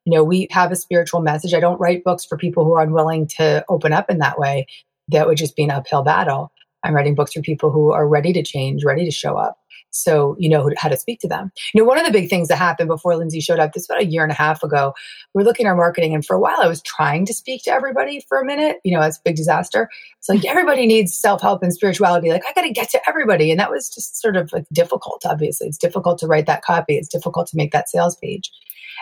you 0.09 0.17
know, 0.17 0.23
we 0.23 0.47
have 0.49 0.71
a 0.71 0.75
spiritual 0.75 1.21
message. 1.21 1.53
I 1.53 1.59
don't 1.59 1.79
write 1.79 2.03
books 2.03 2.25
for 2.25 2.35
people 2.35 2.65
who 2.65 2.73
are 2.73 2.81
unwilling 2.81 3.27
to 3.37 3.63
open 3.69 3.93
up 3.93 4.09
in 4.09 4.17
that 4.17 4.39
way. 4.39 4.65
That 5.09 5.27
would 5.27 5.37
just 5.37 5.55
be 5.55 5.63
an 5.63 5.69
uphill 5.69 6.01
battle. 6.01 6.51
I'm 6.83 6.95
writing 6.95 7.13
books 7.13 7.33
for 7.33 7.41
people 7.41 7.69
who 7.69 7.91
are 7.91 8.07
ready 8.07 8.33
to 8.33 8.41
change, 8.41 8.83
ready 8.83 9.05
to 9.05 9.11
show 9.11 9.37
up. 9.37 9.59
So 9.91 10.35
you 10.39 10.49
know 10.49 10.67
how 10.77 10.89
to 10.89 10.97
speak 10.97 11.19
to 11.19 11.27
them. 11.27 11.51
You 11.75 11.81
know, 11.81 11.87
one 11.87 11.99
of 11.99 12.07
the 12.07 12.11
big 12.11 12.27
things 12.27 12.47
that 12.47 12.57
happened 12.57 12.87
before 12.87 13.15
Lindsay 13.15 13.39
showed 13.39 13.59
up, 13.59 13.73
this 13.73 13.85
about 13.85 14.01
a 14.01 14.05
year 14.05 14.23
and 14.23 14.31
a 14.31 14.35
half 14.35 14.63
ago, 14.63 14.95
we 15.35 15.43
are 15.43 15.45
looking 15.45 15.67
at 15.67 15.69
our 15.69 15.75
marketing, 15.75 16.15
and 16.15 16.25
for 16.25 16.35
a 16.35 16.39
while 16.39 16.57
I 16.59 16.67
was 16.67 16.81
trying 16.81 17.27
to 17.27 17.33
speak 17.33 17.63
to 17.63 17.71
everybody 17.71 18.25
for 18.27 18.39
a 18.39 18.45
minute. 18.45 18.77
You 18.83 18.93
know, 18.93 19.01
it's 19.03 19.17
a 19.17 19.21
big 19.23 19.35
disaster. 19.35 19.89
It's 20.17 20.27
like 20.29 20.39
mm-hmm. 20.39 20.49
everybody 20.49 20.87
needs 20.87 21.13
self 21.13 21.41
help 21.41 21.61
and 21.61 21.73
spirituality. 21.73 22.31
Like 22.31 22.45
I 22.47 22.53
got 22.53 22.63
to 22.63 22.71
get 22.71 22.89
to 22.91 23.01
everybody, 23.07 23.51
and 23.51 23.59
that 23.59 23.69
was 23.69 23.89
just 23.89 24.19
sort 24.19 24.37
of 24.37 24.51
like 24.51 24.65
difficult. 24.71 25.23
Obviously, 25.25 25.67
it's 25.67 25.77
difficult 25.77 26.17
to 26.19 26.27
write 26.27 26.47
that 26.47 26.63
copy. 26.63 26.97
It's 26.97 27.09
difficult 27.09 27.45
to 27.47 27.57
make 27.57 27.71
that 27.71 27.89
sales 27.89 28.15
page. 28.15 28.51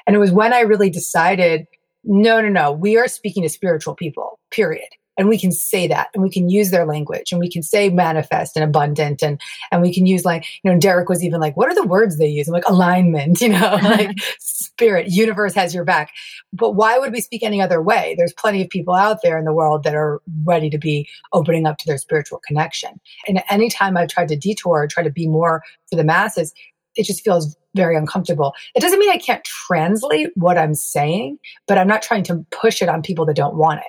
And 0.06 0.16
it 0.16 0.20
was 0.20 0.32
when 0.32 0.54
I 0.54 0.62
really 0.62 0.90
decided, 0.90 1.68
no, 2.04 2.42
no, 2.42 2.50
no, 2.50 2.72
we 2.72 2.98
are 2.98 3.08
speaking 3.08 3.44
to 3.44 3.50
spiritual 3.50 3.96
people, 3.96 4.40
period. 4.52 4.90
And 5.18 5.28
we 5.28 5.40
can 5.40 5.52
say 5.52 5.88
that 5.88 6.10
and 6.14 6.22
we 6.22 6.30
can 6.30 6.48
use 6.48 6.70
their 6.70 6.86
language 6.86 7.32
and 7.32 7.40
we 7.40 7.50
can 7.50 7.64
say 7.64 7.90
manifest 7.90 8.56
and 8.56 8.64
abundant 8.64 9.24
and, 9.24 9.42
and 9.72 9.82
we 9.82 9.92
can 9.92 10.06
use 10.06 10.24
like, 10.24 10.46
you 10.64 10.72
know, 10.72 10.80
Derek 10.80 11.10
was 11.10 11.24
even 11.24 11.42
like, 11.42 11.58
what 11.58 11.70
are 11.70 11.76
the 11.76 11.88
words 11.88 12.18
they 12.18 12.28
use? 12.28 12.48
I'm 12.48 12.54
like 12.54 12.68
alignment, 12.68 13.42
you 13.42 13.50
know, 13.50 13.80
like 13.82 14.16
spirit, 14.40 15.08
universe 15.10 15.56
has 15.56 15.74
your 15.74 15.84
back. 15.84 16.12
But 16.54 16.74
why 16.74 17.00
would 17.00 17.12
we 17.12 17.22
speak 17.22 17.42
any 17.42 17.60
other 17.60 17.82
way? 17.82 18.14
There's 18.18 18.34
plenty 18.34 18.62
of 18.62 18.70
people 18.70 18.94
out 18.94 19.20
there 19.24 19.40
in 19.40 19.46
the 19.46 19.54
world 19.54 19.84
that 19.84 19.96
are 19.96 20.22
ready 20.44 20.70
to 20.70 20.78
be 20.78 21.10
opening 21.34 21.66
up 21.66 21.80
to 21.80 21.88
their 21.88 21.98
spiritual 21.98 22.40
connection. 22.46 23.00
And 23.28 23.44
anytime 23.50 23.98
I've 23.98 24.10
tried 24.10 24.28
to 24.30 24.36
detour, 24.36 24.88
try 24.88 25.04
to 25.04 25.10
be 25.10 25.28
more 25.28 25.64
for 25.90 25.96
the 25.96 26.04
masses, 26.04 26.54
it 26.96 27.06
just 27.06 27.24
feels 27.24 27.56
very 27.78 27.96
uncomfortable. 27.96 28.54
It 28.76 28.82
doesn't 28.82 29.00
mean 29.00 29.10
I 29.10 29.18
can't 29.18 29.44
translate 29.44 30.32
what 30.36 30.58
I'm 30.58 30.74
saying, 30.74 31.40
but 31.68 31.78
I'm 31.78 31.88
not 31.88 32.02
trying 32.02 32.24
to 32.24 32.46
push 32.52 32.82
it 32.82 32.90
on 32.90 33.02
people 33.02 33.26
that 33.28 33.36
don't 33.36 33.56
want 33.56 33.80
it. 33.80 33.88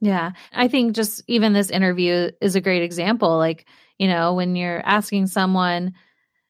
Yeah. 0.00 0.30
I 0.52 0.68
think 0.68 0.94
just 0.94 1.22
even 1.26 1.52
this 1.52 1.70
interview 1.70 2.30
is 2.40 2.54
a 2.54 2.60
great 2.60 2.82
example. 2.82 3.36
Like, 3.36 3.66
you 3.98 4.08
know, 4.08 4.34
when 4.34 4.56
you're 4.56 4.80
asking 4.86 5.26
someone, 5.26 5.94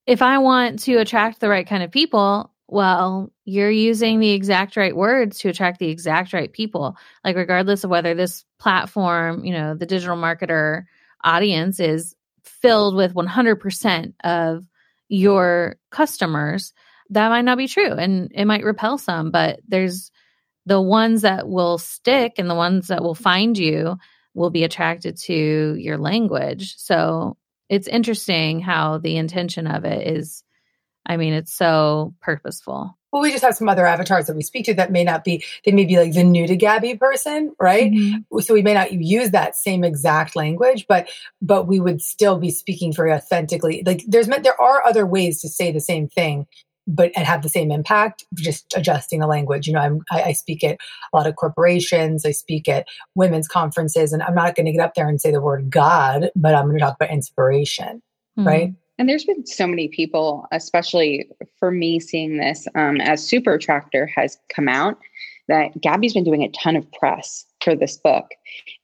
if 0.06 0.22
I 0.22 0.38
want 0.38 0.80
to 0.80 0.96
attract 0.96 1.40
the 1.40 1.48
right 1.48 1.66
kind 1.66 1.82
of 1.82 1.90
people, 1.90 2.52
well, 2.68 3.32
you're 3.44 3.70
using 3.70 4.20
the 4.20 4.30
exact 4.30 4.76
right 4.76 4.94
words 4.94 5.38
to 5.38 5.48
attract 5.48 5.80
the 5.80 5.88
exact 5.88 6.32
right 6.32 6.52
people. 6.52 6.96
Like, 7.24 7.34
regardless 7.34 7.82
of 7.82 7.90
whether 7.90 8.14
this 8.14 8.44
platform, 8.58 9.44
you 9.44 9.52
know, 9.52 9.74
the 9.74 9.86
digital 9.86 10.16
marketer 10.16 10.84
audience 11.24 11.80
is 11.80 12.14
filled 12.44 12.94
with 12.94 13.14
100% 13.14 14.14
of 14.22 14.64
your 15.10 15.76
customers, 15.90 16.72
that 17.10 17.28
might 17.28 17.42
not 17.42 17.58
be 17.58 17.68
true 17.68 17.92
and 17.92 18.30
it 18.32 18.46
might 18.46 18.64
repel 18.64 18.96
some, 18.96 19.30
but 19.30 19.60
there's 19.66 20.10
the 20.66 20.80
ones 20.80 21.22
that 21.22 21.48
will 21.48 21.78
stick 21.78 22.34
and 22.38 22.48
the 22.48 22.54
ones 22.54 22.88
that 22.88 23.02
will 23.02 23.16
find 23.16 23.58
you 23.58 23.96
will 24.34 24.50
be 24.50 24.62
attracted 24.62 25.16
to 25.16 25.74
your 25.76 25.98
language. 25.98 26.76
So 26.76 27.36
it's 27.68 27.88
interesting 27.88 28.60
how 28.60 28.98
the 28.98 29.16
intention 29.16 29.66
of 29.66 29.84
it 29.84 30.06
is, 30.06 30.44
I 31.04 31.16
mean, 31.16 31.32
it's 31.32 31.52
so 31.52 32.14
purposeful. 32.20 32.96
Well, 33.12 33.22
we 33.22 33.32
just 33.32 33.44
have 33.44 33.56
some 33.56 33.68
other 33.68 33.86
avatars 33.86 34.26
that 34.26 34.36
we 34.36 34.42
speak 34.42 34.66
to 34.66 34.74
that 34.74 34.92
may 34.92 35.04
not 35.04 35.24
be, 35.24 35.44
they 35.64 35.72
may 35.72 35.84
be 35.84 35.98
like 35.98 36.12
the 36.12 36.22
new 36.22 36.46
to 36.46 36.56
Gabby 36.56 36.96
person, 36.96 37.54
right? 37.58 37.90
Mm-hmm. 37.90 38.40
So 38.40 38.54
we 38.54 38.62
may 38.62 38.74
not 38.74 38.92
use 38.92 39.30
that 39.30 39.56
same 39.56 39.82
exact 39.82 40.36
language, 40.36 40.86
but, 40.88 41.08
but 41.42 41.66
we 41.66 41.80
would 41.80 42.02
still 42.02 42.38
be 42.38 42.50
speaking 42.50 42.92
very 42.92 43.12
authentically. 43.12 43.82
Like 43.84 44.04
there's, 44.06 44.28
there 44.28 44.60
are 44.60 44.86
other 44.86 45.06
ways 45.06 45.40
to 45.42 45.48
say 45.48 45.72
the 45.72 45.80
same 45.80 46.08
thing 46.08 46.46
but 46.86 47.12
and 47.14 47.26
have 47.26 47.42
the 47.42 47.48
same 47.48 47.70
impact 47.70 48.24
just 48.36 48.74
adjusting 48.76 49.20
the 49.20 49.26
language 49.26 49.66
you 49.66 49.72
know 49.72 49.80
I'm, 49.80 50.00
I, 50.10 50.22
I 50.22 50.32
speak 50.32 50.64
at 50.64 50.78
a 51.12 51.16
lot 51.16 51.26
of 51.26 51.36
corporations 51.36 52.24
i 52.24 52.30
speak 52.30 52.68
at 52.68 52.86
women's 53.14 53.46
conferences 53.46 54.12
and 54.12 54.22
i'm 54.22 54.34
not 54.34 54.54
going 54.54 54.66
to 54.66 54.72
get 54.72 54.80
up 54.80 54.94
there 54.94 55.08
and 55.08 55.20
say 55.20 55.30
the 55.30 55.40
word 55.40 55.70
god 55.70 56.30
but 56.34 56.54
i'm 56.54 56.66
going 56.66 56.78
to 56.78 56.84
talk 56.84 56.96
about 56.96 57.10
inspiration 57.10 58.02
mm-hmm. 58.38 58.48
right 58.48 58.74
and 59.00 59.08
there's 59.08 59.24
been 59.24 59.46
so 59.46 59.66
many 59.66 59.88
people, 59.88 60.46
especially 60.52 61.26
for 61.58 61.70
me, 61.70 61.98
seeing 61.98 62.36
this 62.36 62.68
um, 62.74 63.00
as 63.00 63.26
Super 63.26 63.54
Attractor 63.54 64.04
has 64.14 64.36
come 64.54 64.68
out, 64.68 64.98
that 65.48 65.80
Gabby's 65.80 66.12
been 66.12 66.22
doing 66.22 66.42
a 66.42 66.50
ton 66.50 66.76
of 66.76 66.84
press 66.92 67.46
for 67.64 67.74
this 67.74 67.96
book. 67.96 68.26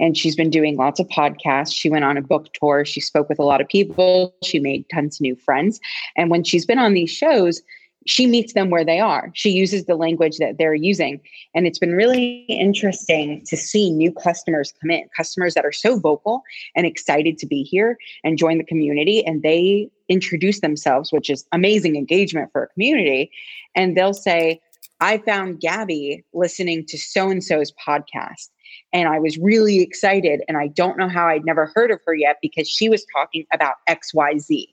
And 0.01 0.17
she's 0.17 0.35
been 0.35 0.49
doing 0.49 0.79
lots 0.79 1.01
of 1.01 1.07
podcasts. 1.09 1.75
She 1.75 1.91
went 1.91 2.07
on 2.07 2.17
a 2.17 2.23
book 2.23 2.47
tour. 2.55 2.87
She 2.87 2.99
spoke 2.99 3.29
with 3.29 3.39
a 3.39 3.45
lot 3.45 3.61
of 3.61 3.69
people. 3.69 4.35
She 4.43 4.59
made 4.59 4.87
tons 4.89 5.17
of 5.17 5.21
new 5.21 5.37
friends. 5.37 5.79
And 6.17 6.31
when 6.31 6.45
she's 6.45 6.65
been 6.65 6.79
on 6.79 6.95
these 6.95 7.11
shows, 7.11 7.61
she 8.07 8.27
meets 8.27 8.55
them 8.55 8.71
where 8.71 8.87
they 8.87 9.01
are. 9.01 9.31
She 9.35 9.51
uses 9.51 9.85
the 9.85 9.97
language 9.97 10.39
that 10.39 10.57
they're 10.57 10.75
using. 10.75 11.21
And 11.55 11.67
it's 11.67 11.79
been 11.79 11.95
really 11.95 12.47
interesting 12.49 13.45
to 13.49 13.57
see 13.57 13.91
new 13.91 14.13
customers 14.13 14.73
come 14.81 14.93
in, 14.93 15.07
customers 15.15 15.53
that 15.55 15.67
are 15.67 15.73
so 15.73 15.99
vocal 15.99 16.41
and 16.75 16.87
excited 16.87 17.37
to 17.37 17.47
be 17.47 17.65
here 17.65 17.99
and 18.25 18.39
join 18.39 18.57
the 18.57 18.65
community. 18.65 19.27
And 19.27 19.43
they 19.43 19.91
introduce 20.09 20.61
themselves, 20.61 21.13
which 21.13 21.31
is 21.31 21.47
amazing 21.53 21.97
engagement 21.97 22.51
for 22.53 22.65
a 22.65 22.69
community. 22.69 23.31
And 23.75 23.97
they'll 23.97 24.15
say, 24.15 24.61
I 25.01 25.19
found 25.19 25.61
Gabby 25.61 26.25
listening 26.33 26.87
to 26.87 26.99
so 26.99 27.29
and 27.31 27.43
so's 27.43 27.73
podcast. 27.73 28.49
And 28.93 29.09
I 29.09 29.19
was 29.19 29.37
really 29.39 29.81
excited. 29.81 30.43
And 30.49 30.57
I 30.57 30.69
don't 30.69 30.97
know 30.97 31.09
how 31.09 31.27
I'd 31.27 31.45
never 31.45 31.73
heard 31.75 31.91
of 31.91 32.01
her 32.07 32.15
yet 32.15 32.39
because 32.41 32.69
she 32.69 32.89
was 32.89 33.05
talking 33.15 33.47
about 33.53 33.75
XYZ. 33.89 34.69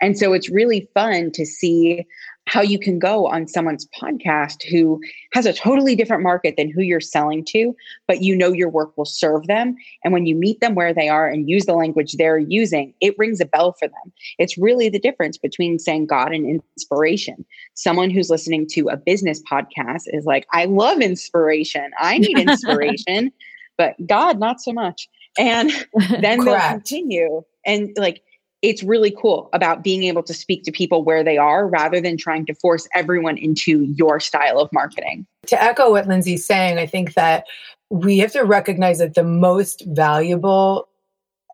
And 0.00 0.18
so 0.18 0.32
it's 0.32 0.48
really 0.48 0.88
fun 0.94 1.30
to 1.32 1.44
see 1.44 2.06
how 2.46 2.60
you 2.60 2.78
can 2.78 2.98
go 2.98 3.26
on 3.26 3.48
someone's 3.48 3.88
podcast 3.98 4.62
who 4.68 5.00
has 5.32 5.46
a 5.46 5.52
totally 5.52 5.96
different 5.96 6.22
market 6.22 6.54
than 6.56 6.70
who 6.70 6.82
you're 6.82 7.00
selling 7.00 7.44
to, 7.46 7.74
but 8.06 8.22
you 8.22 8.36
know 8.36 8.52
your 8.52 8.68
work 8.68 8.96
will 8.96 9.06
serve 9.06 9.46
them. 9.46 9.76
And 10.02 10.12
when 10.12 10.26
you 10.26 10.34
meet 10.34 10.60
them 10.60 10.74
where 10.74 10.92
they 10.92 11.08
are 11.08 11.26
and 11.26 11.48
use 11.48 11.64
the 11.64 11.72
language 11.72 12.12
they're 12.12 12.38
using, 12.38 12.92
it 13.00 13.18
rings 13.18 13.40
a 13.40 13.46
bell 13.46 13.72
for 13.72 13.88
them. 13.88 14.12
It's 14.38 14.58
really 14.58 14.88
the 14.88 14.98
difference 14.98 15.38
between 15.38 15.78
saying 15.78 16.06
God 16.06 16.32
and 16.32 16.46
inspiration. 16.46 17.44
Someone 17.74 18.10
who's 18.10 18.30
listening 18.30 18.66
to 18.72 18.88
a 18.88 18.96
business 18.96 19.42
podcast 19.50 20.02
is 20.06 20.26
like, 20.26 20.46
I 20.52 20.66
love 20.66 21.00
inspiration. 21.00 21.90
I 21.98 22.18
need 22.18 22.38
inspiration, 22.38 23.32
but 23.78 23.94
God, 24.06 24.38
not 24.38 24.60
so 24.60 24.72
much. 24.72 25.08
And 25.38 25.72
then 26.20 26.44
they'll 26.44 26.60
continue. 26.60 27.42
And 27.64 27.90
like, 27.96 28.22
it's 28.64 28.82
really 28.82 29.10
cool 29.10 29.50
about 29.52 29.84
being 29.84 30.04
able 30.04 30.22
to 30.22 30.32
speak 30.32 30.64
to 30.64 30.72
people 30.72 31.04
where 31.04 31.22
they 31.22 31.36
are 31.36 31.68
rather 31.68 32.00
than 32.00 32.16
trying 32.16 32.46
to 32.46 32.54
force 32.54 32.88
everyone 32.94 33.36
into 33.36 33.82
your 33.82 34.18
style 34.18 34.58
of 34.58 34.72
marketing. 34.72 35.26
To 35.48 35.62
echo 35.62 35.90
what 35.90 36.08
Lindsay's 36.08 36.46
saying, 36.46 36.78
I 36.78 36.86
think 36.86 37.12
that 37.12 37.44
we 37.90 38.16
have 38.18 38.32
to 38.32 38.42
recognize 38.42 39.00
that 39.00 39.14
the 39.14 39.22
most 39.22 39.84
valuable 39.88 40.88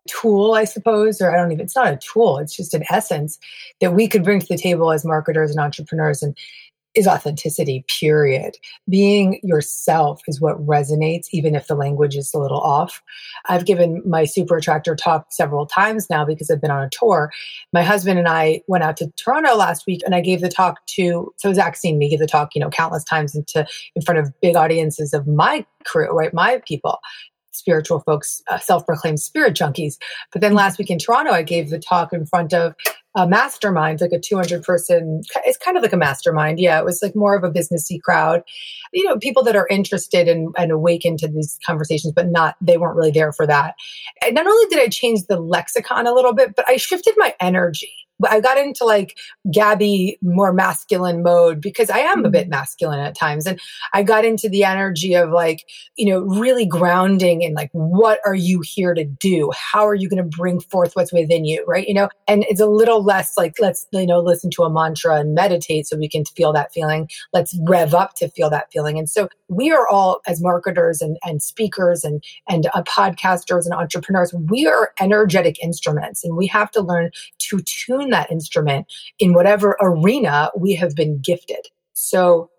tool, 0.07 0.53
I 0.53 0.63
suppose, 0.63 1.19
or 1.19 1.31
I 1.31 1.37
don't 1.37 1.51
even, 1.51 1.65
it's 1.65 1.75
not 1.75 1.93
a 1.93 1.97
tool, 1.97 2.37
it's 2.37 2.55
just 2.55 2.73
an 2.73 2.85
essence 2.89 3.37
that 3.81 3.93
we 3.93 4.07
could 4.07 4.23
bring 4.23 4.39
to 4.39 4.47
the 4.47 4.57
table 4.57 4.89
as 4.89 5.03
marketers 5.03 5.51
and 5.51 5.59
entrepreneurs 5.59 6.23
and 6.23 6.35
is 6.93 7.07
authenticity, 7.07 7.85
period. 7.99 8.57
Being 8.89 9.39
yourself 9.43 10.21
is 10.27 10.41
what 10.41 10.65
resonates, 10.65 11.27
even 11.31 11.55
if 11.55 11.67
the 11.67 11.75
language 11.75 12.15
is 12.15 12.33
a 12.33 12.39
little 12.39 12.59
off. 12.59 13.01
I've 13.47 13.65
given 13.65 14.01
my 14.05 14.25
super 14.25 14.57
attractor 14.57 14.95
talk 14.95 15.27
several 15.29 15.65
times 15.65 16.09
now 16.09 16.25
because 16.25 16.49
I've 16.49 16.61
been 16.61 16.71
on 16.71 16.83
a 16.83 16.89
tour. 16.89 17.31
My 17.71 17.83
husband 17.83 18.19
and 18.19 18.27
I 18.27 18.61
went 18.67 18.83
out 18.83 18.97
to 18.97 19.11
Toronto 19.17 19.55
last 19.55 19.85
week 19.87 20.01
and 20.05 20.15
I 20.15 20.21
gave 20.21 20.41
the 20.41 20.49
talk 20.49 20.85
to, 20.87 21.33
so 21.37 21.53
Zach 21.53 21.77
seen 21.77 21.97
me 21.97 22.09
give 22.09 22.19
the 22.19 22.27
talk, 22.27 22.49
you 22.55 22.61
know, 22.61 22.69
countless 22.69 23.03
times 23.03 23.35
into, 23.35 23.65
in 23.95 24.01
front 24.01 24.19
of 24.19 24.33
big 24.41 24.55
audiences 24.55 25.13
of 25.13 25.27
my 25.27 25.65
crew, 25.85 26.09
right? 26.11 26.33
My 26.33 26.61
people 26.67 26.99
spiritual 27.51 27.99
folks, 27.99 28.41
uh, 28.49 28.59
self 28.59 28.85
proclaimed 28.85 29.19
spirit 29.19 29.55
junkies. 29.55 29.97
But 30.31 30.41
then 30.41 30.53
last 30.53 30.77
week 30.77 30.89
in 30.89 30.99
Toronto, 30.99 31.31
I 31.31 31.43
gave 31.43 31.69
the 31.69 31.79
talk 31.79 32.13
in 32.13 32.25
front 32.25 32.53
of 32.53 32.75
a 33.15 33.27
mastermind, 33.27 33.99
like 33.99 34.13
a 34.13 34.19
200 34.19 34.63
person, 34.63 35.21
it's 35.45 35.57
kind 35.57 35.75
of 35.75 35.83
like 35.83 35.91
a 35.91 35.97
mastermind. 35.97 36.59
Yeah, 36.59 36.79
it 36.79 36.85
was 36.85 37.01
like 37.01 37.15
more 37.15 37.35
of 37.35 37.43
a 37.43 37.51
businessy 37.51 38.01
crowd. 38.01 38.41
You 38.93 39.03
know, 39.03 39.17
people 39.19 39.43
that 39.43 39.55
are 39.55 39.67
interested 39.67 40.27
and, 40.27 40.53
and 40.57 40.71
awakened 40.71 41.19
to 41.19 41.27
these 41.27 41.59
conversations, 41.65 42.13
but 42.13 42.29
not, 42.29 42.55
they 42.61 42.77
weren't 42.77 42.95
really 42.95 43.11
there 43.11 43.33
for 43.33 43.45
that. 43.47 43.75
And 44.25 44.35
not 44.35 44.47
only 44.47 44.65
did 44.69 44.79
I 44.79 44.87
change 44.87 45.23
the 45.27 45.39
lexicon 45.39 46.07
a 46.07 46.13
little 46.13 46.33
bit, 46.33 46.55
but 46.55 46.69
I 46.69 46.77
shifted 46.77 47.15
my 47.17 47.35
energy. 47.41 47.91
I 48.29 48.39
got 48.39 48.57
into 48.57 48.85
like 48.85 49.17
Gabby 49.51 50.17
more 50.21 50.53
masculine 50.53 51.23
mode 51.23 51.61
because 51.61 51.89
I 51.89 51.99
am 51.99 52.25
a 52.25 52.29
bit 52.29 52.43
mm-hmm. 52.43 52.51
masculine 52.51 52.99
at 52.99 53.15
times. 53.15 53.45
And 53.45 53.59
I 53.93 54.03
got 54.03 54.25
into 54.25 54.49
the 54.49 54.63
energy 54.63 55.13
of 55.13 55.31
like, 55.31 55.65
you 55.95 56.07
know, 56.07 56.21
really 56.21 56.65
grounding 56.65 57.41
in 57.41 57.53
like, 57.53 57.69
what 57.73 58.19
are 58.25 58.35
you 58.35 58.61
here 58.63 58.93
to 58.93 59.03
do? 59.03 59.51
How 59.55 59.87
are 59.87 59.95
you 59.95 60.09
going 60.09 60.23
to 60.23 60.37
bring 60.37 60.59
forth 60.59 60.95
what's 60.95 61.13
within 61.13 61.45
you? 61.45 61.63
Right. 61.67 61.87
You 61.87 61.93
know, 61.93 62.09
and 62.27 62.45
it's 62.49 62.61
a 62.61 62.65
little 62.65 63.03
less 63.03 63.37
like, 63.37 63.55
let's, 63.59 63.87
you 63.91 64.05
know, 64.05 64.19
listen 64.19 64.49
to 64.51 64.63
a 64.63 64.69
mantra 64.69 65.19
and 65.19 65.33
meditate 65.33 65.87
so 65.87 65.97
we 65.97 66.09
can 66.09 66.25
feel 66.25 66.53
that 66.53 66.73
feeling. 66.73 67.09
Let's 67.33 67.57
rev 67.67 67.93
up 67.93 68.15
to 68.15 68.29
feel 68.29 68.49
that 68.49 68.71
feeling. 68.71 68.97
And 68.99 69.09
so 69.09 69.29
we 69.49 69.71
are 69.71 69.87
all 69.87 70.21
as 70.27 70.41
marketers 70.41 71.01
and, 71.01 71.17
and 71.23 71.41
speakers 71.41 72.03
and, 72.03 72.23
and 72.47 72.67
uh, 72.73 72.83
podcasters 72.83 73.65
and 73.65 73.73
entrepreneurs, 73.73 74.33
we 74.33 74.67
are 74.67 74.93
energetic 74.99 75.61
instruments 75.63 76.23
and 76.23 76.37
we 76.37 76.47
have 76.47 76.71
to 76.71 76.81
learn 76.81 77.11
to 77.39 77.59
tune 77.61 78.10
that 78.11 78.31
instrument 78.31 78.87
in 79.19 79.33
whatever 79.33 79.77
arena 79.81 80.51
we 80.55 80.73
have 80.75 80.95
been 80.95 81.19
gifted. 81.19 81.67
So, 81.93 82.49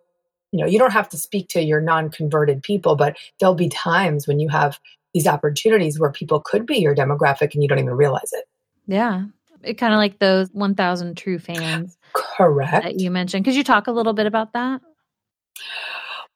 you 0.51 0.61
know, 0.61 0.67
you 0.67 0.79
don't 0.79 0.93
have 0.93 1.09
to 1.11 1.17
speak 1.17 1.49
to 1.51 1.63
your 1.63 1.81
non 1.81 2.11
converted 2.11 2.63
people, 2.63 2.97
but 2.97 3.17
there'll 3.39 3.55
be 3.55 3.69
times 3.69 4.27
when 4.27 4.41
you 4.41 4.49
have 4.49 4.79
these 5.15 5.27
opportunities 5.27 5.99
where 5.99 6.11
people 6.11 6.41
could 6.41 6.67
be 6.67 6.79
your 6.79 6.95
demographic 6.95 7.55
and 7.55 7.63
you 7.63 7.69
don't 7.69 7.79
even 7.79 7.95
realize 7.95 8.33
it. 8.33 8.45
Yeah. 8.87 9.25
It 9.63 9.75
kind 9.75 9.93
of 9.95 9.99
like 9.99 10.19
those 10.19 10.49
1000 10.53 11.17
true 11.17 11.39
fans. 11.39 11.97
Correct. 12.15 12.85
That 12.85 13.01
you 13.01 13.11
mentioned. 13.11 13.45
Could 13.45 13.55
you 13.55 13.65
talk 13.65 13.87
a 13.87 13.93
little 13.93 14.13
bit 14.13 14.27
about 14.27 14.53
that? 14.55 14.81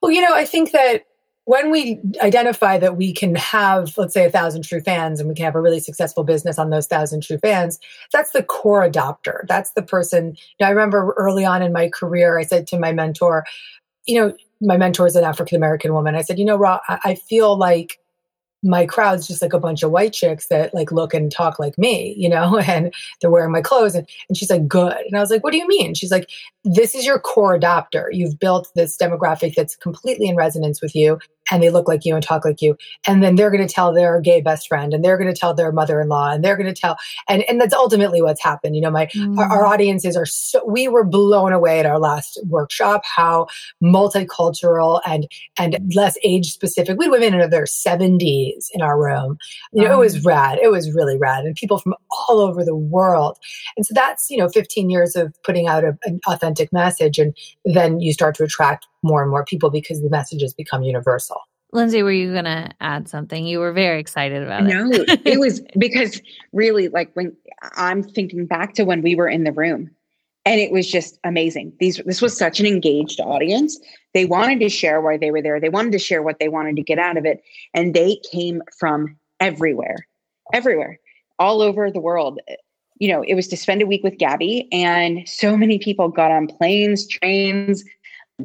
Well, 0.01 0.13
you 0.13 0.21
know, 0.21 0.35
I 0.35 0.45
think 0.45 0.73
that 0.73 1.05
when 1.47 1.71
we 1.71 2.01
identify 2.21 2.77
that 2.77 2.97
we 2.97 3.13
can 3.13 3.37
have, 3.37 3.97
let's 3.97 4.13
say, 4.13 4.25
a 4.25 4.31
thousand 4.31 4.63
true 4.63 4.81
fans 4.81 5.21
and 5.21 5.29
we 5.29 5.35
can 5.35 5.45
have 5.45 5.55
a 5.55 5.61
really 5.61 5.79
successful 5.79 6.25
business 6.25 6.59
on 6.59 6.71
those 6.71 6.89
thousand 6.89 7.23
true 7.23 7.39
fans, 7.39 7.79
that's 8.13 8.33
the 8.33 8.43
core 8.43 8.89
adopter. 8.89 9.47
That's 9.47 9.71
the 9.73 9.83
person. 9.83 10.37
You 10.37 10.57
know, 10.61 10.67
I 10.67 10.71
remember 10.71 11.15
early 11.17 11.45
on 11.45 11.63
in 11.63 11.73
my 11.73 11.89
career, 11.89 12.37
I 12.37 12.43
said 12.43 12.67
to 12.69 12.81
my 12.81 12.93
mentor, 12.93 13.45
you 14.07 14.21
know, 14.21 14.37
my 14.61 14.77
mentor 14.77 15.07
is 15.07 15.15
an 15.15 15.23
African 15.23 15.57
American 15.57 15.95
woman. 15.95 16.17
I 16.17 16.23
said, 16.23 16.41
you 16.41 16.45
know, 16.45 16.57
Rha, 16.57 16.81
I 16.89 17.15
feel 17.15 17.57
like 17.57 18.01
my 18.65 18.85
crowd's 18.85 19.29
just 19.29 19.41
like 19.41 19.53
a 19.53 19.61
bunch 19.61 19.85
of 19.85 19.93
white 19.93 20.15
chicks 20.15 20.49
that 20.49 20.75
like 20.75 20.91
look 20.91 21.15
and 21.15 21.31
talk 21.31 21.61
like 21.61 21.79
me, 21.79 22.13
you 22.19 22.29
know, 22.29 22.59
and 22.67 22.93
they're 23.21 23.31
wearing 23.31 23.53
my 23.53 23.63
clothes. 23.63 23.95
And, 23.95 24.09
and 24.29 24.37
she's 24.37 24.51
like, 24.51 24.67
good. 24.67 24.97
And 25.07 25.17
I 25.17 25.21
was 25.21 25.31
like, 25.31 25.45
what 25.45 25.53
do 25.53 25.59
you 25.59 25.69
mean? 25.69 25.95
She's 25.95 26.11
like, 26.11 26.29
this 26.65 26.97
is 26.97 27.07
your 27.07 27.21
core 27.21 27.57
adopter. 27.57 28.09
You've 28.11 28.41
built 28.41 28.69
this 28.75 28.97
demographic 28.97 29.55
that's 29.55 29.77
completely 29.77 30.27
in 30.27 30.35
resonance 30.35 30.83
with 30.83 30.97
you 30.97 31.21
and 31.51 31.63
they 31.63 31.71
look 31.71 31.89
like 31.89 32.05
you 32.05 32.15
and 32.15 32.25
talk 32.25 32.45
like 32.45 32.61
you. 32.61 32.77
And 33.07 33.23
then 33.23 33.37
they're 33.37 33.51
going 33.51 33.67
to 33.67 33.73
tell 33.73 33.93
their 33.93 34.21
gay 34.21 34.41
best 34.41 34.69
friend 34.69 34.93
and 34.93 35.05
they're 35.05 35.19
going 35.19 35.33
to 35.33 35.39
tell 35.39 35.55
their 35.55 35.73
mother-in-law 35.73 36.33
and 36.33 36.45
they're 36.45 36.57
going 36.57 36.73
to 36.73 36.79
tell, 36.79 36.97
and, 37.29 37.43
and 37.49 37.61
that's 37.61 37.75
ultimately 37.75 38.23
what's 38.23 38.43
happened. 38.43 38.75
You 38.75 38.83
know, 38.83 38.91
my, 38.91 39.07
mm. 39.07 39.39
our, 39.39 39.47
our, 39.47 39.67
audiences 39.67 40.17
are 40.17 40.27
so, 40.27 40.65
we 40.67 40.89
were 40.89 41.05
blown 41.05 41.53
away 41.53 41.81
at 41.81 41.87
our 41.87 41.99
last 41.99 42.39
workshop, 42.47 43.03
how 43.05 43.47
multicultural 43.83 45.01
and, 45.07 45.29
and 45.59 45.79
less 45.95 46.17
age 46.25 46.53
specific. 46.53 46.99
We 46.99 47.07
had 47.07 47.13
women 47.13 47.41
in 47.41 47.51
their 47.51 47.67
seventies 47.67 48.71
in 48.73 48.83
our 48.83 48.99
room. 48.99 49.39
You 49.73 49.85
know, 49.85 49.95
um. 49.95 49.97
it 49.97 50.01
was 50.01 50.25
rad. 50.25 50.59
It 50.63 50.71
was 50.71 50.95
really 50.95 51.17
rad 51.17 51.45
and 51.45 51.55
people 51.55 51.79
from 51.79 51.95
all 52.29 52.41
over 52.41 52.65
the 52.65 52.77
world. 52.77 53.39
And 53.77 53.85
so 53.85 53.93
that's, 53.95 54.31
you 54.31 54.37
know, 54.37 54.49
15 54.49 54.91
years 54.91 55.17
of 55.17 55.35
putting 55.43 55.67
out 55.67 55.85
a, 55.85 55.97
an 56.05 56.21
authentic 56.27 56.73
message. 56.73 57.19
And 57.19 57.35
then 57.65 58.01
you 58.01 58.13
start 58.13 58.35
to 58.37 58.45
attract 58.45 58.87
more 59.03 59.23
and 59.23 59.31
more 59.31 59.45
people 59.45 59.71
because 59.71 60.03
the 60.03 60.11
messages 60.11 60.55
become 60.55 60.83
universal. 60.83 61.41
Lindsay, 61.73 62.03
were 62.03 62.13
you 62.13 62.33
going 62.33 62.45
to 62.45 62.71
add 62.81 63.09
something? 63.09 63.47
You 63.47 63.59
were 63.59 63.73
very 63.73 64.01
excited 64.01 64.43
about 64.43 64.63
it. 64.63 64.69
No, 64.69 64.89
it 65.25 65.41
was 65.41 65.61
because 65.79 66.21
really, 66.53 66.89
like 66.89 67.11
when 67.15 67.37
I'm 67.77 68.03
thinking 68.03 68.47
back 68.47 68.75
to 68.75 68.85
when 68.85 69.03
we 69.03 69.15
were 69.15 69.29
in 69.29 69.45
the 69.45 69.53
room, 69.53 69.91
and 70.47 70.61
it 70.61 70.71
was 70.71 70.91
just 70.91 71.19
amazing. 71.25 71.73
These 71.81 72.01
this 72.07 72.23
was 72.23 72.37
such 72.37 72.61
an 72.61 72.67
engaged 72.67 73.21
audience. 73.21 73.79
They 74.15 74.25
wanted 74.25 74.61
to 74.61 74.69
share 74.69 75.01
why 75.01 75.19
they 75.19 75.31
were 75.31 75.43
there. 75.43 75.61
They 75.61 75.69
wanted 75.69 75.93
to 75.93 75.99
share 75.99 76.23
what 76.23 76.39
they 76.39 76.49
wanted 76.49 76.77
to 76.77 76.83
get 76.83 76.99
out 76.99 77.17
of 77.17 77.27
it, 77.27 77.43
and 77.75 77.93
they 77.93 78.21
came 78.31 78.63
from 78.79 79.17
everywhere, 79.41 80.07
everywhere, 80.55 80.99
all 81.39 81.61
over 81.61 81.91
the 81.91 82.01
world. 82.01 82.41
You 82.99 83.09
know, 83.09 83.23
it 83.27 83.35
was 83.35 83.49
to 83.49 83.57
spend 83.57 83.83
a 83.83 83.87
week 83.87 84.03
with 84.05 84.17
Gabby, 84.17 84.69
and 84.73 85.29
so 85.29 85.57
many 85.57 85.79
people 85.79 86.09
got 86.09 86.31
on 86.31 86.47
planes, 86.47 87.07
trains, 87.07 87.85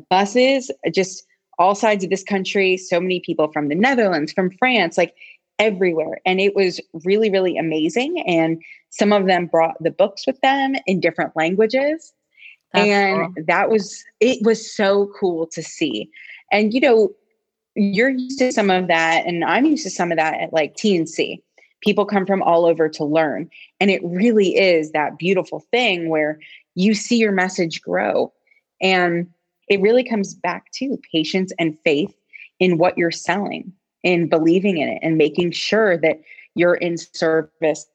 buses, 0.10 0.72
just 0.94 1.26
all 1.60 1.76
sides 1.76 2.04
of 2.04 2.10
this 2.10 2.24
country, 2.24 2.78
so 2.78 3.00
many 3.00 3.20
people 3.20 3.52
from 3.52 3.68
the 3.68 3.76
Netherlands, 3.76 4.32
from 4.32 4.52
France, 4.52 4.98
like 4.98 5.14
everywhere. 5.60 6.20
And 6.26 6.39
it 6.42 6.56
was 6.56 6.82
really, 7.06 7.30
really 7.30 7.58
amazing. 7.58 8.24
And 8.28 8.62
some 8.89 9.14
of 9.14 9.28
them 9.28 9.46
brought 9.46 9.82
the 9.82 9.92
books 9.92 10.26
with 10.26 10.39
them 10.42 10.76
in 10.88 11.00
different 11.00 11.36
languages. 11.36 12.14
That's 12.74 12.88
and 12.88 13.36
cool. 13.36 13.46
that 13.48 13.70
was, 13.70 14.04
it 14.20 14.44
was 14.46 14.74
so 14.74 15.12
cool 15.20 15.46
to 15.48 15.62
see. 15.62 16.10
And, 16.52 16.74
you 16.74 16.80
know, 16.80 17.12
you're 17.76 18.10
used 18.10 18.39
to 18.39 18.52
some 18.52 18.70
of 18.70 18.88
that, 18.88 19.26
and 19.26 19.46
I'm 19.46 19.66
used 19.66 19.84
to 19.84 19.89
some 19.89 20.12
of 20.12 20.18
that 20.18 20.39
at 20.39 20.54
like 20.54 20.76
T&C. 20.76 21.42
People 21.82 22.06
come 22.06 22.26
from 22.26 22.42
all 22.42 22.66
over 22.66 22.89
to 22.89 23.04
learn. 23.04 23.50
And 23.80 23.89
it 23.89 24.02
really 24.04 24.58
is 24.58 24.92
that 24.92 25.18
beautiful 25.18 25.62
thing 25.72 26.10
where 26.10 26.39
you 26.76 26.94
see 26.94 27.18
your 27.18 27.32
message 27.32 27.82
grow. 27.82 28.34
And 28.82 29.30
it 29.72 29.80
really 29.80 30.04
comes 30.04 30.34
back 30.34 30.70
to 30.74 31.00
patience 31.14 31.54
and 31.58 31.78
faith 31.86 32.14
in 32.60 32.78
what 32.78 32.98
you're 32.98 33.10
selling 33.10 33.72
and 34.04 34.30
believing 34.30 34.78
in 34.78 34.90
it 34.90 35.00
and 35.02 35.18
making 35.18 35.52
sure 35.52 35.98
that 35.98 36.20
you're 36.56 36.76
in 36.76 36.98
service. 36.98 37.88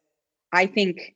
I 0.55 0.65
think 0.65 1.15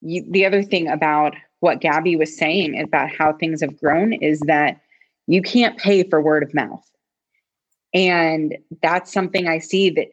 you, 0.00 0.26
the 0.28 0.44
other 0.44 0.64
thing 0.64 0.88
about 0.88 1.36
what 1.60 1.80
Gabby 1.80 2.16
was 2.16 2.36
saying 2.36 2.80
about 2.80 3.14
how 3.14 3.34
things 3.34 3.60
have 3.60 3.78
grown 3.78 4.12
is 4.12 4.40
that 4.40 4.80
you 5.28 5.42
can't 5.42 5.78
pay 5.78 6.02
for 6.02 6.20
word 6.20 6.42
of 6.42 6.52
mouth. 6.54 6.84
And 7.94 8.58
that's 8.82 9.12
something 9.12 9.46
I 9.46 9.58
see 9.58 9.90
that 9.90 10.08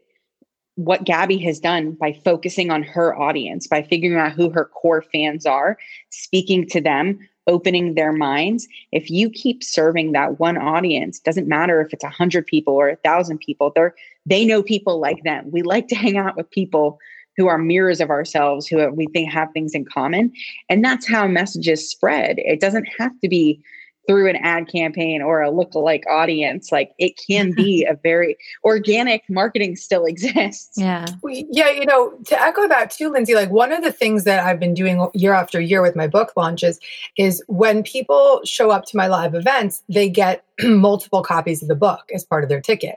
what 0.75 1.05
Gabby 1.05 1.39
has 1.39 1.59
done 1.59 1.93
by 1.93 2.13
focusing 2.23 2.69
on 2.69 2.83
her 2.83 3.17
audience, 3.19 3.65
by 3.65 3.81
figuring 3.81 4.19
out 4.19 4.33
who 4.33 4.51
her 4.51 4.65
core 4.65 5.03
fans 5.11 5.47
are, 5.47 5.79
speaking 6.11 6.67
to 6.67 6.81
them, 6.81 7.17
opening 7.47 7.95
their 7.95 8.11
minds. 8.11 8.67
If 8.91 9.09
you 9.09 9.29
keep 9.29 9.63
serving 9.63 10.11
that 10.11 10.39
one 10.39 10.57
audience 10.57 11.19
doesn't 11.19 11.47
matter 11.47 11.81
if 11.81 11.93
it's 11.93 12.03
a 12.03 12.09
hundred 12.09 12.45
people 12.45 12.73
or 12.73 12.89
a 12.89 12.95
thousand 12.97 13.39
people 13.39 13.71
they're 13.75 13.95
they 14.25 14.45
know 14.45 14.61
people 14.61 14.99
like 14.99 15.23
them. 15.23 15.49
We 15.51 15.61
like 15.61 15.87
to 15.87 15.95
hang 15.95 16.17
out 16.17 16.35
with 16.35 16.51
people 16.51 16.99
who 17.37 17.47
are 17.47 17.57
mirrors 17.57 18.01
of 18.01 18.09
ourselves 18.09 18.67
who 18.67 18.89
we 18.89 19.07
think 19.07 19.31
have 19.31 19.51
things 19.53 19.73
in 19.73 19.85
common. 19.85 20.33
And 20.69 20.83
that's 20.83 21.07
how 21.07 21.27
messages 21.27 21.89
spread. 21.89 22.39
It 22.39 22.59
doesn't 22.59 22.87
have 22.97 23.17
to 23.21 23.29
be 23.29 23.63
through 24.07 24.29
an 24.29 24.37
ad 24.37 24.67
campaign 24.67 25.21
or 25.21 25.41
a 25.41 25.51
look-alike 25.51 26.03
audience 26.09 26.71
like 26.71 26.91
it 26.97 27.19
can 27.27 27.51
be 27.51 27.85
a 27.89 27.95
very 28.03 28.37
organic 28.63 29.23
marketing 29.29 29.75
still 29.75 30.05
exists 30.05 30.71
yeah 30.75 31.05
yeah 31.23 31.69
you 31.69 31.85
know 31.85 32.13
to 32.25 32.41
echo 32.41 32.67
that 32.67 32.89
too 32.89 33.09
lindsay 33.09 33.35
like 33.35 33.51
one 33.51 33.71
of 33.71 33.83
the 33.83 33.91
things 33.91 34.23
that 34.23 34.43
i've 34.45 34.59
been 34.59 34.73
doing 34.73 35.07
year 35.13 35.33
after 35.33 35.59
year 35.59 35.81
with 35.81 35.95
my 35.95 36.07
book 36.07 36.31
launches 36.35 36.79
is 37.17 37.43
when 37.47 37.83
people 37.83 38.41
show 38.43 38.71
up 38.71 38.85
to 38.85 38.95
my 38.97 39.07
live 39.07 39.35
events 39.35 39.83
they 39.89 40.09
get 40.09 40.43
multiple 40.63 41.21
copies 41.21 41.61
of 41.61 41.67
the 41.67 41.75
book 41.75 42.09
as 42.13 42.23
part 42.23 42.43
of 42.43 42.49
their 42.49 42.61
ticket. 42.61 42.95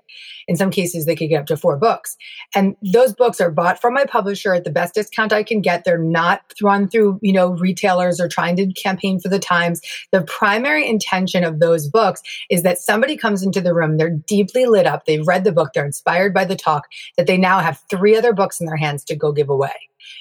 In 0.48 0.56
some 0.56 0.70
cases, 0.70 1.04
they 1.04 1.14
could 1.14 1.28
get 1.28 1.40
up 1.40 1.46
to 1.46 1.56
four 1.56 1.76
books. 1.76 2.16
And 2.54 2.74
those 2.92 3.12
books 3.12 3.40
are 3.40 3.50
bought 3.50 3.80
from 3.80 3.94
my 3.94 4.04
publisher 4.04 4.54
at 4.54 4.64
the 4.64 4.70
best 4.70 4.94
discount 4.94 5.32
I 5.32 5.42
can 5.42 5.60
get. 5.60 5.84
They're 5.84 5.98
not 5.98 6.40
run 6.62 6.88
through, 6.88 7.18
you 7.22 7.32
know, 7.32 7.50
retailers 7.50 8.18
or 8.20 8.28
trying 8.28 8.56
to 8.56 8.72
campaign 8.72 9.20
for 9.20 9.28
the 9.28 9.38
times. 9.38 9.80
The 10.10 10.22
primary 10.22 10.88
intention 11.00 11.44
of 11.44 11.60
those 11.60 11.88
books 11.88 12.22
is 12.50 12.62
that 12.62 12.78
somebody 12.78 13.16
comes 13.16 13.42
into 13.42 13.60
the 13.60 13.74
room, 13.74 13.96
they're 13.96 14.10
deeply 14.10 14.66
lit 14.66 14.86
up, 14.86 15.06
they've 15.06 15.26
read 15.26 15.44
the 15.44 15.52
book, 15.52 15.70
they're 15.72 15.86
inspired 15.86 16.34
by 16.34 16.44
the 16.44 16.56
talk, 16.56 16.84
that 17.16 17.26
they 17.26 17.38
now 17.38 17.60
have 17.60 17.80
three 17.88 18.16
other 18.16 18.32
books 18.32 18.60
in 18.60 18.66
their 18.66 18.76
hands 18.76 19.04
to 19.04 19.16
go 19.16 19.32
give 19.32 19.48
away. 19.48 19.72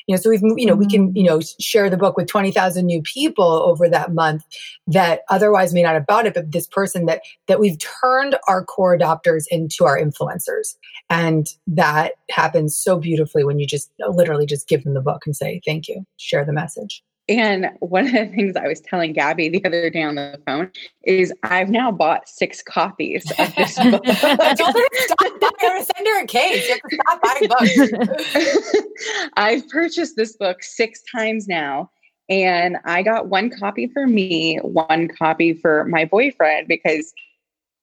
You 0.08 0.16
know, 0.16 0.22
so 0.22 0.30
we've, 0.30 0.42
you 0.42 0.66
know, 0.66 0.76
we 0.76 0.88
can, 0.88 1.08
mm-hmm. 1.08 1.18
you 1.18 1.24
know, 1.24 1.40
share 1.60 1.90
the 1.90 1.98
book 1.98 2.18
with 2.18 2.28
20,000 2.28 2.86
new 2.86 3.02
people 3.02 3.46
over 3.46 3.90
that 3.90 4.14
month 4.14 4.44
that 4.88 5.22
otherwise 5.30 5.74
may 5.74 5.84
not 5.84 5.94
have 5.94 6.08
bought 6.08 6.26
it, 6.26 6.34
but 6.34 6.52
this 6.52 6.68
person 6.68 7.06
that, 7.06 7.22
that 7.48 7.60
we've 7.60 7.78
turned 7.80 8.36
our 8.48 8.64
core 8.64 8.98
adopters 8.98 9.46
into 9.50 9.86
our 9.86 10.00
influencers. 10.00 10.76
And 11.10 11.48
that 11.68 12.14
happens 12.30 12.76
so 12.76 12.98
beautifully 12.98 13.44
when 13.44 13.60
you 13.60 13.66
just 13.66 13.92
literally 14.10 14.46
just 14.46 14.68
give 14.68 14.84
them 14.84 14.94
the 14.94 15.02
book 15.02 15.26
and 15.26 15.36
say, 15.36 15.62
thank 15.66 15.88
you, 15.88 16.06
share 16.18 16.46
the 16.46 16.54
message. 16.54 17.04
And 17.30 17.70
one 17.80 18.08
of 18.08 18.12
the 18.14 18.26
things 18.26 18.56
I 18.56 18.68
was 18.68 18.82
telling 18.82 19.14
Gabby 19.14 19.50
the 19.50 19.64
other 19.64 19.90
day 19.92 20.02
on 20.02 20.16
the 20.16 20.42
phone 20.48 20.72
is 21.04 21.32
I've 21.44 21.70
now 21.70 21.92
bought 21.92 22.28
six 22.28 22.64
copies 22.64 23.24
of 23.38 23.56
this 23.56 23.76
book. 23.92 24.02
I 24.06 24.56
told 24.56 24.74
her 24.74 24.90
to 24.90 25.02
stop 25.02 25.20
buying, 25.40 25.86
send 25.96 26.08
her 26.08 26.24
a 26.24 26.26
case. 26.26 26.68
You 26.68 26.74
have 26.74 26.90
to 26.90 26.98
stop 26.98 27.22
buying 27.22 28.34
books. 28.34 28.84
I've 29.38 29.70
purchased 29.70 30.16
this 30.16 30.36
book 30.36 30.64
six 30.64 31.04
times 31.04 31.48
now. 31.48 31.92
And 32.30 32.78
I 32.86 33.04
got 33.04 33.28
one 33.28 33.52
copy 33.52 33.88
for 33.88 34.08
me, 34.08 34.58
one 34.58 35.08
copy 35.08 35.54
for 35.54 35.86
my 35.86 36.06
boyfriend 36.06 36.68
because 36.68 37.14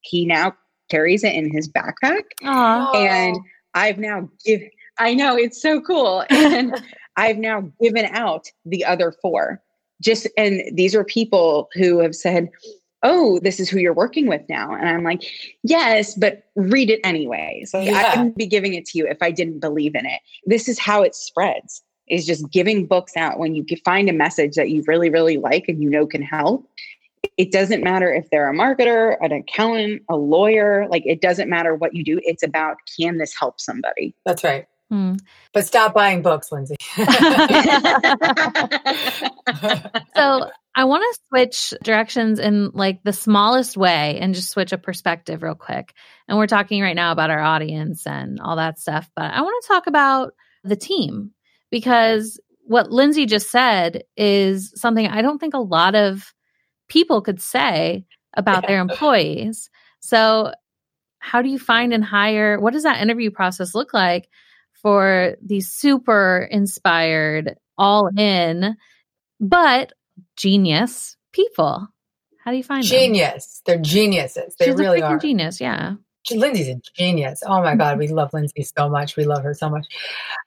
he 0.01 0.27
now 0.27 0.55
carries 0.91 1.23
it 1.25 1.35
in 1.35 1.51
his 1.51 1.69
backpack. 1.69 2.23
Aww. 2.43 2.95
And 2.97 3.37
I've 3.75 3.99
now 3.99 4.29
give 4.45 4.63
I 4.99 5.15
know 5.15 5.37
it's 5.37 5.61
so 5.61 5.81
cool. 5.81 6.25
And 6.31 6.83
I've 7.17 7.39
now 7.39 7.71
given 7.81 8.07
out 8.07 8.49
the 8.64 8.85
other 8.85 9.12
four. 9.23 9.62
Just 10.03 10.29
and 10.37 10.62
these 10.73 10.95
are 10.95 11.05
people 11.05 11.69
who 11.75 11.99
have 12.01 12.14
said, 12.14 12.51
"Oh, 13.03 13.39
this 13.41 13.59
is 13.59 13.71
who 13.71 13.79
you're 13.79 13.95
working 13.95 14.27
with 14.27 14.43
now." 14.49 14.75
And 14.75 14.89
I'm 14.89 15.03
like, 15.03 15.25
"Yes, 15.62 16.14
but 16.14 16.45
read 16.55 16.91
it 16.91 17.01
anyway." 17.03 17.64
So 17.67 17.81
yeah. 17.81 18.12
I 18.14 18.19
wouldn't 18.19 18.37
be 18.37 18.47
giving 18.47 18.75
it 18.75 18.85
to 18.87 18.99
you 18.99 19.07
if 19.07 19.19
I 19.23 19.31
didn't 19.31 19.61
believe 19.61 19.95
in 19.95 20.05
it. 20.05 20.21
This 20.45 20.69
is 20.69 20.79
how 20.79 21.03
it 21.03 21.14
spreads. 21.14 21.83
Is 22.09 22.27
just 22.27 22.51
giving 22.53 22.87
books 22.87 23.17
out 23.17 23.39
when 23.39 23.55
you 23.55 23.64
find 23.85 24.09
a 24.09 24.12
message 24.12 24.55
that 24.55 24.71
you 24.71 24.85
really 24.87 25.11
really 25.11 25.39
like 25.39 25.64
and 25.69 25.83
you 25.83 25.89
know 25.89 26.07
can 26.07 26.23
help. 26.23 26.69
It 27.39 27.51
doesn't 27.51 27.83
matter 27.83 28.12
if 28.14 28.31
they're 28.31 28.49
a 28.49 28.55
marketer, 28.55 29.17
an 29.21 29.33
accountant, 29.33 30.03
a 30.09 30.17
lawyer, 30.17 30.87
like 30.89 31.05
it 31.07 31.21
doesn't 31.21 31.49
matter 31.49 31.75
what 31.75 31.95
you 31.95 32.05
do. 32.05 32.21
It's 32.23 32.43
about 32.43 32.77
can 32.99 33.19
this 33.19 33.35
help 33.37 33.61
somebody? 33.61 34.14
That's 34.25 34.45
right. 34.45 34.67
Hmm. 34.91 35.14
But 35.53 35.66
stop 35.66 35.95
buying 35.95 36.22
books, 36.22 36.53
Lindsay. 36.53 36.76
so 40.14 40.51
I 40.76 40.84
want 40.84 41.03
to 41.03 41.18
switch 41.28 41.74
directions 41.82 42.39
in 42.39 42.70
like 42.72 43.03
the 43.03 43.12
smallest 43.12 43.76
way 43.76 44.18
and 44.20 44.34
just 44.34 44.51
switch 44.51 44.72
a 44.72 44.78
perspective 44.78 45.43
real 45.43 45.57
quick. 45.57 45.93
And 46.28 46.39
we're 46.39 46.47
talking 46.47 46.82
right 46.82 46.95
now 46.95 47.11
about 47.11 47.30
our 47.30 47.41
audience 47.41 48.07
and 48.07 48.39
all 48.41 48.57
that 48.57 48.78
stuff. 48.78 49.11
But 49.16 49.32
I 49.32 49.43
want 49.43 49.61
to 49.62 49.68
talk 49.68 49.87
about 49.89 50.34
the 50.62 50.76
team 50.76 51.32
because 51.70 52.39
what 52.66 52.93
Lindsay 52.93 53.26
just 53.26 53.51
said 53.51 54.05
is 54.16 54.72
something 54.76 55.07
I 55.07 55.22
don't 55.22 55.39
think 55.39 55.55
a 55.55 55.59
lot 55.59 55.95
of 55.95 56.32
people 56.89 57.22
could 57.22 57.41
say 57.41 58.05
about 58.37 58.64
yeah. 58.64 58.68
their 58.68 58.80
employees. 58.80 59.70
So, 60.01 60.53
how 61.18 61.43
do 61.43 61.49
you 61.49 61.59
find 61.59 61.93
and 61.93 62.05
hire? 62.05 62.61
What 62.61 62.72
does 62.72 62.84
that 62.84 63.01
interview 63.01 63.30
process 63.30 63.74
look 63.74 63.93
like? 63.93 64.28
For 64.87 65.34
these 65.45 65.72
super 65.72 66.47
inspired, 66.49 67.57
all 67.76 68.09
in, 68.16 68.76
but 69.41 69.93
genius 70.37 71.16
people. 71.32 71.89
How 72.45 72.53
do 72.53 72.57
you 72.57 72.62
find 72.62 72.84
genius? 72.84 73.62
Them? 73.66 73.82
They're 73.82 73.82
geniuses. 73.82 74.55
They 74.61 74.66
She's 74.66 74.76
really 74.76 75.03
are. 75.03 75.18
Genius, 75.18 75.61
yeah. 75.61 75.95
Lindsay's 76.30 76.68
a 76.68 76.80
genius. 76.97 77.43
Oh 77.45 77.61
my 77.62 77.74
God, 77.74 77.99
we 77.99 78.07
love 78.07 78.32
Lindsay 78.32 78.62
so 78.62 78.89
much. 78.89 79.16
We 79.16 79.24
love 79.24 79.43
her 79.43 79.55
so 79.55 79.68
much. 79.68 79.87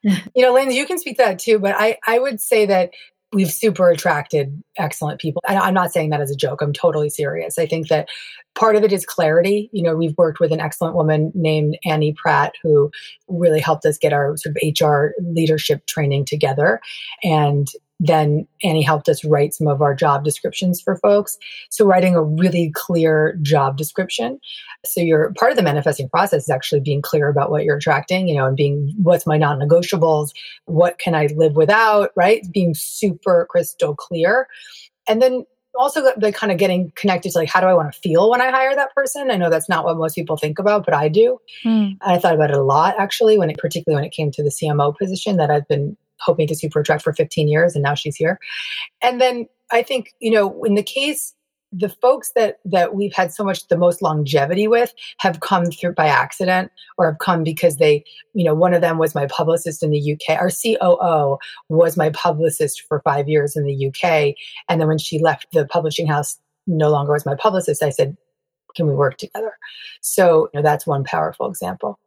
You 0.33 0.43
know, 0.43 0.53
Lindsay, 0.53 0.77
you 0.77 0.85
can 0.85 0.99
speak 0.99 1.17
to 1.17 1.23
that 1.23 1.39
too, 1.39 1.59
but 1.59 1.75
I, 1.77 1.97
I 2.07 2.19
would 2.19 2.39
say 2.39 2.65
that 2.67 2.91
we've 3.31 3.51
super 3.51 3.89
attracted 3.89 4.61
excellent 4.77 5.19
people. 5.19 5.41
And 5.47 5.59
I'm 5.59 5.73
not 5.73 5.91
saying 5.91 6.09
that 6.09 6.21
as 6.21 6.31
a 6.31 6.35
joke. 6.35 6.61
I'm 6.61 6.73
totally 6.73 7.09
serious. 7.09 7.59
I 7.59 7.67
think 7.67 7.87
that 7.89 8.09
part 8.55 8.75
of 8.75 8.83
it 8.83 8.91
is 8.91 9.05
clarity. 9.05 9.69
You 9.71 9.83
know, 9.83 9.95
we've 9.95 10.17
worked 10.17 10.39
with 10.39 10.51
an 10.51 10.59
excellent 10.59 10.95
woman 10.95 11.31
named 11.35 11.77
Annie 11.85 12.13
Pratt 12.13 12.53
who 12.63 12.89
really 13.27 13.59
helped 13.59 13.85
us 13.85 13.97
get 13.97 14.13
our 14.13 14.35
sort 14.37 14.55
of 14.55 14.61
HR 14.63 15.11
leadership 15.21 15.85
training 15.85 16.25
together. 16.25 16.81
And 17.23 17.67
then 17.99 18.47
Annie 18.63 18.81
helped 18.81 19.09
us 19.09 19.25
write 19.25 19.53
some 19.53 19.67
of 19.67 19.81
our 19.81 19.93
job 19.93 20.23
descriptions 20.23 20.81
for 20.81 20.95
folks. 20.97 21.37
So 21.69 21.85
writing 21.85 22.15
a 22.15 22.23
really 22.23 22.71
clear 22.73 23.37
job 23.41 23.77
description. 23.77 24.39
So 24.85 25.01
you're 25.01 25.33
part 25.33 25.51
of 25.51 25.57
the 25.57 25.63
manifesting 25.63 26.07
process 26.07 26.43
is 26.43 26.49
actually 26.49 26.79
being 26.79 27.01
clear 27.01 27.27
about 27.27 27.51
what 27.51 27.65
you're 27.65 27.77
attracting, 27.77 28.29
you 28.29 28.35
know, 28.35 28.45
and 28.45 28.55
being 28.55 28.93
what's 29.01 29.27
my 29.27 29.37
non-negotiables, 29.37 30.29
what 30.65 30.97
can 30.99 31.13
I 31.13 31.27
live 31.35 31.55
without, 31.55 32.11
right? 32.15 32.45
Being 32.53 32.73
super 32.73 33.45
crystal 33.49 33.95
clear. 33.95 34.47
And 35.07 35.21
then 35.21 35.45
also 35.77 36.01
the 36.17 36.31
kind 36.31 36.51
of 36.51 36.57
getting 36.57 36.91
connected 36.95 37.31
to 37.31 37.37
like 37.37 37.49
how 37.49 37.61
do 37.61 37.67
I 37.67 37.73
want 37.73 37.93
to 37.93 37.99
feel 37.99 38.29
when 38.29 38.41
I 38.41 38.49
hire 38.49 38.75
that 38.75 38.93
person? 38.95 39.29
I 39.29 39.37
know 39.37 39.49
that's 39.49 39.69
not 39.69 39.85
what 39.85 39.97
most 39.97 40.15
people 40.15 40.37
think 40.37 40.57
about, 40.57 40.85
but 40.85 40.93
I 40.93 41.09
do. 41.09 41.37
Mm. 41.65 41.97
I 42.01 42.17
thought 42.17 42.35
about 42.35 42.51
it 42.51 42.57
a 42.57 42.63
lot 42.63 42.95
actually 42.97 43.37
when 43.37 43.49
it 43.49 43.57
particularly 43.57 43.95
when 43.95 44.05
it 44.05 44.13
came 44.13 44.31
to 44.31 44.43
the 44.43 44.49
CMO 44.49 44.97
position 44.97 45.37
that 45.37 45.51
I've 45.51 45.67
been 45.67 45.97
hoping 46.21 46.47
to 46.47 46.55
super 46.55 46.79
attract 46.79 47.03
for 47.03 47.13
15 47.13 47.47
years 47.47 47.75
and 47.75 47.83
now 47.83 47.93
she's 47.93 48.15
here. 48.15 48.39
And 49.01 49.19
then 49.19 49.47
I 49.71 49.83
think, 49.83 50.13
you 50.19 50.31
know, 50.31 50.63
in 50.63 50.75
the 50.75 50.83
case 50.83 51.33
the 51.71 51.89
folks 51.89 52.31
that 52.35 52.57
that 52.65 52.95
we've 52.95 53.13
had 53.13 53.31
so 53.31 53.43
much 53.43 53.67
the 53.67 53.77
most 53.77 54.01
longevity 54.01 54.67
with 54.67 54.91
have 55.19 55.39
come 55.39 55.65
through 55.65 55.93
by 55.93 56.07
accident 56.07 56.71
or 56.97 57.05
have 57.05 57.19
come 57.19 57.43
because 57.43 57.77
they 57.77 58.03
you 58.33 58.43
know 58.43 58.55
one 58.55 58.73
of 58.73 58.81
them 58.81 58.97
was 58.97 59.13
my 59.13 59.27
publicist 59.27 59.83
in 59.83 59.91
the 59.91 60.13
UK 60.13 60.35
our 60.35 60.49
COO 60.49 61.37
was 61.69 61.95
my 61.95 62.09
publicist 62.09 62.81
for 62.87 63.01
5 63.01 63.29
years 63.29 63.55
in 63.55 63.65
the 63.65 63.87
UK 63.87 64.35
and 64.67 64.81
then 64.81 64.87
when 64.87 64.97
she 64.97 65.19
left 65.19 65.45
the 65.53 65.65
publishing 65.67 66.07
house 66.07 66.39
no 66.65 66.89
longer 66.89 67.13
was 67.13 67.25
my 67.25 67.35
publicist 67.35 67.83
I 67.83 67.91
said 67.91 68.17
can 68.75 68.87
we 68.87 68.93
work 68.93 69.17
together? 69.17 69.53
So 70.01 70.49
you 70.53 70.59
know, 70.59 70.63
that's 70.63 70.87
one 70.87 71.03
powerful 71.03 71.47
example 71.47 71.99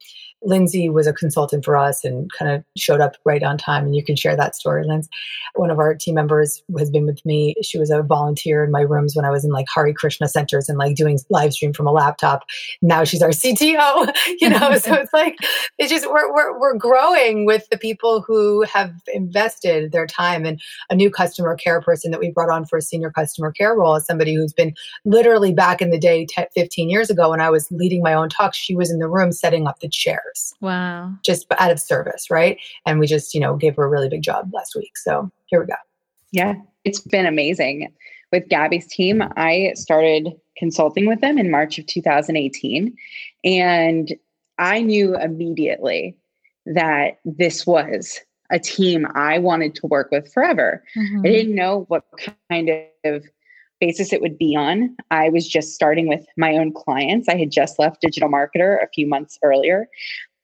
Lindsay 0.44 0.88
was 0.88 1.06
a 1.06 1.12
consultant 1.12 1.64
for 1.64 1.76
us 1.76 2.04
and 2.04 2.30
kind 2.32 2.50
of 2.50 2.64
showed 2.76 3.00
up 3.00 3.16
right 3.24 3.42
on 3.42 3.56
time. 3.56 3.84
And 3.84 3.94
you 3.94 4.04
can 4.04 4.16
share 4.16 4.36
that 4.36 4.56
story, 4.56 4.84
Lindsay. 4.86 5.08
One 5.54 5.70
of 5.70 5.78
our 5.78 5.94
team 5.94 6.14
members 6.14 6.62
has 6.78 6.90
been 6.90 7.06
with 7.06 7.24
me. 7.24 7.54
She 7.62 7.78
was 7.78 7.90
a 7.90 8.02
volunteer 8.02 8.64
in 8.64 8.70
my 8.70 8.80
rooms 8.80 9.14
when 9.14 9.24
I 9.24 9.30
was 9.30 9.44
in 9.44 9.50
like 9.50 9.66
Hare 9.72 9.92
Krishna 9.92 10.28
centers 10.28 10.68
and 10.68 10.78
like 10.78 10.96
doing 10.96 11.18
live 11.30 11.52
stream 11.52 11.72
from 11.72 11.86
a 11.86 11.92
laptop. 11.92 12.44
Now 12.80 13.04
she's 13.04 13.22
our 13.22 13.30
CTO, 13.30 14.14
you 14.40 14.48
know, 14.48 14.76
so 14.78 14.94
it's 15.00 15.12
like, 15.12 15.36
it's 15.78 15.90
just, 15.90 16.10
we're, 16.10 16.32
we're, 16.32 16.58
we're 16.58 16.76
growing 16.76 17.46
with 17.46 17.68
the 17.70 17.78
people 17.78 18.22
who 18.22 18.62
have 18.62 18.92
invested 19.12 19.92
their 19.92 20.06
time 20.06 20.44
and 20.44 20.60
a 20.90 20.94
new 20.94 21.10
customer 21.10 21.54
care 21.54 21.80
person 21.80 22.10
that 22.10 22.20
we 22.20 22.30
brought 22.30 22.50
on 22.50 22.64
for 22.64 22.78
a 22.78 22.82
senior 22.82 23.10
customer 23.10 23.52
care 23.52 23.74
role 23.74 23.96
is 23.96 24.06
somebody 24.06 24.34
who's 24.34 24.52
been 24.52 24.74
literally 25.04 25.52
back 25.52 25.80
in 25.80 25.90
the 25.90 25.98
day, 25.98 26.26
10, 26.26 26.46
15 26.54 26.90
years 26.90 27.10
ago 27.10 27.30
when 27.30 27.40
I 27.40 27.50
was 27.50 27.70
leading 27.70 28.02
my 28.02 28.14
own 28.14 28.28
talks, 28.28 28.56
she 28.56 28.74
was 28.74 28.90
in 28.90 28.98
the 28.98 29.08
room 29.08 29.32
setting 29.32 29.66
up 29.66 29.80
the 29.80 29.88
chairs 29.88 30.31
hours. 30.32 30.54
Wow. 30.60 31.12
Just 31.24 31.46
out 31.58 31.70
of 31.70 31.80
service, 31.80 32.30
right? 32.30 32.58
And 32.86 32.98
we 32.98 33.06
just, 33.06 33.34
you 33.34 33.40
know, 33.40 33.56
gave 33.56 33.76
her 33.76 33.84
a 33.84 33.88
really 33.88 34.08
big 34.08 34.22
job 34.22 34.50
last 34.52 34.74
week. 34.74 34.96
So 34.96 35.30
here 35.46 35.60
we 35.60 35.66
go. 35.66 35.74
Yeah, 36.32 36.54
it's 36.84 37.00
been 37.00 37.26
amazing. 37.26 37.92
With 38.30 38.48
Gabby's 38.48 38.86
team, 38.86 39.22
I 39.36 39.72
started 39.74 40.32
consulting 40.56 41.06
with 41.06 41.20
them 41.20 41.38
in 41.38 41.50
March 41.50 41.78
of 41.78 41.86
2018. 41.86 42.96
And 43.44 44.14
I 44.58 44.80
knew 44.80 45.16
immediately 45.16 46.16
that 46.64 47.18
this 47.24 47.66
was 47.66 48.20
a 48.50 48.58
team 48.58 49.06
I 49.14 49.38
wanted 49.38 49.74
to 49.76 49.86
work 49.86 50.10
with 50.10 50.32
forever. 50.32 50.82
Mm-hmm. 50.96 51.20
I 51.20 51.28
didn't 51.28 51.54
know 51.54 51.84
what 51.88 52.04
kind 52.50 52.70
of 53.04 53.24
basis 53.82 54.12
it 54.12 54.20
would 54.20 54.38
be 54.38 54.54
on. 54.54 54.96
I 55.10 55.28
was 55.28 55.48
just 55.48 55.74
starting 55.74 56.06
with 56.06 56.24
my 56.36 56.56
own 56.56 56.72
clients. 56.72 57.28
I 57.28 57.36
had 57.36 57.50
just 57.50 57.80
left 57.80 58.00
Digital 58.00 58.28
Marketer 58.28 58.80
a 58.80 58.86
few 58.94 59.08
months 59.08 59.40
earlier, 59.42 59.88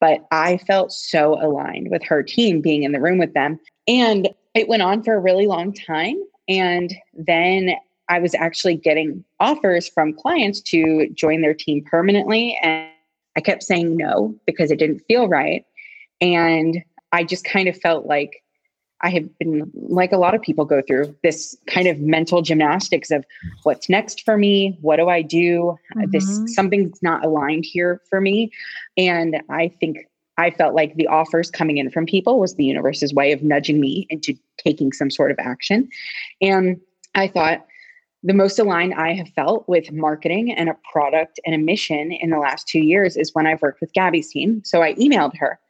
but 0.00 0.26
I 0.32 0.56
felt 0.56 0.90
so 0.90 1.40
aligned 1.40 1.88
with 1.88 2.02
her 2.02 2.24
team 2.24 2.60
being 2.60 2.82
in 2.82 2.90
the 2.90 3.00
room 3.00 3.16
with 3.16 3.34
them. 3.34 3.60
And 3.86 4.28
it 4.54 4.66
went 4.66 4.82
on 4.82 5.04
for 5.04 5.14
a 5.14 5.20
really 5.20 5.46
long 5.46 5.72
time. 5.72 6.16
And 6.48 6.92
then 7.14 7.76
I 8.08 8.18
was 8.18 8.34
actually 8.34 8.74
getting 8.74 9.24
offers 9.38 9.86
from 9.88 10.14
clients 10.14 10.60
to 10.62 11.08
join 11.14 11.40
their 11.40 11.54
team 11.54 11.84
permanently. 11.88 12.58
And 12.60 12.90
I 13.36 13.40
kept 13.40 13.62
saying 13.62 13.96
no 13.96 14.34
because 14.46 14.72
it 14.72 14.80
didn't 14.80 15.04
feel 15.06 15.28
right. 15.28 15.64
And 16.20 16.82
I 17.12 17.22
just 17.22 17.44
kind 17.44 17.68
of 17.68 17.76
felt 17.76 18.04
like 18.04 18.42
I 19.00 19.10
have 19.10 19.38
been, 19.38 19.70
like 19.74 20.12
a 20.12 20.16
lot 20.16 20.34
of 20.34 20.42
people 20.42 20.64
go 20.64 20.82
through, 20.86 21.14
this 21.22 21.56
kind 21.66 21.86
of 21.86 22.00
mental 22.00 22.42
gymnastics 22.42 23.10
of 23.10 23.24
what's 23.62 23.88
next 23.88 24.24
for 24.24 24.36
me? 24.36 24.76
What 24.80 24.96
do 24.96 25.08
I 25.08 25.22
do? 25.22 25.76
Mm-hmm. 25.96 26.10
This 26.10 26.54
something's 26.54 27.02
not 27.02 27.24
aligned 27.24 27.64
here 27.64 28.00
for 28.10 28.20
me. 28.20 28.50
And 28.96 29.40
I 29.50 29.68
think 29.80 29.98
I 30.36 30.50
felt 30.50 30.74
like 30.74 30.94
the 30.94 31.06
offers 31.06 31.50
coming 31.50 31.78
in 31.78 31.90
from 31.90 32.06
people 32.06 32.38
was 32.38 32.54
the 32.54 32.64
universe's 32.64 33.14
way 33.14 33.32
of 33.32 33.42
nudging 33.42 33.80
me 33.80 34.06
into 34.10 34.34
taking 34.56 34.92
some 34.92 35.10
sort 35.10 35.30
of 35.30 35.38
action. 35.38 35.88
And 36.40 36.80
I 37.14 37.28
thought, 37.28 37.64
the 38.24 38.34
most 38.34 38.58
aligned 38.58 38.94
I 38.94 39.14
have 39.14 39.28
felt 39.28 39.68
with 39.68 39.92
marketing 39.92 40.52
and 40.52 40.68
a 40.68 40.76
product 40.90 41.38
and 41.46 41.54
a 41.54 41.58
mission 41.58 42.10
in 42.10 42.30
the 42.30 42.38
last 42.38 42.66
two 42.66 42.80
years 42.80 43.16
is 43.16 43.32
when 43.32 43.46
I've 43.46 43.62
worked 43.62 43.80
with 43.80 43.92
Gabby's 43.92 44.32
team. 44.32 44.60
So 44.64 44.82
I 44.82 44.94
emailed 44.94 45.36
her 45.38 45.60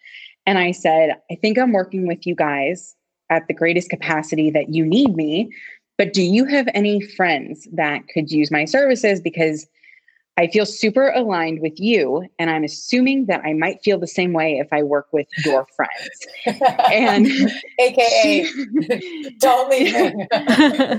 and 0.47 0.57
I 0.57 0.72
said, 0.72 1.20
I 1.31 1.35
think 1.35 1.59
I'm 1.59 1.72
working 1.72 2.09
with 2.09 2.26
you 2.26 2.35
guys 2.35 2.97
at 3.31 3.47
the 3.49 3.55
greatest 3.55 3.91
capacity 3.91 4.51
that 4.51 4.74
you 4.74 4.85
need 4.85 5.14
me. 5.16 5.51
But 5.97 6.12
do 6.12 6.22
you 6.22 6.45
have 6.45 6.68
any 6.74 7.01
friends 7.01 7.66
that 7.72 8.07
could 8.09 8.31
use 8.31 8.51
my 8.51 8.64
services? 8.64 9.20
Because 9.20 9.66
I 10.39 10.47
feel 10.47 10.64
super 10.64 11.09
aligned 11.09 11.61
with 11.61 11.81
you. 11.81 12.24
And 12.39 12.49
I'm 12.49 12.62
assuming 12.62 13.26
that 13.26 13.41
I 13.45 13.55
might 13.55 13.83
feel 13.83 13.99
the 13.99 14.07
same 14.07 14.33
way 14.33 14.59
if 14.59 14.68
I 14.72 14.85
work 14.85 15.09
with 15.12 15.26
your 15.45 15.66
friends. 15.76 16.62
and 16.93 17.26
AKA, 17.81 18.45
she, 18.45 19.31
don't 19.41 19.68
leave 19.68 19.93
me. 20.14 20.29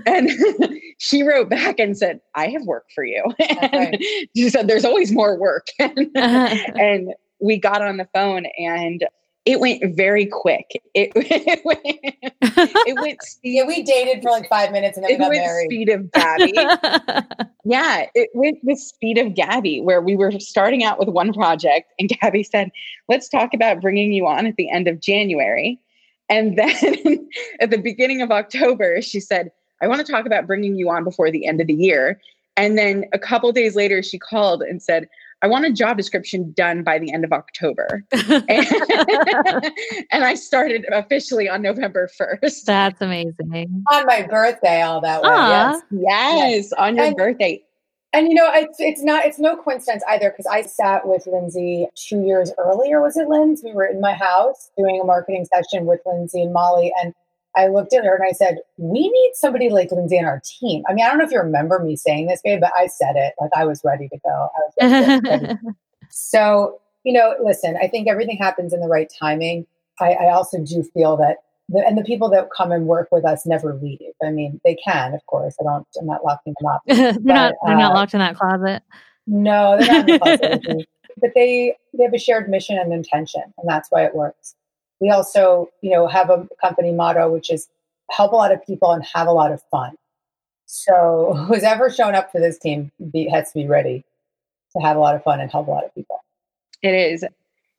and 0.06 0.82
she 0.98 1.24
wrote 1.24 1.50
back 1.50 1.80
and 1.80 1.98
said, 1.98 2.20
I 2.36 2.50
have 2.50 2.64
work 2.64 2.88
for 2.94 3.06
you. 3.06 3.24
And 3.40 3.98
she 4.36 4.50
said, 4.50 4.68
There's 4.68 4.86
always 4.86 5.14
more 5.14 5.38
work. 5.38 5.68
Uh-huh. 5.80 6.56
and 6.76 7.14
we 7.40 7.58
got 7.58 7.82
on 7.82 7.96
the 7.96 8.10
phone 8.14 8.46
and 8.58 9.06
it 9.50 9.60
went 9.60 9.95
very 9.95 10.28
quick. 10.28 10.80
It, 10.93 11.12
it 11.16 11.66
went, 11.66 11.80
it 11.84 13.02
went 13.02 13.22
speed. 13.24 13.56
Yeah, 13.56 13.66
we 13.66 13.82
dated 13.82 14.22
for 14.22 14.30
like 14.30 14.47
five 14.47 14.72
minutes 14.72 14.95
and 14.95 15.04
then 15.04 15.14
it 15.14 15.16
we 15.16 15.18
got 15.18 15.30
went 15.30 15.41
married. 15.41 15.66
speed 15.66 15.89
of 15.89 16.12
Gabby. 16.12 16.54
yeah, 17.66 18.06
it 18.14 18.30
went 18.36 18.60
the 18.64 18.76
speed 18.76 19.18
of 19.18 19.34
Gabby, 19.34 19.82
where 19.82 20.02
we 20.02 20.16
were 20.16 20.32
starting 20.39 20.84
out 20.84 21.00
with 21.00 21.10
one 21.10 21.34
project, 21.34 21.91
and 21.97 22.10
Gabby 22.22 22.43
said, 22.43 22.70
"Let's 23.08 23.28
talk 23.28 23.56
about 23.56 23.82
bringing 23.82 24.14
you 24.14 24.28
on 24.28 24.45
at 24.45 24.56
the 24.56 24.70
end 24.70 24.88
of 24.88 25.00
January." 25.00 25.80
And 26.30 26.56
then 26.56 27.28
at 27.60 27.72
the 27.72 27.80
beginning 27.80 28.22
of 28.22 28.30
October, 28.30 29.02
she 29.02 29.20
said, 29.20 29.50
"I 29.82 29.88
want 29.88 30.06
to 30.06 30.12
talk 30.12 30.28
about 30.28 30.45
bringing 30.45 30.76
you 30.76 30.91
on 30.91 31.04
before 31.04 31.32
the 31.32 31.47
end 31.47 31.60
of 31.60 31.66
the 31.66 31.74
year." 31.74 32.22
And 32.56 32.78
then 32.78 33.06
a 33.14 33.20
couple 33.20 33.52
days 33.52 33.76
later, 33.76 34.04
she 34.04 34.20
called 34.20 34.62
and 34.62 34.84
said, 34.84 35.08
I 35.42 35.48
want 35.48 35.66
a 35.66 35.72
job 35.72 35.96
description 35.98 36.52
done 36.52 36.84
by 36.84 37.00
the 37.00 37.14
end 37.14 37.24
of 37.24 37.32
October. 37.32 38.04
and, 38.12 38.44
and, 40.12 40.24
I 40.24 40.34
started 40.36 40.86
officially 40.92 41.48
on 41.48 41.62
November 41.62 42.10
1st. 42.20 42.66
That's 42.66 43.02
amazing. 43.02 43.84
On 43.90 44.06
my 44.06 44.24
birthday, 44.24 44.82
all 44.82 45.00
that 45.02 45.22
way. 45.22 45.30
Yes. 45.30 45.82
yes. 45.92 46.02
Yes, 46.02 46.74
on 46.74 46.98
your 46.98 47.06
and, 47.06 47.16
birthday. 47.16 47.64
And 48.12 48.28
you 48.28 48.34
know, 48.34 48.50
it's 48.54 48.80
it's 48.80 49.04
not 49.04 49.26
it's 49.26 49.38
no 49.38 49.56
coincidence 49.56 50.04
either 50.10 50.32
because 50.32 50.48
I 50.48 50.64
sat 50.64 51.08
with 51.08 51.28
Lindsay 51.28 51.88
two 51.96 52.24
years 52.24 52.52
earlier. 52.58 53.02
Was 53.02 53.16
it 53.18 53.30
Lindsay? 53.30 53.68
We 53.68 53.74
were 53.74 53.86
in 53.86 54.02
my 54.02 54.14
house 54.14 54.72
doing 54.78 55.00
a 55.00 55.04
marketing 55.04 55.46
session 55.54 55.86
with 55.86 56.02
Lindsay 56.06 56.42
and 56.42 56.52
Molly, 56.52 56.92
and 57.02 57.14
I 57.60 57.68
looked 57.68 57.93
at 57.93 58.05
her 58.05 58.16
and 58.16 58.24
I 58.28 58.32
said, 58.32 58.60
We 58.78 59.10
need 59.10 59.32
somebody 59.34 59.70
like 59.70 59.91
Lindsay 59.91 60.18
on 60.18 60.26
our 60.26 60.41
team. 60.45 60.84
I 60.88 60.93
mean, 60.93 61.05
I 61.05 61.10
don't 61.10 61.18
know 61.18 61.26
if 61.26 61.32
you 61.32 61.39
remember 61.39 61.80
me 61.80 61.95
saying 61.97 62.28
this, 62.28 62.41
babe, 62.41 62.62
but 62.62 62.72
I 62.78 62.88
said 62.88 63.16
it. 63.16 63.34
Like 63.39 63.51
I 63.55 63.66
was 63.66 63.82
ready 63.84 64.07
to 64.07 64.18
go. 64.20 64.49
Ready 64.82 65.22
to 65.22 65.60
go. 65.64 65.72
so, 66.10 66.80
you 67.03 67.12
know, 67.12 67.36
listen, 67.43 67.78
I 67.82 67.88
think 67.88 68.07
everything 68.07 68.38
happens 68.38 68.74
in 68.74 68.80
the 68.80 68.88
right 68.88 69.12
timing. 69.20 69.68
I, 69.99 70.14
I 70.14 70.32
also 70.32 70.64
do 70.64 70.84
feel 70.93 71.18
that 71.18 71.38
the, 71.68 71.86
and 71.86 71.97
the 71.97 72.03
people 72.03 72.30
that 72.30 72.49
come 72.55 72.72
and 72.72 72.86
work 72.86 73.10
with 73.12 73.26
us 73.26 73.45
never 73.45 73.76
leave. 73.76 73.99
I 74.24 74.32
mean, 74.32 74.62
they 74.64 74.76
can, 74.76 75.14
of 75.14 75.26
course. 75.26 75.55
I 75.60 75.64
don't. 75.64 75.86
I'm 75.99 76.07
not 76.07 76.24
locking 76.24 76.55
them 76.60 76.72
up. 76.72 76.82
they're 76.88 77.14
but, 77.14 77.24
not. 77.24 77.53
They're 77.66 77.76
uh, 77.76 77.80
not 77.80 77.93
locked 77.93 78.14
in 78.14 78.20
that 78.20 78.38
closet. 78.38 78.82
No, 79.28 79.78
they're 79.78 79.88
not 79.88 80.10
in 80.10 80.14
the 80.14 80.20
closet. 80.20 80.88
but 81.22 81.32
they 81.36 81.76
they 81.93 82.03
have 82.05 82.14
a 82.14 82.20
shared 82.20 82.49
mission 82.49 82.78
and 82.78 82.93
intention, 82.93 83.43
and 83.57 83.68
that's 83.68 83.89
why 83.91 84.05
it 84.05 84.16
works. 84.16 84.55
We 85.00 85.10
also, 85.10 85.70
you 85.82 85.91
know, 85.91 86.08
have 86.08 86.30
a 86.30 86.47
company 86.62 86.91
motto 86.91 87.32
which 87.32 87.50
is 87.50 87.68
help 88.12 88.32
a 88.32 88.36
lot 88.36 88.52
of 88.52 88.66
people 88.66 88.91
and 88.91 89.04
have 89.14 89.28
a 89.28 89.32
lot 89.32 89.52
of 89.52 89.62
fun. 89.72 89.95
So 90.66 91.34
who's 91.47 91.64
ever 91.64 91.89
shown 91.89 92.16
up 92.16 92.32
for 92.32 92.39
this 92.39 92.58
team 92.58 92.91
be, 93.12 93.28
has 93.30 93.52
to 93.52 93.60
be 93.60 93.68
ready 93.68 94.04
to 94.74 94.80
have 94.82 94.97
a 94.97 95.00
lot 95.00 95.16
of 95.16 95.24
fun 95.24 95.39
and 95.39 95.52
help 95.52 95.68
a 95.68 95.72
lot 95.72 95.84
of 95.84 95.93
people. 95.95 96.24
It 96.82 96.93
is. 96.93 97.26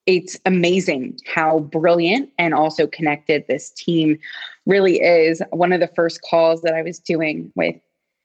It's 0.06 0.38
amazing 0.44 1.18
how 1.26 1.60
brilliant 1.60 2.30
and 2.38 2.52
also 2.52 2.86
connected 2.86 3.44
this 3.46 3.70
team 3.70 4.18
really 4.66 5.00
is. 5.00 5.42
One 5.50 5.72
of 5.72 5.80
the 5.80 5.90
first 5.94 6.22
calls 6.22 6.62
that 6.62 6.74
I 6.74 6.82
was 6.82 6.98
doing 6.98 7.52
with 7.54 7.76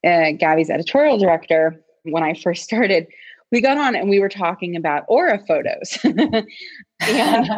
uh, 0.05 0.31
Gabby's 0.31 0.69
editorial 0.69 1.17
director 1.17 1.79
when 2.03 2.23
I 2.23 2.33
first 2.33 2.63
started 2.63 3.07
we 3.55 3.61
got 3.61 3.77
on 3.77 3.95
and 3.95 4.09
we 4.09 4.19
were 4.19 4.27
talking 4.27 4.75
about 4.75 5.05
aura 5.07 5.39
photos. 5.47 5.97
And 7.01 7.49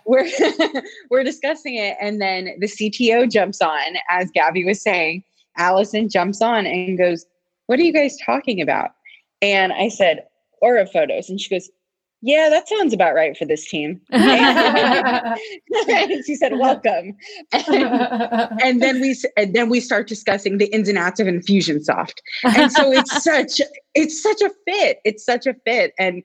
we're 0.06 0.26
we're 1.10 1.22
discussing 1.22 1.74
it 1.74 1.94
and 2.00 2.22
then 2.22 2.56
the 2.58 2.66
cto 2.66 3.30
jumps 3.30 3.60
on 3.60 3.96
as 4.08 4.30
gabby 4.30 4.64
was 4.64 4.80
saying. 4.80 5.24
Allison 5.58 6.08
jumps 6.08 6.40
on 6.40 6.66
and 6.66 6.96
goes 6.96 7.26
what 7.66 7.78
are 7.78 7.82
you 7.82 7.92
guys 7.92 8.16
talking 8.24 8.62
about? 8.62 8.92
And 9.42 9.74
i 9.74 9.88
said 9.88 10.24
aura 10.62 10.86
photos. 10.86 11.28
And 11.28 11.38
she 11.38 11.50
goes 11.50 11.70
yeah, 12.20 12.48
that 12.48 12.68
sounds 12.68 12.92
about 12.92 13.14
right 13.14 13.36
for 13.36 13.44
this 13.44 13.68
team. 13.68 14.00
she 16.26 16.34
said, 16.34 16.52
"Welcome." 16.58 17.16
And, 17.52 17.68
and, 18.62 18.82
then 18.82 19.00
we 19.00 19.16
and 19.36 19.54
then 19.54 19.68
we 19.68 19.78
start 19.80 20.08
discussing 20.08 20.58
the 20.58 20.66
ins 20.66 20.88
and 20.88 20.98
outs 20.98 21.20
of 21.20 21.28
Infusionsoft, 21.28 22.14
and 22.42 22.72
so 22.72 22.90
it's 22.92 23.22
such 23.22 23.60
it's 23.94 24.20
such 24.20 24.42
a 24.42 24.50
fit. 24.66 24.98
It's 25.04 25.24
such 25.24 25.46
a 25.46 25.54
fit, 25.64 25.92
and 25.98 26.24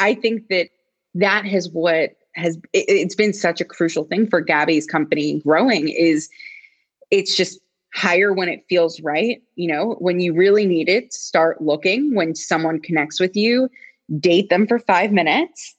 I 0.00 0.14
think 0.14 0.48
that 0.48 0.70
that 1.14 1.44
has 1.46 1.70
what 1.70 2.16
has 2.34 2.56
it, 2.72 2.84
it's 2.88 3.14
been 3.14 3.32
such 3.32 3.60
a 3.60 3.64
crucial 3.64 4.04
thing 4.04 4.28
for 4.28 4.40
Gabby's 4.40 4.86
company 4.86 5.40
growing 5.40 5.88
is 5.88 6.28
it's 7.12 7.36
just 7.36 7.60
hire 7.94 8.32
when 8.32 8.48
it 8.48 8.64
feels 8.68 9.00
right. 9.02 9.40
You 9.54 9.68
know, 9.68 9.96
when 10.00 10.18
you 10.18 10.34
really 10.34 10.66
need 10.66 10.88
it, 10.88 11.12
start 11.12 11.62
looking. 11.62 12.14
When 12.16 12.34
someone 12.34 12.80
connects 12.80 13.20
with 13.20 13.36
you 13.36 13.70
date 14.18 14.48
them 14.48 14.66
for 14.66 14.78
five 14.78 15.12
minutes 15.12 15.74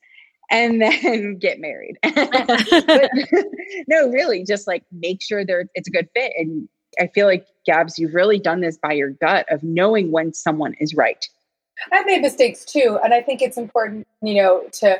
and 0.51 0.82
then 0.82 1.38
get 1.39 1.59
married. 1.59 1.97
but, 2.03 3.11
no, 3.88 4.09
really, 4.09 4.43
just 4.43 4.67
like 4.67 4.84
make 4.91 5.21
sure 5.21 5.45
they're 5.45 5.69
it's 5.75 5.88
a 5.88 5.91
good 5.91 6.09
fit. 6.13 6.34
And 6.38 6.67
I 6.99 7.07
feel 7.07 7.27
like 7.27 7.45
Gabs, 7.65 7.99
you've 7.99 8.13
really 8.13 8.39
done 8.39 8.61
this 8.61 8.77
by 8.77 8.93
your 8.93 9.11
gut 9.11 9.45
of 9.51 9.63
knowing 9.63 10.11
when 10.11 10.34
someone 10.34 10.73
is 10.80 10.95
right. 10.95 11.27
I've 11.91 12.05
made 12.05 12.21
mistakes 12.21 12.65
too, 12.65 12.99
and 13.03 13.13
I 13.13 13.21
think 13.21 13.41
it's 13.41 13.57
important, 13.57 14.05
you 14.21 14.36
know, 14.36 14.63
to 14.73 14.99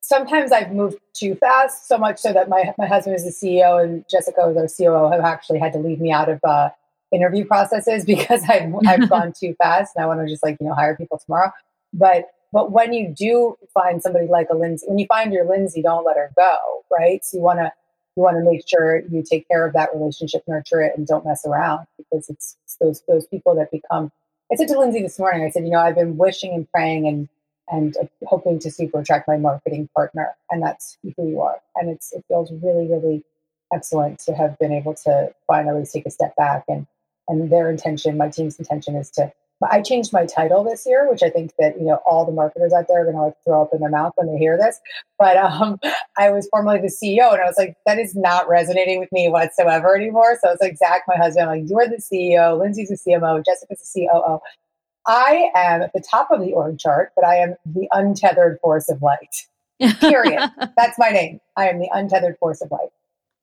sometimes 0.00 0.52
I've 0.52 0.72
moved 0.72 0.98
too 1.14 1.34
fast, 1.34 1.88
so 1.88 1.98
much 1.98 2.18
so 2.18 2.32
that 2.32 2.48
my 2.48 2.72
my 2.78 2.86
husband 2.86 3.16
is 3.16 3.24
the 3.24 3.30
CEO 3.30 3.82
and 3.82 4.04
Jessica, 4.08 4.48
is 4.48 4.56
our 4.56 4.68
COO, 4.68 5.10
have 5.10 5.24
actually 5.24 5.58
had 5.58 5.72
to 5.74 5.78
leave 5.78 6.00
me 6.00 6.12
out 6.12 6.28
of 6.28 6.40
uh, 6.44 6.70
interview 7.12 7.44
processes 7.44 8.04
because 8.06 8.42
I've 8.48 8.72
I've 8.86 9.08
gone 9.08 9.32
too 9.38 9.54
fast, 9.58 9.94
and 9.96 10.04
I 10.04 10.06
want 10.06 10.20
to 10.20 10.28
just 10.28 10.42
like 10.42 10.56
you 10.60 10.66
know 10.66 10.74
hire 10.74 10.96
people 10.96 11.18
tomorrow. 11.18 11.52
But 11.92 12.26
but 12.54 12.70
when 12.70 12.92
you 12.92 13.08
do 13.08 13.58
find 13.74 14.00
somebody 14.00 14.28
like 14.28 14.46
a 14.48 14.54
Lindsay, 14.54 14.86
when 14.86 14.96
you 14.96 15.06
find 15.06 15.32
your 15.32 15.44
Lindsay, 15.44 15.82
don't 15.82 16.04
let 16.04 16.16
her 16.16 16.30
go, 16.36 16.84
right? 16.88 17.22
So 17.24 17.36
you 17.36 17.42
want 17.42 17.58
to 17.58 17.72
you 18.16 18.22
want 18.22 18.36
to 18.36 18.48
make 18.48 18.66
sure 18.68 19.02
you 19.10 19.24
take 19.28 19.48
care 19.48 19.66
of 19.66 19.72
that 19.72 19.90
relationship, 19.92 20.44
nurture 20.46 20.80
it, 20.80 20.96
and 20.96 21.04
don't 21.04 21.26
mess 21.26 21.44
around 21.44 21.88
because 21.98 22.30
it's, 22.30 22.56
it's 22.62 22.76
those 22.76 23.02
those 23.08 23.26
people 23.26 23.56
that 23.56 23.72
become. 23.72 24.12
I 24.52 24.54
said 24.54 24.68
to 24.68 24.78
Lindsay 24.78 25.02
this 25.02 25.18
morning, 25.18 25.44
I 25.44 25.50
said, 25.50 25.64
you 25.64 25.70
know, 25.70 25.80
I've 25.80 25.96
been 25.96 26.16
wishing 26.16 26.54
and 26.54 26.70
praying 26.70 27.08
and 27.08 27.28
and 27.68 27.96
uh, 27.96 28.06
hoping 28.26 28.60
to 28.60 28.70
super 28.70 29.00
attract 29.00 29.26
my 29.26 29.36
marketing 29.36 29.88
partner, 29.92 30.36
and 30.48 30.62
that's 30.62 30.96
who 31.02 31.28
you 31.28 31.40
are. 31.40 31.60
And 31.74 31.90
it's 31.90 32.12
it 32.12 32.24
feels 32.28 32.52
really 32.52 32.86
really 32.86 33.24
excellent 33.74 34.20
to 34.20 34.32
have 34.32 34.56
been 34.60 34.72
able 34.72 34.94
to 34.94 35.34
finally 35.48 35.84
take 35.92 36.06
a 36.06 36.10
step 36.10 36.36
back 36.36 36.64
and 36.68 36.86
and 37.26 37.50
their 37.50 37.68
intention, 37.68 38.16
my 38.16 38.28
team's 38.28 38.60
intention, 38.60 38.94
is 38.94 39.10
to 39.10 39.32
I 39.70 39.82
changed 39.82 40.12
my 40.12 40.26
title 40.26 40.64
this 40.64 40.84
year, 40.86 41.08
which 41.10 41.22
I 41.22 41.30
think 41.30 41.52
that 41.58 41.78
you 41.78 41.84
know 41.84 42.00
all 42.06 42.24
the 42.24 42.32
marketers 42.32 42.72
out 42.72 42.86
there 42.88 43.02
are 43.02 43.04
going 43.04 43.16
to 43.16 43.22
like 43.22 43.36
throw 43.44 43.62
up 43.62 43.70
in 43.72 43.80
their 43.80 43.90
mouth 43.90 44.12
when 44.16 44.32
they 44.32 44.38
hear 44.38 44.56
this. 44.56 44.80
But 45.18 45.36
um, 45.36 45.78
I 46.18 46.30
was 46.30 46.48
formerly 46.48 46.80
the 46.80 46.88
CEO, 46.88 47.32
and 47.32 47.40
I 47.40 47.46
was 47.46 47.56
like, 47.58 47.76
that 47.86 47.98
is 47.98 48.14
not 48.14 48.48
resonating 48.48 49.00
with 49.00 49.10
me 49.12 49.28
whatsoever 49.28 49.96
anymore. 49.96 50.38
So 50.42 50.50
it's 50.50 50.62
like 50.62 50.76
Zach, 50.76 51.02
my 51.06 51.16
husband, 51.16 51.48
I'm 51.48 51.60
like 51.60 51.70
you're 51.70 51.88
the 51.88 52.02
CEO, 52.02 52.58
Lindsay's 52.58 52.88
the 52.88 52.98
CMO, 52.98 53.44
Jessica's 53.44 53.92
the 53.94 54.08
COO. 54.08 54.40
I 55.06 55.50
am 55.54 55.82
at 55.82 55.92
the 55.92 56.00
top 56.00 56.30
of 56.30 56.40
the 56.40 56.52
org 56.52 56.78
chart, 56.78 57.12
but 57.14 57.26
I 57.26 57.36
am 57.36 57.56
the 57.66 57.88
untethered 57.92 58.58
force 58.60 58.88
of 58.88 59.02
light. 59.02 59.34
Period. 60.00 60.40
That's 60.76 60.98
my 60.98 61.10
name. 61.10 61.40
I 61.56 61.68
am 61.68 61.78
the 61.78 61.90
untethered 61.92 62.38
force 62.38 62.62
of 62.62 62.70
light. 62.70 62.88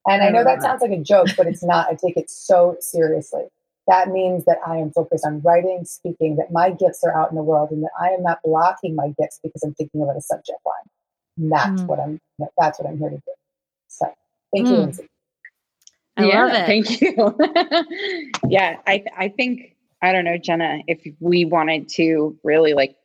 And 0.08 0.24
I 0.24 0.30
know 0.30 0.44
that 0.44 0.64
sounds 0.64 0.82
like 0.82 0.90
a 0.90 0.98
joke, 0.98 1.28
but 1.38 1.46
it's 1.46 1.64
not. 1.64 1.88
I 1.88 1.94
take 1.94 2.18
it 2.18 2.32
so 2.32 2.76
seriously 2.80 3.44
that 3.88 4.10
means 4.10 4.46
that 4.46 4.58
I 4.66 4.78
am 4.78 4.92
focused 4.92 5.26
on 5.26 5.42
writing, 5.42 5.84
speaking, 5.86 6.36
that 6.38 6.52
my 6.52 6.70
gifts 6.72 7.04
are 7.04 7.16
out 7.16 7.30
in 7.30 7.36
the 7.36 7.44
world, 7.44 7.72
and 7.72 7.84
that 7.84 7.92
I 8.00 8.10
am 8.10 8.24
not 8.24 8.40
blocking 8.44 8.96
my 8.96 9.14
gifts 9.20 9.40
because 9.44 9.64
I'm 9.64 9.74
thinking 9.74 10.02
about 10.02 10.18
a 10.18 10.22
subject 10.22 10.60
line. 10.66 10.76
And 11.38 11.52
that's 11.52 11.82
mm. 11.82 11.88
what 11.88 12.00
I'm. 12.00 12.20
That's 12.58 12.80
what 12.80 12.90
I'm 12.90 12.98
here 12.98 13.10
to 13.10 13.16
do. 13.16 13.34
So, 13.88 14.06
thank 14.54 14.68
mm. 14.68 14.72
you, 14.72 14.78
Lindsay. 14.78 15.08
I 16.18 16.26
yeah, 16.26 16.46
love 16.46 16.54
it. 16.54 16.66
Thank 16.66 17.02
you. 17.02 18.30
yeah, 18.50 18.78
I 18.86 19.04
I 19.18 19.30
think 19.30 19.76
I 20.02 20.12
don't 20.12 20.26
know, 20.26 20.38
Jenna, 20.38 20.82
if 20.88 21.06
we 21.20 21.46
wanted 21.46 21.90
to 21.90 22.38
really 22.44 22.74
like 22.74 22.96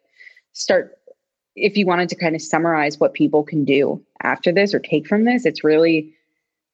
start 0.53 0.99
if 1.55 1.77
you 1.77 1.87
wanted 1.87 2.09
to 2.11 2.17
kind 2.17 2.35
of 2.35 2.43
summarize 2.43 3.01
what 3.01 3.15
people 3.15 3.43
can 3.43 3.65
do 3.65 4.05
after 4.23 4.53
this 4.53 4.75
or 4.75 4.79
take 4.79 5.07
from 5.07 5.25
this, 5.25 5.47
it's 5.47 5.65
really 5.65 6.15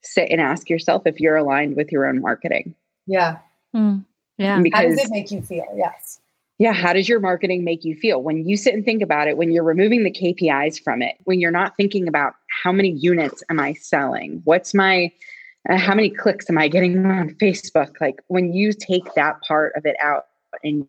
sit 0.02 0.28
and 0.30 0.40
ask 0.40 0.68
yourself 0.68 1.02
if 1.06 1.20
you're 1.20 1.36
aligned 1.36 1.76
with 1.76 1.92
your 1.92 2.06
own 2.06 2.20
marketing. 2.20 2.74
Yeah. 3.06 3.38
Mm. 3.74 4.04
Yeah. 4.38 4.60
Because, 4.60 4.80
how 4.80 4.88
does 4.88 4.98
it 4.98 5.10
make 5.10 5.30
you 5.30 5.42
feel? 5.42 5.66
Yes. 5.76 6.20
Yeah. 6.58 6.72
How 6.72 6.92
does 6.92 7.08
your 7.08 7.20
marketing 7.20 7.64
make 7.64 7.84
you 7.84 7.96
feel? 7.96 8.22
When 8.22 8.46
you 8.46 8.56
sit 8.56 8.74
and 8.74 8.84
think 8.84 9.02
about 9.02 9.28
it, 9.28 9.36
when 9.36 9.50
you're 9.50 9.64
removing 9.64 10.04
the 10.04 10.10
KPIs 10.10 10.82
from 10.82 11.02
it, 11.02 11.16
when 11.24 11.40
you're 11.40 11.50
not 11.50 11.76
thinking 11.76 12.08
about 12.08 12.34
how 12.62 12.72
many 12.72 12.90
units 12.90 13.42
am 13.48 13.58
I 13.58 13.72
selling? 13.74 14.40
What's 14.44 14.74
my, 14.74 15.10
uh, 15.68 15.76
how 15.76 15.94
many 15.94 16.10
clicks 16.10 16.48
am 16.50 16.58
I 16.58 16.68
getting 16.68 17.04
on 17.06 17.30
Facebook? 17.40 18.00
Like 18.00 18.20
when 18.28 18.52
you 18.52 18.72
take 18.72 19.14
that 19.14 19.40
part 19.42 19.72
of 19.76 19.86
it 19.86 19.96
out 20.00 20.26
and 20.62 20.86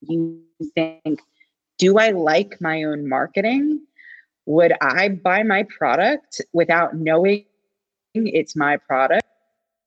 you 0.00 0.40
think, 0.74 1.20
do 1.78 1.98
I 1.98 2.10
like 2.10 2.60
my 2.60 2.84
own 2.84 3.08
marketing? 3.08 3.80
Would 4.46 4.74
I 4.80 5.08
buy 5.08 5.42
my 5.42 5.64
product 5.64 6.40
without 6.52 6.96
knowing 6.96 7.44
it's 8.14 8.56
my 8.56 8.76
product? 8.76 9.24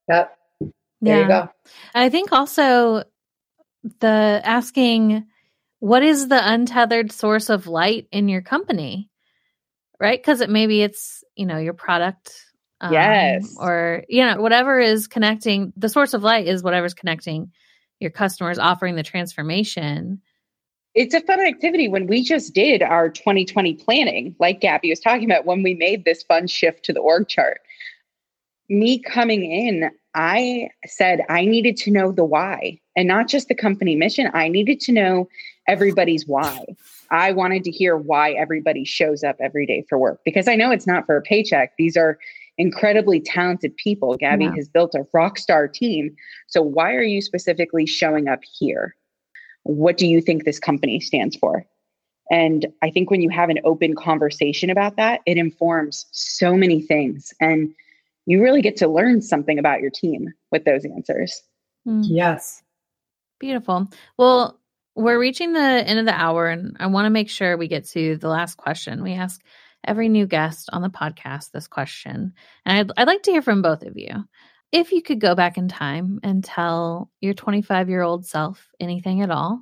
Yep. 0.09 0.37
There 1.05 1.17
yeah. 1.17 1.23
you 1.23 1.27
go. 1.27 1.49
I 1.93 2.09
think 2.09 2.31
also 2.31 3.03
the 3.99 4.41
asking 4.43 5.25
what 5.79 6.03
is 6.03 6.27
the 6.27 6.51
untethered 6.51 7.11
source 7.11 7.49
of 7.49 7.67
light 7.67 8.07
in 8.11 8.27
your 8.27 8.41
company? 8.41 9.09
Right? 9.99 10.19
Because 10.19 10.41
it 10.41 10.49
maybe 10.49 10.81
it's, 10.81 11.23
you 11.35 11.45
know, 11.45 11.57
your 11.57 11.73
product. 11.73 12.33
Um, 12.81 12.91
yes. 12.91 13.55
Or, 13.59 14.03
you 14.09 14.25
know, 14.25 14.41
whatever 14.41 14.79
is 14.79 15.07
connecting, 15.07 15.73
the 15.77 15.87
source 15.87 16.13
of 16.13 16.23
light 16.23 16.47
is 16.47 16.63
whatever's 16.63 16.93
connecting 16.93 17.51
your 17.99 18.11
customers, 18.11 18.59
offering 18.59 18.95
the 18.95 19.03
transformation. 19.03 20.21
It's 20.95 21.13
a 21.13 21.21
fun 21.21 21.39
activity 21.39 21.87
when 21.87 22.07
we 22.07 22.23
just 22.23 22.53
did 22.53 22.81
our 22.81 23.09
2020 23.09 23.75
planning, 23.75 24.35
like 24.39 24.61
Gabby 24.61 24.89
was 24.89 24.99
talking 24.99 25.29
about, 25.29 25.45
when 25.45 25.61
we 25.61 25.75
made 25.75 26.03
this 26.03 26.23
fun 26.23 26.47
shift 26.47 26.83
to 26.85 26.93
the 26.93 26.99
org 26.99 27.27
chart. 27.27 27.61
Me 28.69 28.99
coming 28.99 29.51
in, 29.51 29.91
I 30.15 30.69
said 30.85 31.21
I 31.29 31.45
needed 31.45 31.75
to 31.77 31.91
know 31.91 32.11
the 32.11 32.23
why 32.23 32.79
and 32.95 33.07
not 33.07 33.27
just 33.27 33.49
the 33.49 33.55
company 33.55 33.95
mission. 33.95 34.31
I 34.33 34.47
needed 34.47 34.79
to 34.81 34.93
know 34.93 35.27
everybody's 35.67 36.25
why. 36.25 36.65
I 37.11 37.33
wanted 37.33 37.63
to 37.65 37.71
hear 37.71 37.97
why 37.97 38.31
everybody 38.31 38.85
shows 38.85 39.23
up 39.23 39.35
every 39.39 39.65
day 39.65 39.85
for 39.89 39.97
work 39.97 40.21
because 40.23 40.47
I 40.47 40.55
know 40.55 40.71
it's 40.71 40.87
not 40.87 41.05
for 41.05 41.17
a 41.17 41.21
paycheck. 41.21 41.73
These 41.77 41.97
are 41.97 42.17
incredibly 42.57 43.19
talented 43.19 43.75
people. 43.75 44.15
Gabby 44.15 44.45
yeah. 44.45 44.55
has 44.55 44.69
built 44.69 44.95
a 44.95 45.05
rock 45.13 45.37
star 45.37 45.67
team. 45.67 46.15
So, 46.47 46.61
why 46.61 46.93
are 46.93 47.03
you 47.03 47.21
specifically 47.21 47.85
showing 47.85 48.27
up 48.29 48.39
here? 48.57 48.95
What 49.63 49.97
do 49.97 50.07
you 50.07 50.21
think 50.21 50.45
this 50.45 50.59
company 50.59 50.99
stands 50.99 51.35
for? 51.35 51.65
And 52.31 52.67
I 52.81 52.89
think 52.89 53.11
when 53.11 53.21
you 53.21 53.29
have 53.29 53.49
an 53.49 53.59
open 53.63 53.95
conversation 53.95 54.69
about 54.69 54.95
that, 54.95 55.21
it 55.25 55.37
informs 55.37 56.05
so 56.11 56.55
many 56.55 56.81
things. 56.81 57.33
And 57.39 57.73
you 58.25 58.41
really 58.41 58.61
get 58.61 58.77
to 58.77 58.87
learn 58.87 59.21
something 59.21 59.59
about 59.59 59.81
your 59.81 59.91
team 59.91 60.33
with 60.51 60.65
those 60.65 60.85
answers. 60.85 61.41
Mm. 61.87 62.03
Yes. 62.07 62.63
Beautiful. 63.39 63.87
Well, 64.17 64.59
we're 64.95 65.19
reaching 65.19 65.53
the 65.53 65.59
end 65.59 65.99
of 65.99 66.05
the 66.05 66.19
hour, 66.19 66.47
and 66.47 66.77
I 66.79 66.87
want 66.87 67.05
to 67.05 67.11
make 67.11 67.29
sure 67.29 67.57
we 67.57 67.67
get 67.67 67.85
to 67.89 68.17
the 68.17 68.29
last 68.29 68.55
question. 68.55 69.03
We 69.03 69.13
ask 69.13 69.41
every 69.83 70.09
new 70.09 70.25
guest 70.25 70.69
on 70.71 70.81
the 70.81 70.89
podcast 70.89 71.51
this 71.51 71.67
question, 71.67 72.33
and 72.65 72.77
I'd, 72.77 72.91
I'd 73.01 73.07
like 73.07 73.23
to 73.23 73.31
hear 73.31 73.41
from 73.41 73.61
both 73.61 73.83
of 73.83 73.97
you. 73.97 74.23
If 74.71 74.91
you 74.91 75.01
could 75.01 75.19
go 75.19 75.35
back 75.35 75.57
in 75.57 75.67
time 75.67 76.19
and 76.23 76.43
tell 76.43 77.11
your 77.21 77.33
25 77.33 77.89
year 77.89 78.01
old 78.01 78.25
self 78.25 78.69
anything 78.79 79.21
at 79.21 79.31
all, 79.31 79.61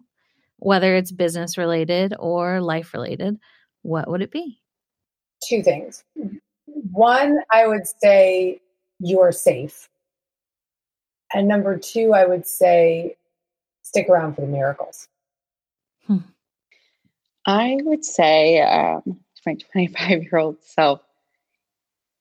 whether 0.58 0.96
it's 0.96 1.12
business 1.12 1.58
related 1.58 2.14
or 2.18 2.62
life 2.62 2.94
related, 2.94 3.38
what 3.82 4.10
would 4.10 4.22
it 4.22 4.32
be? 4.32 4.62
Two 5.48 5.62
things. 5.62 6.04
One, 6.92 7.40
I 7.52 7.68
would 7.68 7.88
say 7.88 8.62
you're 9.00 9.32
safe. 9.32 9.90
And 11.34 11.48
number 11.48 11.78
two, 11.78 12.14
I 12.14 12.26
would 12.26 12.46
say 12.46 13.16
stick 13.82 14.08
around 14.10 14.36
for 14.36 14.42
the 14.42 14.48
miracles. 14.48 15.08
Hmm. 16.08 16.18
I 17.46 17.78
would 17.84 18.06
say, 18.06 18.62
um, 18.62 19.02
to 19.06 19.42
my 19.46 19.56
25 19.72 20.24
year 20.24 20.38
old 20.38 20.64
self, 20.64 21.02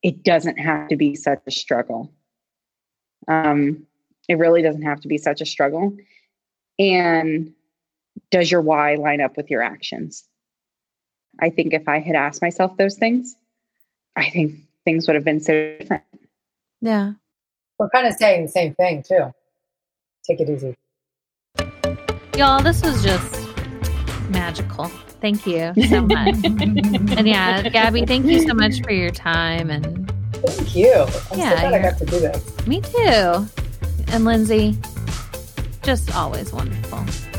it 0.03 0.25
doesn't 0.25 0.59
have 0.59 0.89
to 0.89 0.97
be 0.97 1.15
such 1.15 1.41
a 1.47 1.51
struggle. 1.51 2.11
Um, 3.29 3.87
it 4.29 4.39
really 4.39 4.63
doesn't 4.63 4.83
have 4.83 5.01
to 5.03 5.09
be 5.09 5.19
such 5.19 5.41
a 5.41 5.47
struggle. 5.47 5.97
And 6.79 7.53
does 8.31 8.51
your 8.51 8.63
why 8.63 8.97
line 8.97 9.21
up 9.21 9.37
with 9.37 9.51
your 9.51 9.63
actions? 9.63 10.25
I 11.41 11.51
think 11.51 11.73
if 11.73 11.89
I 11.89 12.01
had 12.01 12.17
asked 12.17 12.43
myself 12.43 12.77
those 12.77 12.97
things, 12.97 13.37
I 14.17 14.31
think 14.31 14.55
things 14.85 15.07
would 15.07 15.15
have 15.15 15.25
been 15.25 15.41
so 15.41 15.77
different. 15.79 16.03
Yeah. 16.81 17.13
We're 17.79 17.89
kind 17.91 18.07
of 18.07 18.15
saying 18.15 18.43
the 18.43 18.49
same 18.49 18.75
thing 18.75 19.03
too. 19.03 19.33
Take 20.27 20.41
it 20.41 20.51
easy. 20.51 20.77
Y'all, 22.37 22.63
this 22.63 22.83
was 22.83 23.03
just 23.03 23.49
magical. 24.31 24.87
Thank 25.21 25.47
you 25.47 25.73
so 25.89 26.01
much. 26.07 26.37
and 26.45 27.27
yeah, 27.29 27.69
Gabby, 27.69 28.05
thank 28.07 28.27
you 28.27 28.47
so 28.47 28.55
much 28.55 28.83
for 28.83 28.93
your 28.93 29.11
time 29.11 29.71
and 29.71 30.11
thank 30.35 30.75
you. 30.77 30.93
I'm 31.31 31.39
yeah, 31.39 31.51
so 31.51 31.69
glad 31.69 31.75
I 31.75 31.83
got 31.83 31.99
to 31.99 32.07
do 32.07 32.21
this. 32.21 32.67
Me 32.67 32.81
too. 32.81 33.47
And 34.13 34.25
Lindsay, 34.25 34.77
just 35.83 36.15
always 36.15 36.53
wonderful. 36.53 37.32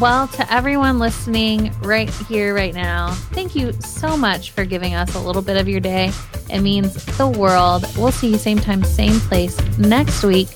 Well, 0.00 0.26
to 0.28 0.52
everyone 0.52 0.98
listening 0.98 1.72
right 1.82 2.10
here, 2.10 2.54
right 2.54 2.74
now, 2.74 3.12
thank 3.32 3.54
you 3.54 3.72
so 3.74 4.16
much 4.16 4.50
for 4.50 4.64
giving 4.64 4.94
us 4.94 5.14
a 5.14 5.20
little 5.20 5.42
bit 5.42 5.56
of 5.56 5.68
your 5.68 5.80
day. 5.80 6.12
It 6.50 6.60
means 6.60 7.04
the 7.16 7.28
world. 7.28 7.84
We'll 7.96 8.10
see 8.10 8.28
you 8.28 8.38
same 8.38 8.58
time, 8.58 8.82
same 8.84 9.20
place 9.20 9.60
next 9.78 10.24
week. 10.24 10.48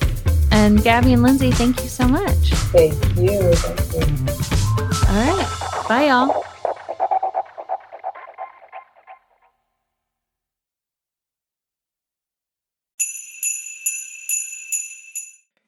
And 0.51 0.83
Gabby 0.83 1.13
and 1.13 1.23
Lindsay, 1.23 1.51
thank 1.51 1.83
you 1.83 1.89
so 1.89 2.09
much. 2.09 2.51
Thank 2.73 2.95
you. 3.17 3.53
Thank 3.55 3.95
you. 3.95 5.09
All 5.09 5.37
right. 5.37 5.87
Bye, 5.89 6.07
y'all. 6.07 6.45